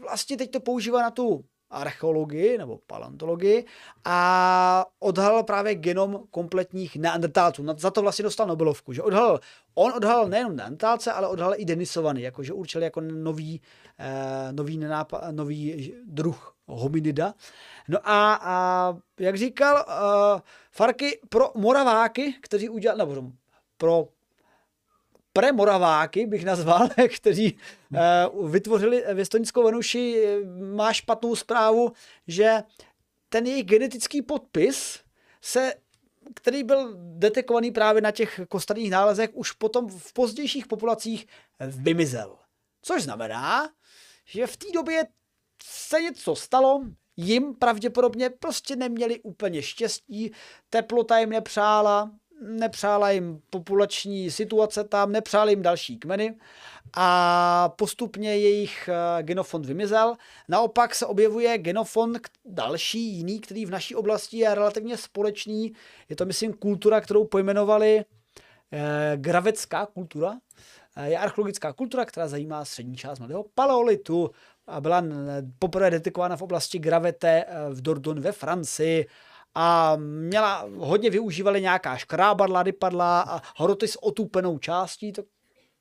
[0.00, 3.64] vlastně teď to používá na tu archeologii nebo paleontologii
[4.04, 7.66] a odhalil právě genom kompletních neandertálců.
[7.76, 9.40] Za to vlastně dostal Nobelovku, že odhalil,
[9.74, 13.60] on odhalil nejenom neandertálce, ale odhalil i denisovaný, jakože určil jako nový,
[13.98, 17.34] eh, nový, nenápa, nový druh hominida.
[17.88, 20.40] No a, a jak říkal, uh,
[20.70, 23.32] Farky pro Moraváky, kteří udělali, nebo
[23.76, 24.08] pro
[25.32, 27.58] premoraváky, bych nazval, kteří
[28.34, 30.24] uh, vytvořili věstonickou Venuši,
[30.74, 31.92] má špatnou zprávu,
[32.26, 32.62] že
[33.28, 35.00] ten jejich genetický podpis
[35.40, 35.74] se
[36.34, 41.26] který byl detekovaný právě na těch kosterních nálezech, už potom v pozdějších populacích
[41.66, 42.36] vymizel.
[42.82, 43.70] Což znamená,
[44.24, 45.06] že v té době
[45.62, 46.80] se něco stalo,
[47.16, 50.32] jim pravděpodobně prostě neměli úplně štěstí,
[50.70, 52.10] teplota jim nepřála,
[52.40, 56.34] nepřála jim populační situace tam, nepřáli jim další kmeny
[56.96, 60.16] a postupně jejich eh, genofond vymizel.
[60.48, 65.72] Naopak se objevuje genofond další, jiný, který v naší oblasti je relativně společný.
[66.08, 68.04] Je to, myslím, kultura, kterou pojmenovali
[68.72, 70.34] eh, gravecká kultura.
[70.96, 74.30] Eh, je archeologická kultura, která zajímá střední část mladého paleolitu
[74.66, 75.04] a byla
[75.58, 79.06] poprvé detekována v oblasti Gravete v Dordogne ve Francii
[79.54, 85.22] a měla, hodně využívali nějaká škrábadla, rypadla a hroty s otupenou částí, to,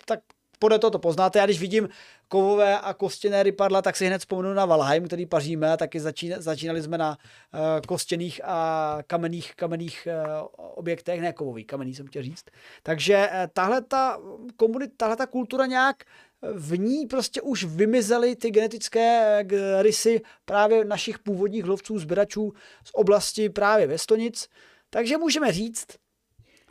[0.06, 0.20] tak
[0.60, 1.40] podle toho to poznáte.
[1.40, 1.90] Já když vidím
[2.28, 6.82] kovové a kostěné rypadla, tak si hned vzpomenu na Valheim, který paříme taky začín, začínali
[6.82, 12.46] jsme na uh, kostěných a kamenných, kamenných uh, objektech, ne kovový, kamenný jsem chtěl říct.
[12.84, 14.20] Takže uh, tahle ta
[14.56, 16.04] komunita, tahle ta kultura nějak
[16.42, 19.40] v ní prostě už vymizely ty genetické
[19.80, 22.54] rysy právě našich původních lovců, sběračů
[22.86, 24.48] z oblasti právě Vestonic.
[24.90, 25.88] Takže můžeme říct,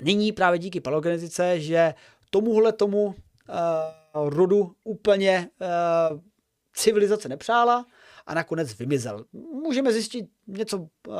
[0.03, 1.95] nyní právě díky palogenetice, že
[2.31, 3.15] tomuhle tomu uh,
[4.15, 5.51] rodu úplně
[6.13, 6.21] uh,
[6.75, 7.87] civilizace nepřála
[8.27, 9.25] a nakonec vymizel.
[9.33, 11.15] Můžeme zjistit něco uh,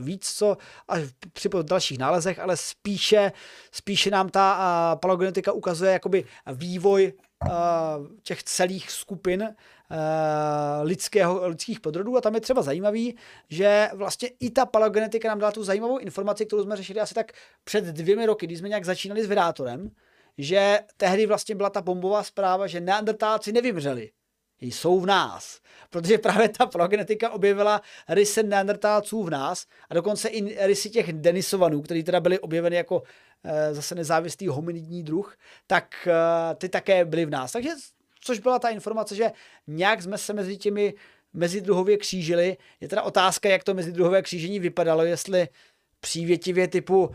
[0.00, 0.56] víc, co
[0.88, 1.02] až
[1.32, 3.32] při dalších nálezech, ale spíše,
[3.72, 7.12] spíše nám ta uh, palogenetika ukazuje jakoby vývoj
[8.22, 9.54] těch celých skupin
[10.82, 13.16] lidského, lidských podrodů a tam je třeba zajímavý,
[13.48, 17.32] že vlastně i ta paleogenetika nám dala tu zajímavou informaci, kterou jsme řešili asi tak
[17.64, 19.90] před dvěmi roky, když jsme nějak začínali s Vydátorem,
[20.38, 24.10] že tehdy vlastně byla ta bombová zpráva, že neandertálci nevymřeli.
[24.60, 25.60] jsou v nás.
[25.90, 31.82] Protože právě ta palogenetika objevila rysy neandertálců v nás a dokonce i rysy těch denisovanů,
[31.82, 33.02] které teda byly objeveny jako
[33.72, 35.36] zase nezávislý hominidní druh,
[35.66, 37.52] tak e, ty také byly v nás.
[37.52, 37.70] Takže
[38.20, 39.32] což byla ta informace, že
[39.66, 40.94] nějak jsme se mezi těmi
[41.32, 42.56] mezidruhově křížili.
[42.80, 45.48] Je teda otázka, jak to mezidruhové křížení vypadalo, jestli
[46.00, 47.14] přívětivě typu uh,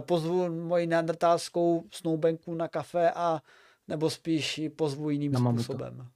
[0.00, 3.42] pozvu moji neandertalskou snoubenku na kafe a
[3.88, 6.08] nebo spíš ji pozvu jiným na způsobem.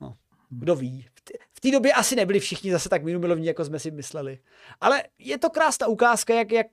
[0.00, 0.16] No.
[0.50, 1.06] Kdo ví.
[1.52, 4.38] V té době asi nebyli všichni zase tak milovní, jako jsme si mysleli.
[4.80, 6.66] Ale je to krásná ukázka, jak, jak,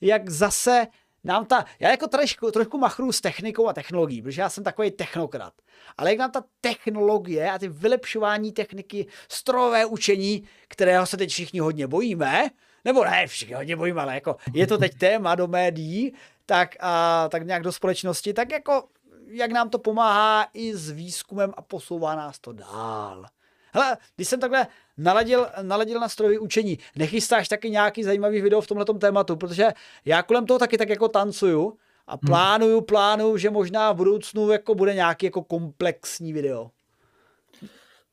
[0.00, 0.86] jak zase
[1.24, 4.90] nám ta, já jako trošku, trošku machru s technikou a technologií, protože já jsem takový
[4.90, 5.52] technokrat.
[5.96, 11.60] Ale jak nám ta technologie a ty vylepšování techniky, strojové učení, kterého se teď všichni
[11.60, 12.50] hodně bojíme,
[12.84, 16.14] nebo ne, všichni hodně bojíme, ale jako je to teď téma do médií,
[16.46, 18.84] tak, a, tak nějak do společnosti, tak jako
[19.26, 23.26] jak nám to pomáhá i s výzkumem a posouvá nás to dál.
[23.74, 24.66] Hele, když jsem takhle
[25.02, 29.68] naladil, naladil na strojové učení, nechystáš taky nějaký zajímavý video v tomhle tématu, protože
[30.04, 31.76] já kolem toho taky tak jako tancuju
[32.06, 32.20] a hmm.
[32.26, 36.70] plánuju, plánuju, že možná v budoucnu jako bude nějaký jako komplexní video.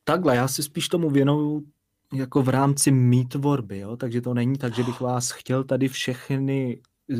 [0.03, 1.63] Takhle, já si spíš tomu věnuju
[2.13, 3.97] jako v rámci mý tvorby, jo?
[3.97, 7.17] takže to není tak, že bych vás chtěl tady všechny uh,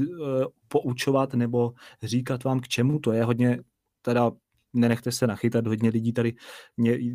[0.68, 1.74] poučovat nebo
[2.04, 3.24] říkat vám k čemu to je.
[3.24, 3.60] Hodně
[4.02, 4.32] teda
[4.74, 6.34] nenechte se nachytat, hodně lidí tady,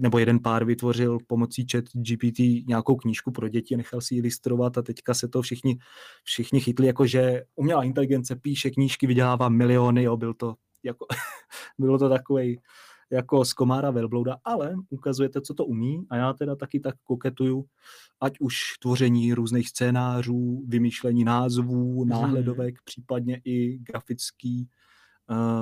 [0.01, 4.79] nebo jeden pár vytvořil pomocí chat GPT nějakou knížku pro děti, nechal si ji ilustrovat
[4.79, 5.79] a teďka se to všichni,
[6.25, 10.55] všichni chytli, jako že umělá inteligence píše knížky, vydělává miliony, jo, byl to
[10.85, 11.07] jako,
[11.79, 12.61] bylo to takový
[13.11, 17.65] jako z komára velblouda, ale ukazujete, co to umí a já teda taky tak koketuju,
[18.21, 22.09] ať už tvoření různých scénářů, vymýšlení názvů, hmm.
[22.09, 22.85] náhledovek, hmm.
[22.85, 24.69] případně i grafický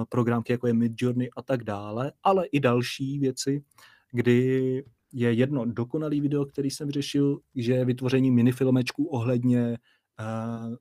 [0.09, 3.65] programky, jako je Midjourney a tak dále, ale i další věci,
[4.13, 9.79] kdy je jedno dokonalý video, který jsem řešil, že je vytvoření minifilmečků ohledně
[10.21, 10.77] uh,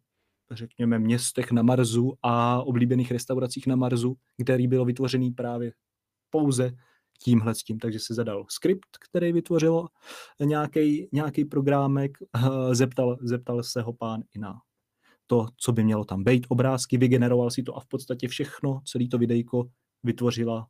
[0.51, 5.73] řekněme městech na Marsu a oblíbených restauracích na Marsu, který bylo vytvořený právě
[6.29, 6.71] pouze
[7.23, 7.79] tímhle s tím.
[7.79, 9.87] Takže se zadal skript, který vytvořil
[11.13, 14.61] nějaký programek, uh, zeptal, zeptal se ho pán i na
[15.31, 19.09] to, co by mělo tam být, obrázky, vygeneroval si to a v podstatě všechno, celý
[19.09, 19.69] to videjko
[20.03, 20.67] vytvořila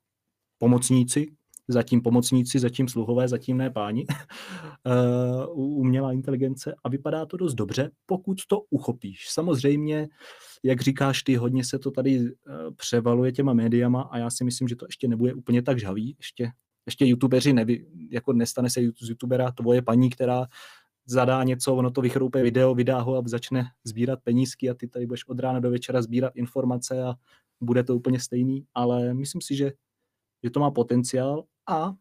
[0.58, 1.32] pomocníci,
[1.68, 4.06] zatím pomocníci, zatím sluhové, zatím ne páni,
[5.56, 6.76] uh, umělá inteligence.
[6.84, 9.30] A vypadá to dost dobře, pokud to uchopíš.
[9.30, 10.08] Samozřejmě,
[10.64, 12.28] jak říkáš ty, hodně se to tady uh,
[12.76, 16.52] převaluje těma médiama a já si myslím, že to ještě nebude úplně tak žhavý, ještě
[16.86, 20.46] ještě youtubeři, nevy, jako nestane se z youtubera tvoje paní, která
[21.06, 25.06] zadá něco, ono to vychroupe video, vydá ho a začne sbírat penízky a ty tady
[25.06, 27.14] budeš od rána do večera sbírat informace a
[27.62, 29.72] bude to úplně stejný, ale myslím si, že,
[30.44, 31.94] že to má potenciál a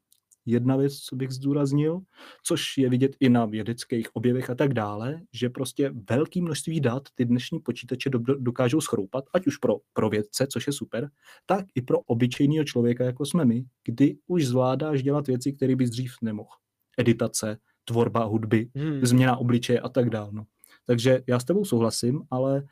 [0.47, 2.01] jedna věc, co bych zdůraznil,
[2.43, 7.03] což je vidět i na vědeckých objevech a tak dále, že prostě velké množství dat
[7.15, 11.11] ty dnešní počítače dokážou schroupat, ať už pro, pro vědce, což je super,
[11.47, 15.91] tak i pro obyčejného člověka, jako jsme my, kdy už zvládáš dělat věci, které bys
[15.91, 16.51] dřív nemohl.
[16.99, 17.59] Editace,
[17.91, 19.07] tvorba hudby, hmm.
[19.07, 20.31] změna obličeje a tak dále.
[20.33, 20.47] No.
[20.87, 22.63] Takže já s tebou souhlasím, ale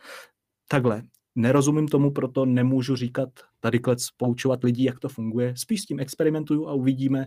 [0.68, 1.02] takhle,
[1.34, 3.28] nerozumím tomu, proto nemůžu říkat
[3.60, 5.56] tady klec poučovat lidí, jak to funguje.
[5.56, 7.26] Spíš s tím experimentuju a uvidíme.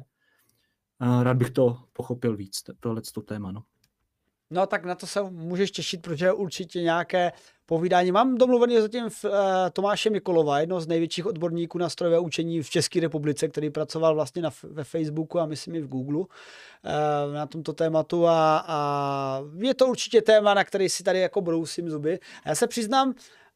[1.00, 3.52] Rád bych to pochopil víc, tohle to téma.
[3.52, 3.64] No.
[4.52, 7.32] No tak na to se můžeš těšit, protože určitě nějaké
[7.66, 8.12] povídání.
[8.12, 9.32] Mám domluvený zatím v, uh,
[9.74, 14.42] Tomáše Mikolova, jedno z největších odborníků na strojové učení v České republice, který pracoval vlastně
[14.42, 16.26] na, ve Facebooku a myslím i v Google uh,
[17.34, 21.90] na tomto tématu a, a je to určitě téma, na který si tady jako brousím
[21.90, 22.20] zuby.
[22.44, 23.14] A já se přiznám,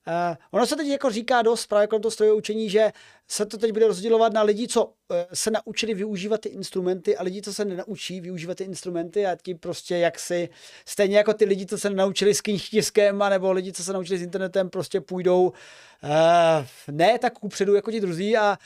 [0.08, 2.92] Uh, ono se teď jako říká dost právě kolem toho strojového učení, že
[3.28, 4.92] se to teď bude rozdělovat na lidi, co uh,
[5.34, 9.56] se naučili využívat ty instrumenty a lidi, co se nenaučí využívat ty instrumenty a ti
[9.56, 10.50] prostě jak si,
[10.86, 14.20] stejně jako ty lidi, co se naučili s knihtiskem a nebo lidi, co se naučili
[14.20, 18.58] s internetem, prostě půjdou uh, ne tak kupředu jako ti druzí a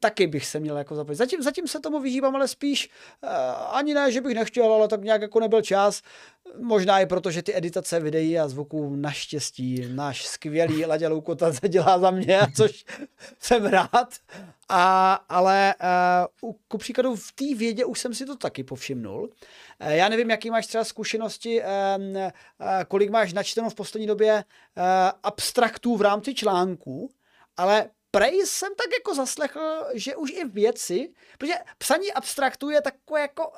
[0.00, 1.16] taky bych se měl jako zapojit.
[1.16, 2.90] Zatím, zatím se tomu vyžívám, ale spíš
[3.22, 3.30] uh,
[3.76, 6.02] ani ne, že bych nechtěl, ale tak nějak jako nebyl čas.
[6.60, 11.98] Možná i proto, že ty editace videí a zvuků naštěstí náš skvělý Ladě Loukota dělá
[11.98, 12.84] za mě, což
[13.38, 14.05] jsem rád.
[14.68, 15.74] A, ale
[16.42, 19.22] uh, ku příkladu v té vědě už jsem si to taky povšimnul.
[19.22, 21.66] Uh, já nevím, jaký máš třeba zkušenosti, uh,
[22.16, 22.28] uh,
[22.88, 24.82] kolik máš načteno v poslední době uh,
[25.22, 27.10] abstraktů v rámci článků,
[27.56, 33.20] ale prej jsem tak jako zaslechl, že už i věci, protože psaní abstraktu je takové
[33.20, 33.54] jako uh,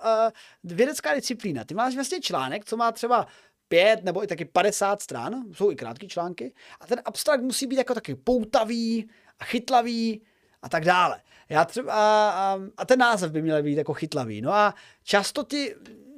[0.64, 1.64] vědecká disciplína.
[1.64, 3.26] Ty máš vlastně článek, co má třeba
[3.68, 7.76] pět nebo i taky 50 stran, jsou i krátké články, a ten abstrakt musí být
[7.76, 10.22] jako taky poutavý a chytlavý
[10.62, 11.20] a tak dále.
[11.48, 11.92] Já třeba,
[12.30, 14.40] a, a ten název by měl být jako chytlavý.
[14.40, 14.74] No a
[15.04, 15.76] často ty,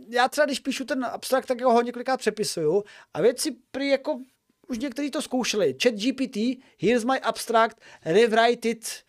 [0.09, 2.85] já třeba když píšu ten abstrakt, tak ho několikrát přepisuju
[3.15, 4.21] a věci prý jako
[4.69, 5.77] už někteří to zkoušeli.
[5.83, 6.37] Chat GPT,
[6.79, 9.05] here's my abstract, rewrite it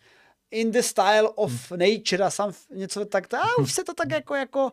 [0.50, 4.34] in the style of nature a sam něco tak, a už se to tak jako,
[4.34, 4.72] jako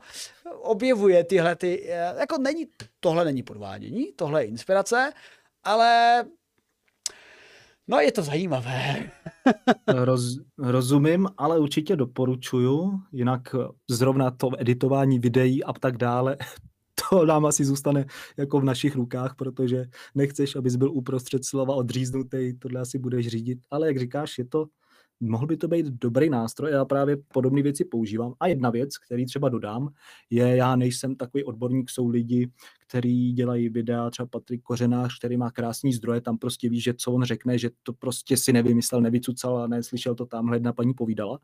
[0.61, 2.67] objevuje tyhle ty, eh, jako není,
[2.99, 5.13] tohle není podvádění, tohle je inspirace,
[5.63, 6.23] ale
[7.87, 9.11] no je to zajímavé.
[9.87, 13.55] Roz, rozumím, ale určitě doporučuju, jinak
[13.89, 16.37] zrovna to editování videí a tak dále,
[17.09, 18.05] to nám asi zůstane
[18.37, 19.85] jako v našich rukách, protože
[20.15, 24.65] nechceš, abys byl uprostřed slova odříznutý, tohle asi budeš řídit, ale jak říkáš, je to,
[25.19, 28.33] mohl by to být dobrý nástroj, já právě podobné věci používám.
[28.39, 29.89] A jedna věc, který třeba dodám,
[30.29, 32.51] je, já nejsem takový odborník, jsou lidi,
[32.87, 37.11] kteří dělají videa, třeba Patrik Kořenář, který má krásný zdroje, tam prostě ví, že co
[37.11, 41.39] on řekne, že to prostě si nevymyslel, nevycucal a neslyšel to tamhle jedna paní povídala.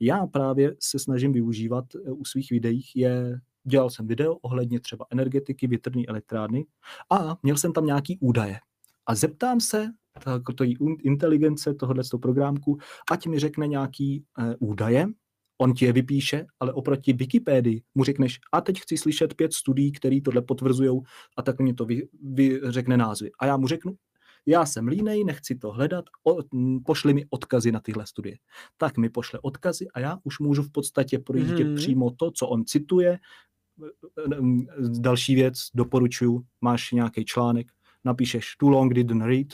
[0.00, 5.06] Já právě se snažím využívat eh, u svých videích je dělal jsem video ohledně třeba
[5.10, 6.66] energetiky, větrné elektrárny
[7.10, 8.58] a měl jsem tam nějaký údaje.
[9.06, 9.90] A zeptám se
[10.54, 10.64] to
[11.02, 12.78] inteligence tohohle programku,
[13.10, 15.06] ať mi řekne nějaký uh, údaje,
[15.58, 19.92] on ti je vypíše, ale oproti Wikipedii mu řekneš, a teď chci slyšet pět studií,
[19.92, 21.00] které tohle potvrzují,
[21.36, 23.30] a tak mi to vy, vy řekne názvy.
[23.38, 23.94] A já mu řeknu,
[24.46, 26.38] já jsem línej, nechci to hledat, o,
[26.84, 28.36] pošli mi odkazy na tyhle studie.
[28.76, 31.76] Tak mi pošle odkazy a já už můžu v podstatě projíždět mm-hmm.
[31.76, 33.18] přímo to, co on cituje,
[35.00, 37.66] Další věc, doporučuju, máš nějaký článek,
[38.04, 39.46] napíšeš too long didn't read,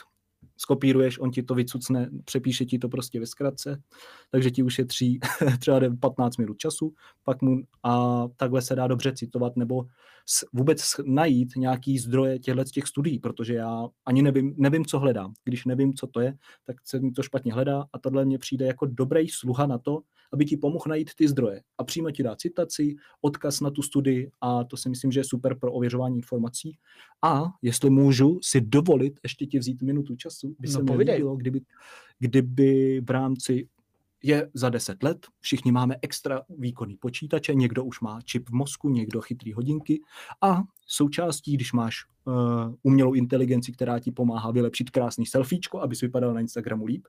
[0.61, 3.83] skopíruješ, on ti to vycucne, přepíše ti to prostě ve zkratce,
[4.31, 5.21] takže ti ušetří
[5.61, 6.93] třeba 15 minut času,
[7.25, 9.87] pak mu a takhle se dá dobře citovat, nebo
[10.53, 15.33] vůbec najít nějaký zdroje těchto těch studií, protože já ani nevím, nevím, co hledám.
[15.45, 16.35] Když nevím, co to je,
[16.67, 20.03] tak se mi to špatně hledá a tohle mně přijde jako dobrý sluha na to,
[20.33, 24.31] aby ti pomohl najít ty zdroje a přímo ti dá citaci, odkaz na tu studii
[24.41, 26.79] a to si myslím, že je super pro ověřování informací.
[27.23, 31.37] A jestli můžu si dovolit ještě ti vzít minutu času, by no, se mi líbilo,
[31.37, 31.61] kdyby,
[32.19, 33.69] kdyby v rámci
[34.23, 38.89] je za 10 let, všichni máme extra výkonný počítače, někdo už má čip v mozku,
[38.89, 40.01] někdo chytrý hodinky
[40.43, 42.35] a součástí, když máš uh,
[42.83, 47.07] umělou inteligenci, která ti pomáhá vylepšit krásný selfiečko, aby si vypadal na Instagramu líp,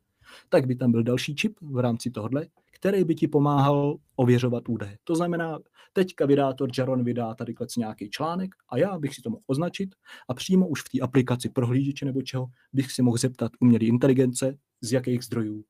[0.49, 4.97] tak by tam byl další čip v rámci tohohle, který by ti pomáhal ověřovat údaje.
[5.03, 5.59] To znamená,
[5.93, 9.95] teďka vydátor Jaron vydá tady nějaký článek a já bych si to mohl označit
[10.29, 14.57] a přímo už v té aplikaci prohlížeče nebo čeho bych si mohl zeptat umělé inteligence,
[14.81, 15.63] z jakých zdrojů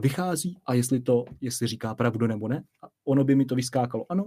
[0.00, 2.64] vychází a jestli to, jestli říká pravdu nebo ne.
[3.04, 4.26] Ono by mi to vyskákalo, ano.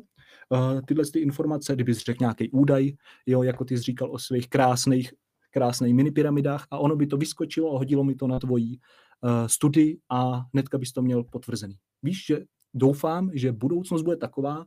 [0.53, 2.91] Eh, tyhle ty informace, kdyby řekl nějaký údaj,
[3.25, 5.13] jo, jako ty jsi říkal o svých krásných,
[5.51, 8.79] krásných minipyramidách a ono by to vyskočilo a hodilo mi to na tvojí
[9.21, 11.75] uh, studii a hnedka bys to měl potvrzený.
[12.03, 12.39] Víš, že
[12.73, 14.65] doufám, že budoucnost bude taková,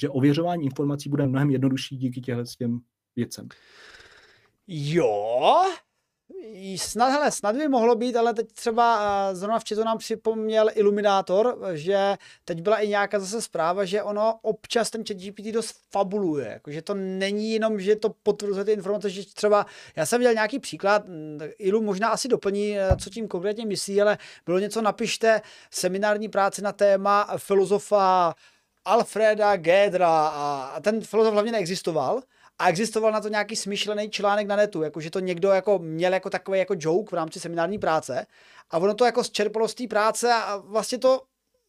[0.00, 2.80] že ověřování informací bude mnohem jednodušší díky těhle těm
[3.16, 3.48] věcem.
[4.66, 5.62] Jo,
[6.76, 8.98] Snad, hele, snad by mohlo být, ale teď třeba
[9.28, 14.02] uh, zrovna v chatu nám připomněl Iluminátor, že teď byla i nějaká zase zpráva, že
[14.02, 18.72] ono občas ten chat GPT dost fabuluje, že to není jenom, že to potvrzuje ty
[18.72, 19.66] informace, že třeba,
[19.96, 21.02] já jsem viděl nějaký příklad,
[21.58, 26.62] Ilu možná asi doplní, e, co tím konkrétně myslí, ale bylo něco, napište seminární práci
[26.62, 28.34] na téma filozofa
[28.84, 32.22] Alfreda Gedra a ten filozof hlavně neexistoval,
[32.60, 36.12] a existoval na to nějaký smyšlený článek na netu, jako že to někdo jako měl
[36.12, 38.26] jako takový jako joke v rámci seminární práce.
[38.70, 41.22] A ono to jako zčerpalo z té práce a vlastně to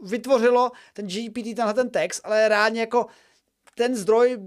[0.04, 3.06] vytvořilo ten GPT tenhle ten text, ale reálně jako
[3.76, 4.38] ten zdroj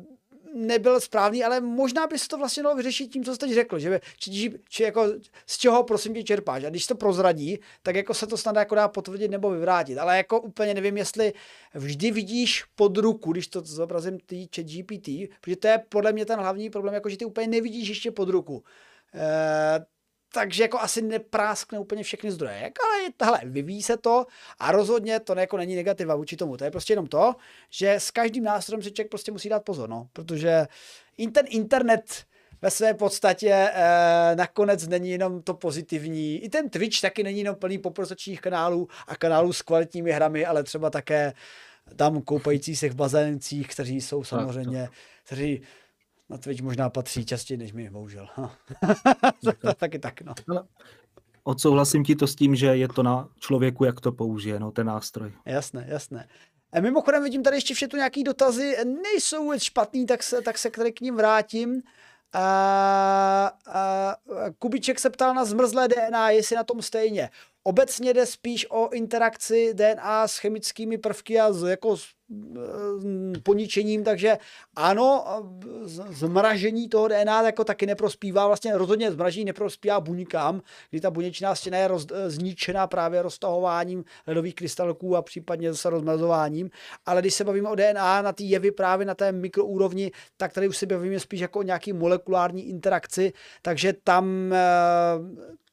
[0.54, 3.78] nebyl správný, ale možná by se to vlastně dalo vyřešit tím, co jsi teď řekl,
[3.78, 5.06] že či, či jako
[5.46, 6.64] z čeho prosím tě čerpáš.
[6.64, 9.98] A když to prozradí, tak jako se to snad jako dá potvrdit nebo vyvrátit.
[9.98, 11.32] Ale jako úplně nevím, jestli
[11.74, 15.08] vždy vidíš pod ruku, když to zobrazím ty chat GPT,
[15.40, 18.28] protože to je podle mě ten hlavní problém, jako že ty úplně nevidíš ještě pod
[18.28, 18.64] ruku.
[19.14, 19.93] E,
[20.34, 22.60] takže jako asi nepráskne úplně všechny zdroje.
[22.60, 24.26] Ale tahle, vyvíjí se to
[24.58, 26.56] a rozhodně to jako není negativa vůči tomu.
[26.56, 27.34] To je prostě jenom to,
[27.70, 30.66] že s každým nástrojem si člověk prostě musí dát pozor, no, protože
[31.32, 32.24] ten internet
[32.62, 36.44] ve své podstatě eh, nakonec není jenom to pozitivní.
[36.44, 40.62] I ten Twitch taky není jenom plný poprosačních kanálů a kanálů s kvalitními hrami, ale
[40.62, 41.32] třeba také
[41.96, 44.88] tam koupající se v bazéncích, kteří jsou samozřejmě,
[45.24, 45.62] kteří
[46.28, 48.28] na Twitch možná patří častěji než my, bohužel.
[49.76, 50.34] taky tak, no.
[50.48, 50.64] Ale
[51.44, 54.86] odsouhlasím ti to s tím, že je to na člověku, jak to použije, no, ten
[54.86, 55.32] nástroj.
[55.44, 56.28] Jasné, jasné.
[56.72, 60.70] A mimochodem vidím tady ještě všechno nějaký dotazy, nejsou vůbec špatný, tak se, tak se
[60.70, 61.82] tady k ním vrátím.
[62.32, 64.16] A, a,
[64.58, 67.30] Kubiček se ptal na zmrzlé DNA, jestli na tom stejně.
[67.64, 74.04] Obecně jde spíš o interakci DNA s chemickými prvky a s, jako s Eh, poničením,
[74.04, 74.38] takže
[74.76, 75.24] ano,
[76.10, 81.78] zmražení toho DNA jako taky neprospívá, vlastně rozhodně zmražení neprospívá buňkám, kdy ta buněčná stěna
[81.78, 86.70] je roz, eh, zničená právě roztahováním ledových krystalků a případně zase rozmrazováním,
[87.06, 90.68] ale když se bavíme o DNA na té jevy právě na té mikroúrovni, tak tady
[90.68, 93.32] už se bavíme spíš jako o nějaký molekulární interakci,
[93.62, 94.58] takže tam eh,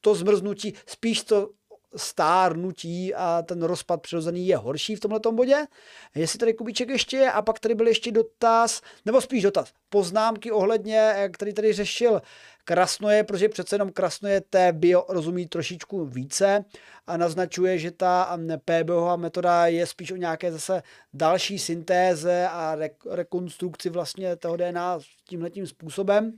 [0.00, 1.48] to zmrznutí, spíš to
[1.96, 5.66] stárnutí a ten rozpad přirozený je horší v tomto bodě.
[6.14, 10.52] Jestli tady Kubíček ještě je, a pak tady byl ještě dotaz, nebo spíš dotaz, poznámky
[10.52, 12.22] ohledně, eh, který tady řešil
[12.64, 16.64] Krasnoje, protože přece jenom Krasnoje té bio rozumí trošičku více
[17.06, 20.82] a naznačuje, že ta PBH metoda je spíš o nějaké zase
[21.14, 22.76] další syntéze a
[23.10, 24.98] rekonstrukci vlastně toho DNA
[25.28, 26.32] tímhletím způsobem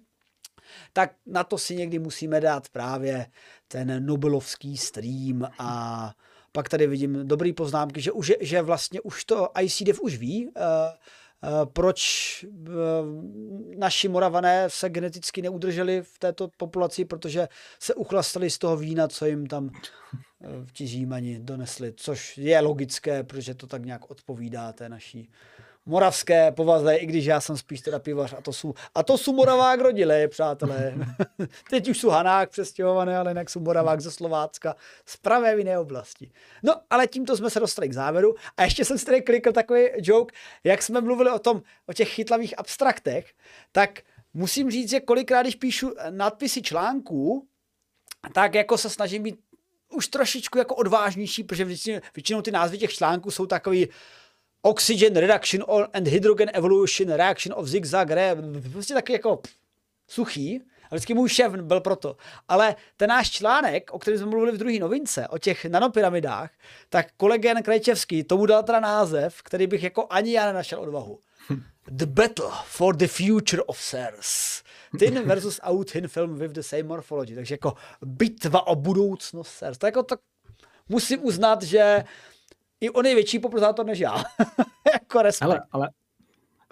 [0.93, 3.27] tak na to si někdy musíme dát právě
[3.69, 5.49] ten Nobelovský stream.
[5.59, 6.15] A
[6.53, 10.53] pak tady vidím dobrý poznámky, že, už, že vlastně už to ICDF už ví, uh,
[10.53, 12.01] uh, proč
[12.45, 12.69] uh,
[13.79, 19.27] naši moravané se geneticky neudrželi v této populaci, protože se uchlastali z toho vína, co
[19.27, 19.71] jim tam
[20.73, 25.31] ti Římani donesli, což je logické, protože to tak nějak odpovídá té naší
[25.87, 29.33] moravské povaze, i když já jsem spíš teda pivař a to jsou, a to jsou
[29.33, 30.95] Moravák rodilé, přátelé.
[31.71, 36.31] Teď už jsou Hanák přestěhované, ale jinak jsou Moravák ze Slovácka, z pravé jiné oblasti.
[36.63, 39.89] No, ale tímto jsme se dostali k závěru a ještě jsem si tady klikl takový
[39.97, 40.35] joke,
[40.65, 43.33] jak jsme mluvili o tom, o těch chytlavých abstraktech,
[43.73, 44.01] tak
[44.35, 47.47] musím říct, že kolikrát, když píšu nadpisy článků,
[48.33, 49.37] tak jako se snažím být
[49.93, 53.89] už trošičku jako odvážnější, protože většinou, většinou ty názvy těch článků jsou takový
[54.65, 55.63] oxygen reduction
[55.93, 58.37] and hydrogen evolution reaction of zigzag, re,
[58.73, 59.41] prostě taky jako
[60.09, 60.61] suchý.
[60.91, 62.17] A vždycky můj šéf byl proto.
[62.49, 66.51] Ale ten náš článek, o kterém jsme mluvili v druhé novince, o těch nanopyramidách,
[66.89, 71.19] tak kolega Krajčevský tomu dal teda název, který bych jako ani já nenašel odvahu.
[71.87, 74.63] The Battle for the Future of SARS.
[74.99, 77.35] Tin versus out tin film with the same morphology.
[77.35, 79.79] Takže jako bitva o budoucnost SARS.
[79.79, 80.17] To jako to
[80.89, 82.05] musím uznat, že
[82.81, 84.17] i on je větší popularizátor než já.
[84.93, 85.49] jako respekt.
[85.49, 85.91] Ale, ale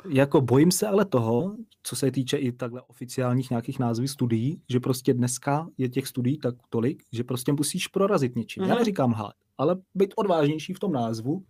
[0.09, 4.81] jako bojím se ale toho, co se týče i takhle oficiálních nějakých názvů studií, že
[4.81, 8.63] prostě dneska je těch studií tak tolik, že prostě musíš prorazit něčím.
[8.63, 8.67] Mm-hmm.
[8.67, 8.79] Já mhm.
[8.79, 11.45] neříkám hát, ale být odvážnější v tom názvu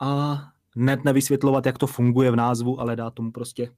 [0.00, 0.40] a
[0.76, 3.70] net nevysvětlovat, jak to funguje v názvu, ale dát tomu prostě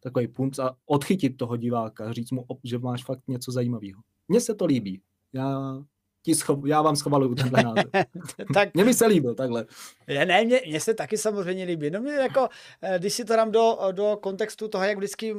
[0.00, 4.02] takový punc a odchytit toho diváka, říct mu, že máš fakt něco zajímavého.
[4.28, 5.00] Mně se to líbí.
[5.32, 5.78] Já
[6.22, 7.84] ti scho- já vám schovaluju tenhle název.
[8.54, 9.66] tak, mně by se líbil takhle.
[10.08, 11.90] Ne, ne mě, mě, se taky samozřejmě líbí.
[11.90, 12.48] No mě jako,
[12.82, 15.34] eh, když si to dám do, do kontextu toho, jak vždycky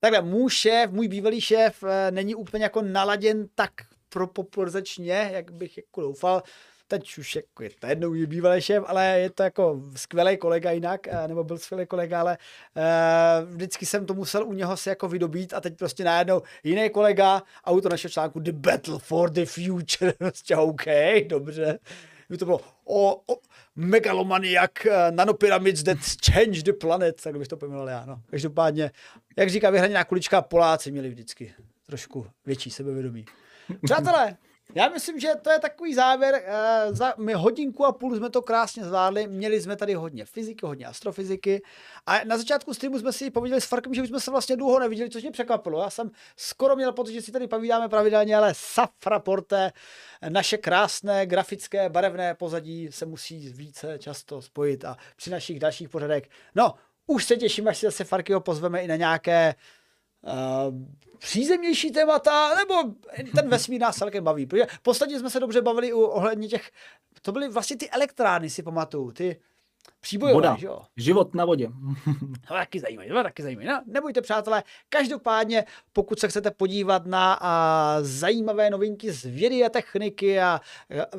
[0.00, 3.72] Takhle, můj šéf, můj bývalý šéf eh, není úplně jako naladěn tak
[4.08, 6.42] pro popularizačně, jak bych jako doufal
[6.88, 11.08] teď už jako je to jednou bývalý šéf, ale je to jako skvělý kolega jinak,
[11.08, 12.38] eh, nebo byl skvělý kolega, ale
[12.76, 16.90] uh, vždycky jsem to musel u něho se jako vydobít a teď prostě najednou jiný
[16.90, 20.84] kolega, autor našeho článku The Battle for the Future, prostě OK,
[21.26, 21.78] dobře.
[22.30, 23.36] By to bylo o, o
[23.76, 25.98] megalomaniak uh, nanopyramids that
[26.30, 28.04] change the planet, tak bych to pojmenoval já.
[28.06, 28.20] No.
[28.26, 28.90] Každopádně,
[29.36, 31.54] jak říká vyhraněná kulička, Poláci měli vždycky
[31.86, 33.24] trošku větší sebevědomí.
[33.84, 34.36] Přátelé,
[34.76, 36.34] já myslím, že to je takový závěr.
[36.34, 39.26] Uh, za my hodinku a půl jsme to krásně zvládli.
[39.26, 41.62] Měli jsme tady hodně fyziky, hodně astrofyziky.
[42.06, 44.78] A na začátku streamu jsme si povídali s Farkem, že už jsme se vlastně dlouho
[44.78, 45.82] neviděli, což mě překvapilo.
[45.82, 49.72] Já jsem skoro měl pocit, že si tady povídáme pravidelně, ale Safraporte,
[50.28, 56.24] naše krásné grafické barevné pozadí se musí více často spojit a při našich dalších pořadech.
[56.54, 56.74] No,
[57.06, 59.54] už se těším, až si zase Farkyho pozveme i na nějaké
[61.18, 62.74] přízemnější témata, nebo
[63.34, 64.46] ten vesmír nás celkem baví.
[64.46, 66.70] Protože posledně jsme se dobře bavili u, ohledně těch,
[67.22, 69.40] to byly vlastně ty elektrárny, si pamatuju, ty
[70.00, 70.56] příbojové, Voda.
[70.58, 70.80] že jo?
[70.96, 71.68] Život na vodě.
[72.48, 73.68] to taky zajímavé, to taky zajímavé.
[73.68, 79.68] No, nebojte, přátelé, každopádně, pokud se chcete podívat na a, zajímavé novinky z vědy a
[79.68, 80.60] techniky a, a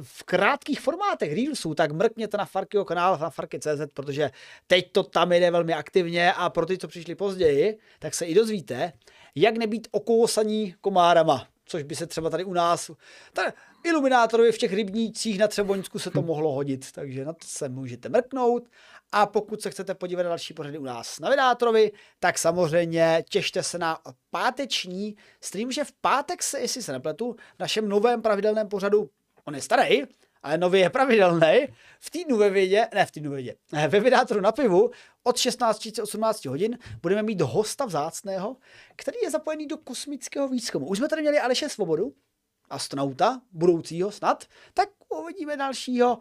[0.02, 4.32] v krátkých formátech Reelsů, tak mrkněte na Farkyho kanál na Farky.cz, protože
[4.68, 8.36] teď to tam jde velmi aktivně a pro ty, co přišli později, tak se i
[8.36, 8.94] dozvíte,
[9.36, 12.92] jak nebýt okousaní komárama, což by se třeba tady u nás,
[13.34, 13.52] tady
[13.84, 18.10] iluminátorovi v těch rybnících na Třeboňsku se to mohlo hodit, takže na to se můžete
[18.10, 18.70] mrknout.
[19.12, 23.64] A pokud se chcete podívat na další pořady u nás na Vydátorovi, tak samozřejmě těšte
[23.64, 24.00] se na
[24.32, 29.10] páteční stream, že v pátek se, jestli se nepletu, v našem novém pravidelném pořadu,
[29.46, 30.02] on je starý,
[30.44, 31.68] ale nově je pravidelný,
[32.00, 33.56] v týdnu ve vědě, ne v týdnu ve vědě,
[33.88, 34.92] ve vydátoru na pivu
[35.24, 38.58] od 16.18 hodin budeme mít hosta vzácného,
[38.96, 40.88] který je zapojený do kosmického výzkumu.
[40.88, 42.14] Už jsme tady měli Aleše Svobodu,
[42.70, 46.20] astronauta, budoucího snad, tak uvidíme dalšího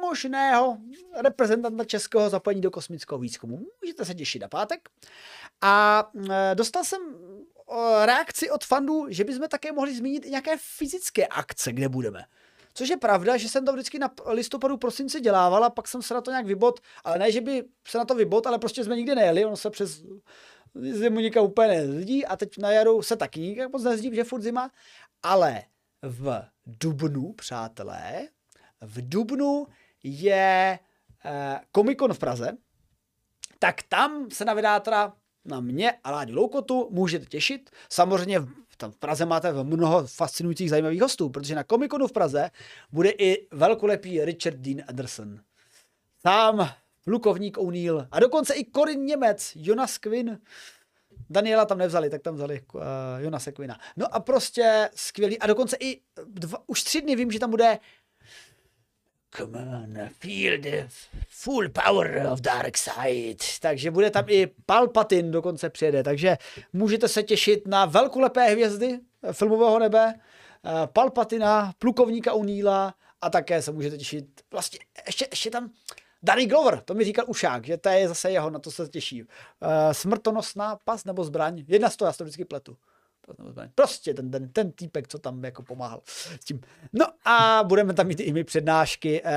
[0.00, 0.78] možného
[1.14, 3.60] reprezentanta českého zapojení do kosmického výzkumu.
[3.82, 4.88] Můžete se těšit na pátek.
[5.60, 7.00] A e, dostal jsem
[8.04, 12.24] reakci od fandů, že bychom také mohli zmínit i nějaké fyzické akce, kde budeme.
[12.74, 16.14] Což je pravda, že jsem to vždycky na listopadu, prosinci dělával a pak jsem se
[16.14, 18.96] na to nějak vybot, ale ne, že by se na to vybot, ale prostě jsme
[18.96, 20.02] nikdy nejeli, ono se přes
[20.74, 24.42] zimu nikam úplně nezdí a teď na jaru se taky nikam moc nezdí, že furt
[24.42, 24.70] zima,
[25.22, 25.62] ale
[26.02, 28.28] v Dubnu, přátelé,
[28.80, 29.66] v Dubnu
[30.02, 30.78] je
[31.24, 32.56] eh, Comic-Con v Praze,
[33.58, 35.12] tak tam se na vydátora
[35.44, 37.70] na mě a Láďu Loukotu můžete těšit.
[37.88, 38.40] Samozřejmě
[38.76, 42.50] tam v Praze máte mnoho fascinujících zajímavých hostů, protože na Comic-Conu v Praze
[42.92, 45.40] bude i velkolepý Richard Dean Anderson.
[46.22, 46.70] Sám
[47.04, 50.38] plukovník O'Neill a dokonce i Corin Němec, Jonas Quinn.
[51.30, 52.80] Daniela tam nevzali, tak tam vzali uh,
[53.18, 53.78] Jonase Quina.
[53.96, 55.38] No a prostě skvělý.
[55.38, 57.78] A dokonce i dva, už tři dny vím, že tam bude
[59.36, 60.88] Come on, feel the
[61.28, 63.44] full power of dark side.
[63.60, 66.36] Takže bude tam i Palpatin dokonce přijede, takže
[66.72, 69.00] můžete se těšit na velkolepé hvězdy
[69.32, 75.70] filmového nebe, eh, Palpatina, plukovníka Uníla a také se můžete těšit, vlastně ještě, ještě tam
[76.22, 79.22] Danny Glover, to mi říkal Ušák, že to je zase jeho, na to se těší.
[79.22, 79.28] Uh,
[79.92, 82.76] smrtonosná pas nebo zbraň, jedna z toho, já to vždycky pletu.
[83.74, 86.60] Prostě ten, ten, ten týpek, co tam jako pomáhal s tím.
[86.92, 89.32] No a budeme tam mít i my přednášky, eh,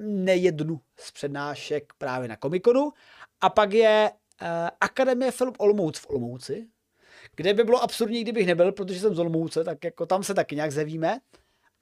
[0.00, 2.92] nejednu z přednášek právě na Komikonu.
[3.40, 4.10] A pak je
[4.42, 6.68] eh, Akademie Film Olomouc v Olomouci,
[7.36, 10.56] kde by bylo absurdní, kdybych nebyl, protože jsem z Olomouce, tak jako tam se taky
[10.56, 11.18] nějak zevíme.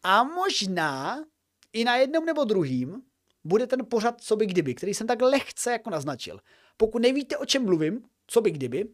[0.03, 1.25] A možná
[1.73, 3.03] i na jednom nebo druhým
[3.47, 6.41] bude ten pořad Co by kdyby, který jsem tak lehce jako naznačil.
[6.77, 8.85] Pokud nevíte, o čem mluvím, co by kdyby,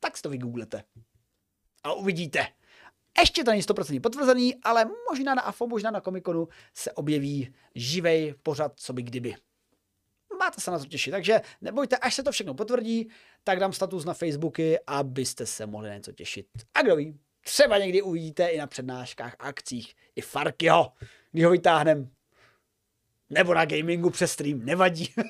[0.00, 0.84] tak si to vygooglete
[1.84, 2.46] a uvidíte.
[3.20, 8.34] Ještě to není 100% potvrzený, ale možná na AFO, možná na Komikonu se objeví živej
[8.42, 9.34] pořad, co by kdyby.
[10.38, 13.08] Máte se na to těšit, takže nebojte, až se to všechno potvrdí,
[13.44, 16.46] tak dám status na Facebooky, abyste se mohli na něco těšit.
[16.74, 20.92] A kdo ví, třeba někdy uvidíte i na přednáškách, akcích, i Farkyho,
[21.32, 22.10] když ho vytáhnem.
[23.32, 25.08] Nebo na gamingu přes stream, nevadí.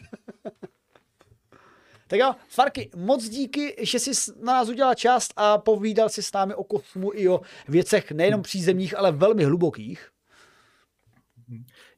[2.06, 6.32] Tak jo, Farky, moc díky, že jsi na nás udělal část a povídal si s
[6.32, 10.10] námi o kosmu i o věcech nejenom přízemních, ale velmi hlubokých.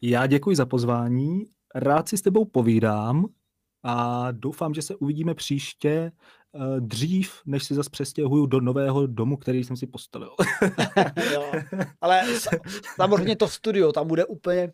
[0.02, 1.44] Já děkuji za pozvání,
[1.74, 3.26] rád si s tebou povídám
[3.82, 6.12] a doufám, že se uvidíme příště
[6.52, 10.30] uh, dřív, než si zase přestěhuju do nového domu, který jsem si postavil.
[11.32, 11.52] jo,
[12.00, 12.22] ale
[12.94, 14.72] samozřejmě to studio tam bude úplně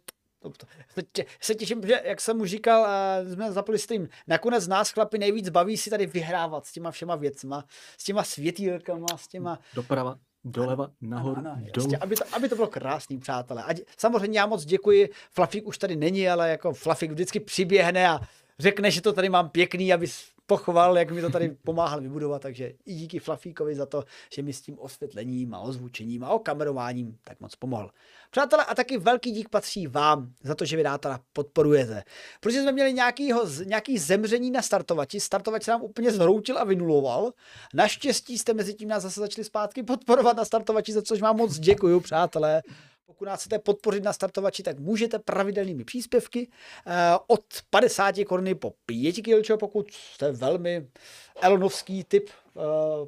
[1.40, 2.86] se těším, že jak jsem mu říkal,
[3.32, 7.64] jsme zapli stream, nakonec nás chlapi nejvíc baví si tady vyhrávat s těma všema věcma,
[7.98, 9.58] s těma světýlkama, s těma...
[9.74, 11.90] Doprava, doleva, nahoru, ano, ano, dolů.
[12.00, 13.64] aby, to, aby to bylo krásný, přátelé.
[13.64, 18.20] A samozřejmě já moc děkuji, Flafik už tady není, ale jako Flafik vždycky přiběhne a
[18.58, 20.06] řekne, že to tady mám pěkný, aby
[20.50, 24.04] pochval, jak mi to tady pomáhal vybudovat, takže i díky Flafíkovi za to,
[24.34, 27.90] že mi s tím osvětlením a ozvučením a okamerováním tak moc pomohl.
[28.30, 32.02] Přátelé, a taky velký dík patří vám za to, že vy dáta podporujete.
[32.40, 37.32] Protože jsme měli nějakýho, nějaký zemření na startovači, startovač se nám úplně zhroutil a vynuloval.
[37.74, 41.58] Naštěstí jste mezi tím nás zase začali zpátky podporovat na startovači, za což vám moc
[41.58, 42.62] děkuju, přátelé.
[43.10, 46.48] Pokud nás chcete podpořit na startovači, tak můžete pravidelnými příspěvky
[46.86, 46.92] eh,
[47.26, 50.86] od 50 koruny po 5 kg, pokud jste velmi
[51.42, 52.60] elonovský typ eh,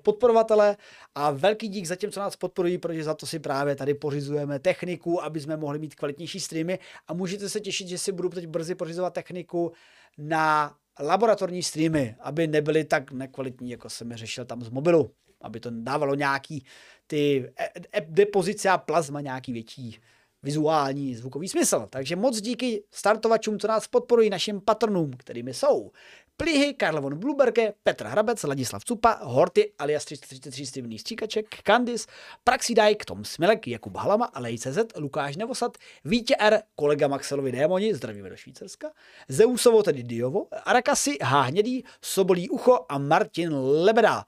[0.02, 0.76] podporovatele.
[1.14, 4.58] A velký dík za těm, co nás podporují, protože za to si právě tady pořizujeme
[4.58, 6.78] techniku, aby jsme mohli mít kvalitnější streamy.
[7.08, 9.72] A můžete se těšit, že si budu teď brzy pořizovat techniku
[10.18, 15.10] na laboratorní streamy, aby nebyly tak nekvalitní, jako jsem je řešil tam z mobilu
[15.42, 16.64] aby to dávalo nějaký
[17.12, 19.98] ty e, e, depozice a plazma nějaký větší
[20.42, 21.86] vizuální zvukový smysl.
[21.90, 25.90] Takže moc díky startovačům, co nás podporují, našim patronům, kterými jsou
[26.36, 32.06] Plihy, Karl von Bluberke, Petr Hrabec, Ladislav Cupa, Horty, alias 333 Stevný Stříkaček, Kandis,
[32.44, 38.30] Praxidajk, Tom Smilek, Jakub Halama, Alej CZ, Lukáš Nevosad, Vítě R, kolega Maxelovi Démoni, zdravíme
[38.30, 38.90] do Švýcarska,
[39.28, 44.24] Zeusovo, tedy Diovo, Arakasi, Háhnědý, Sobolí Ucho a Martin Lebeda.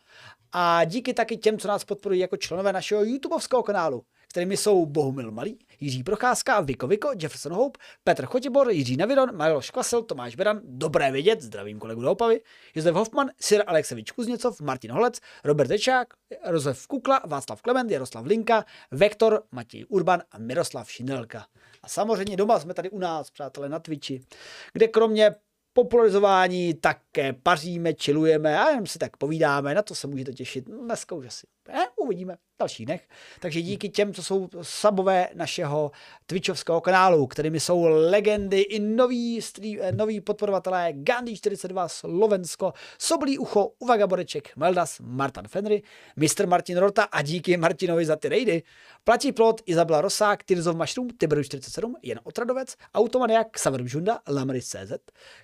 [0.57, 5.31] A díky taky těm, co nás podporují jako členové našeho YouTubeovského kanálu, kterými jsou Bohumil
[5.31, 10.61] Malý, Jiří Procházka, Viko Viko, Jefferson Hope, Petr Chotibor, Jiří Navidon, Miloš Kvasel, Tomáš Beran,
[10.65, 12.41] Dobré vědět, zdravím kolegu do Opavy,
[12.75, 16.09] Josef Hoffman, Sir Aleksevič Kuzněcov, Martin Holec, Robert Dečák,
[16.53, 21.47] Josef Kukla, Václav Klement, Jaroslav Linka, Vektor, Matěj Urban a Miroslav Šinelka.
[21.83, 24.25] A samozřejmě doma jsme tady u nás, přátelé, na Twitchi,
[24.73, 25.35] kde kromě
[25.75, 30.65] popularizování také paříme, čilujeme a jenom si tak povídáme, na to se můžete těšit.
[30.65, 33.09] Dneska už asi ne, uvidíme v dalších dnech.
[33.41, 35.91] Takže díky těm, co jsou sabové našeho
[36.27, 43.39] Twitchovského kanálu, kterými jsou legendy i noví, stream, eh, noví podporovatelé Gandhi 42 Slovensko, Soblí
[43.39, 45.83] ucho, Uvaga Boreček, Meldas, Martin Fenry,
[46.17, 46.47] Mr.
[46.47, 48.63] Martin Rota a díky Martinovi za ty rejdy.
[49.05, 54.93] Platí plot Izabela Rosák, Tyrzov Mushroom, Tiberu 47, Jen Otradovec, Automaniak, Saver Žunda, Lamaris CZ,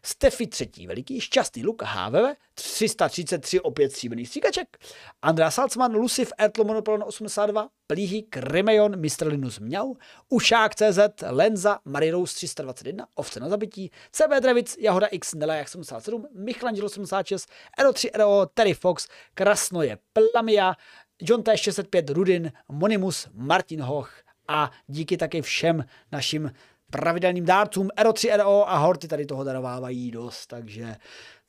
[0.02, 4.78] Stefy třetí veliký, Šťastný Luk, HVV, 333 opět stříbrný stříkaček,
[5.22, 9.26] Andrea Salzman, Lucif, Ertlo Monopol 82, Plíhik, Remejon, Mr.
[9.26, 9.96] Linus Mňau,
[10.28, 10.98] Ušák CZ,
[11.30, 18.10] Lenza, Marirous 321, Ovce na zabití, CB Drevic, Jahoda X, Nelajak 77, Michelangelo 76, Ero3
[18.14, 20.74] RO, Terry Fox, Krasnoje Plamia,
[21.22, 24.10] John T65, Rudin, Monimus, Martin Hoch
[24.48, 26.52] a díky také všem našim
[26.90, 30.96] pravidelným dárcům Ero3RO a Horty tady toho darovávají dost, takže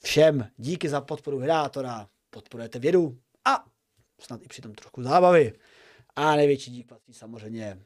[0.03, 3.63] všem díky za podporu hrátora, podporujete vědu a
[4.23, 5.53] snad i přitom trošku zábavy.
[6.15, 7.77] A největší dík patří samozřejmě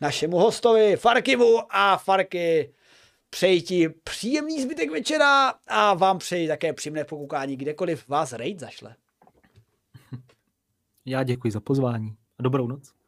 [0.00, 2.74] našemu hostovi Farkivu a Farky
[3.30, 8.96] přeji ti příjemný zbytek večera a vám přeji také příjemné pokoukání kdekoliv vás raid zašle.
[11.06, 13.01] Já děkuji za pozvání a dobrou noc.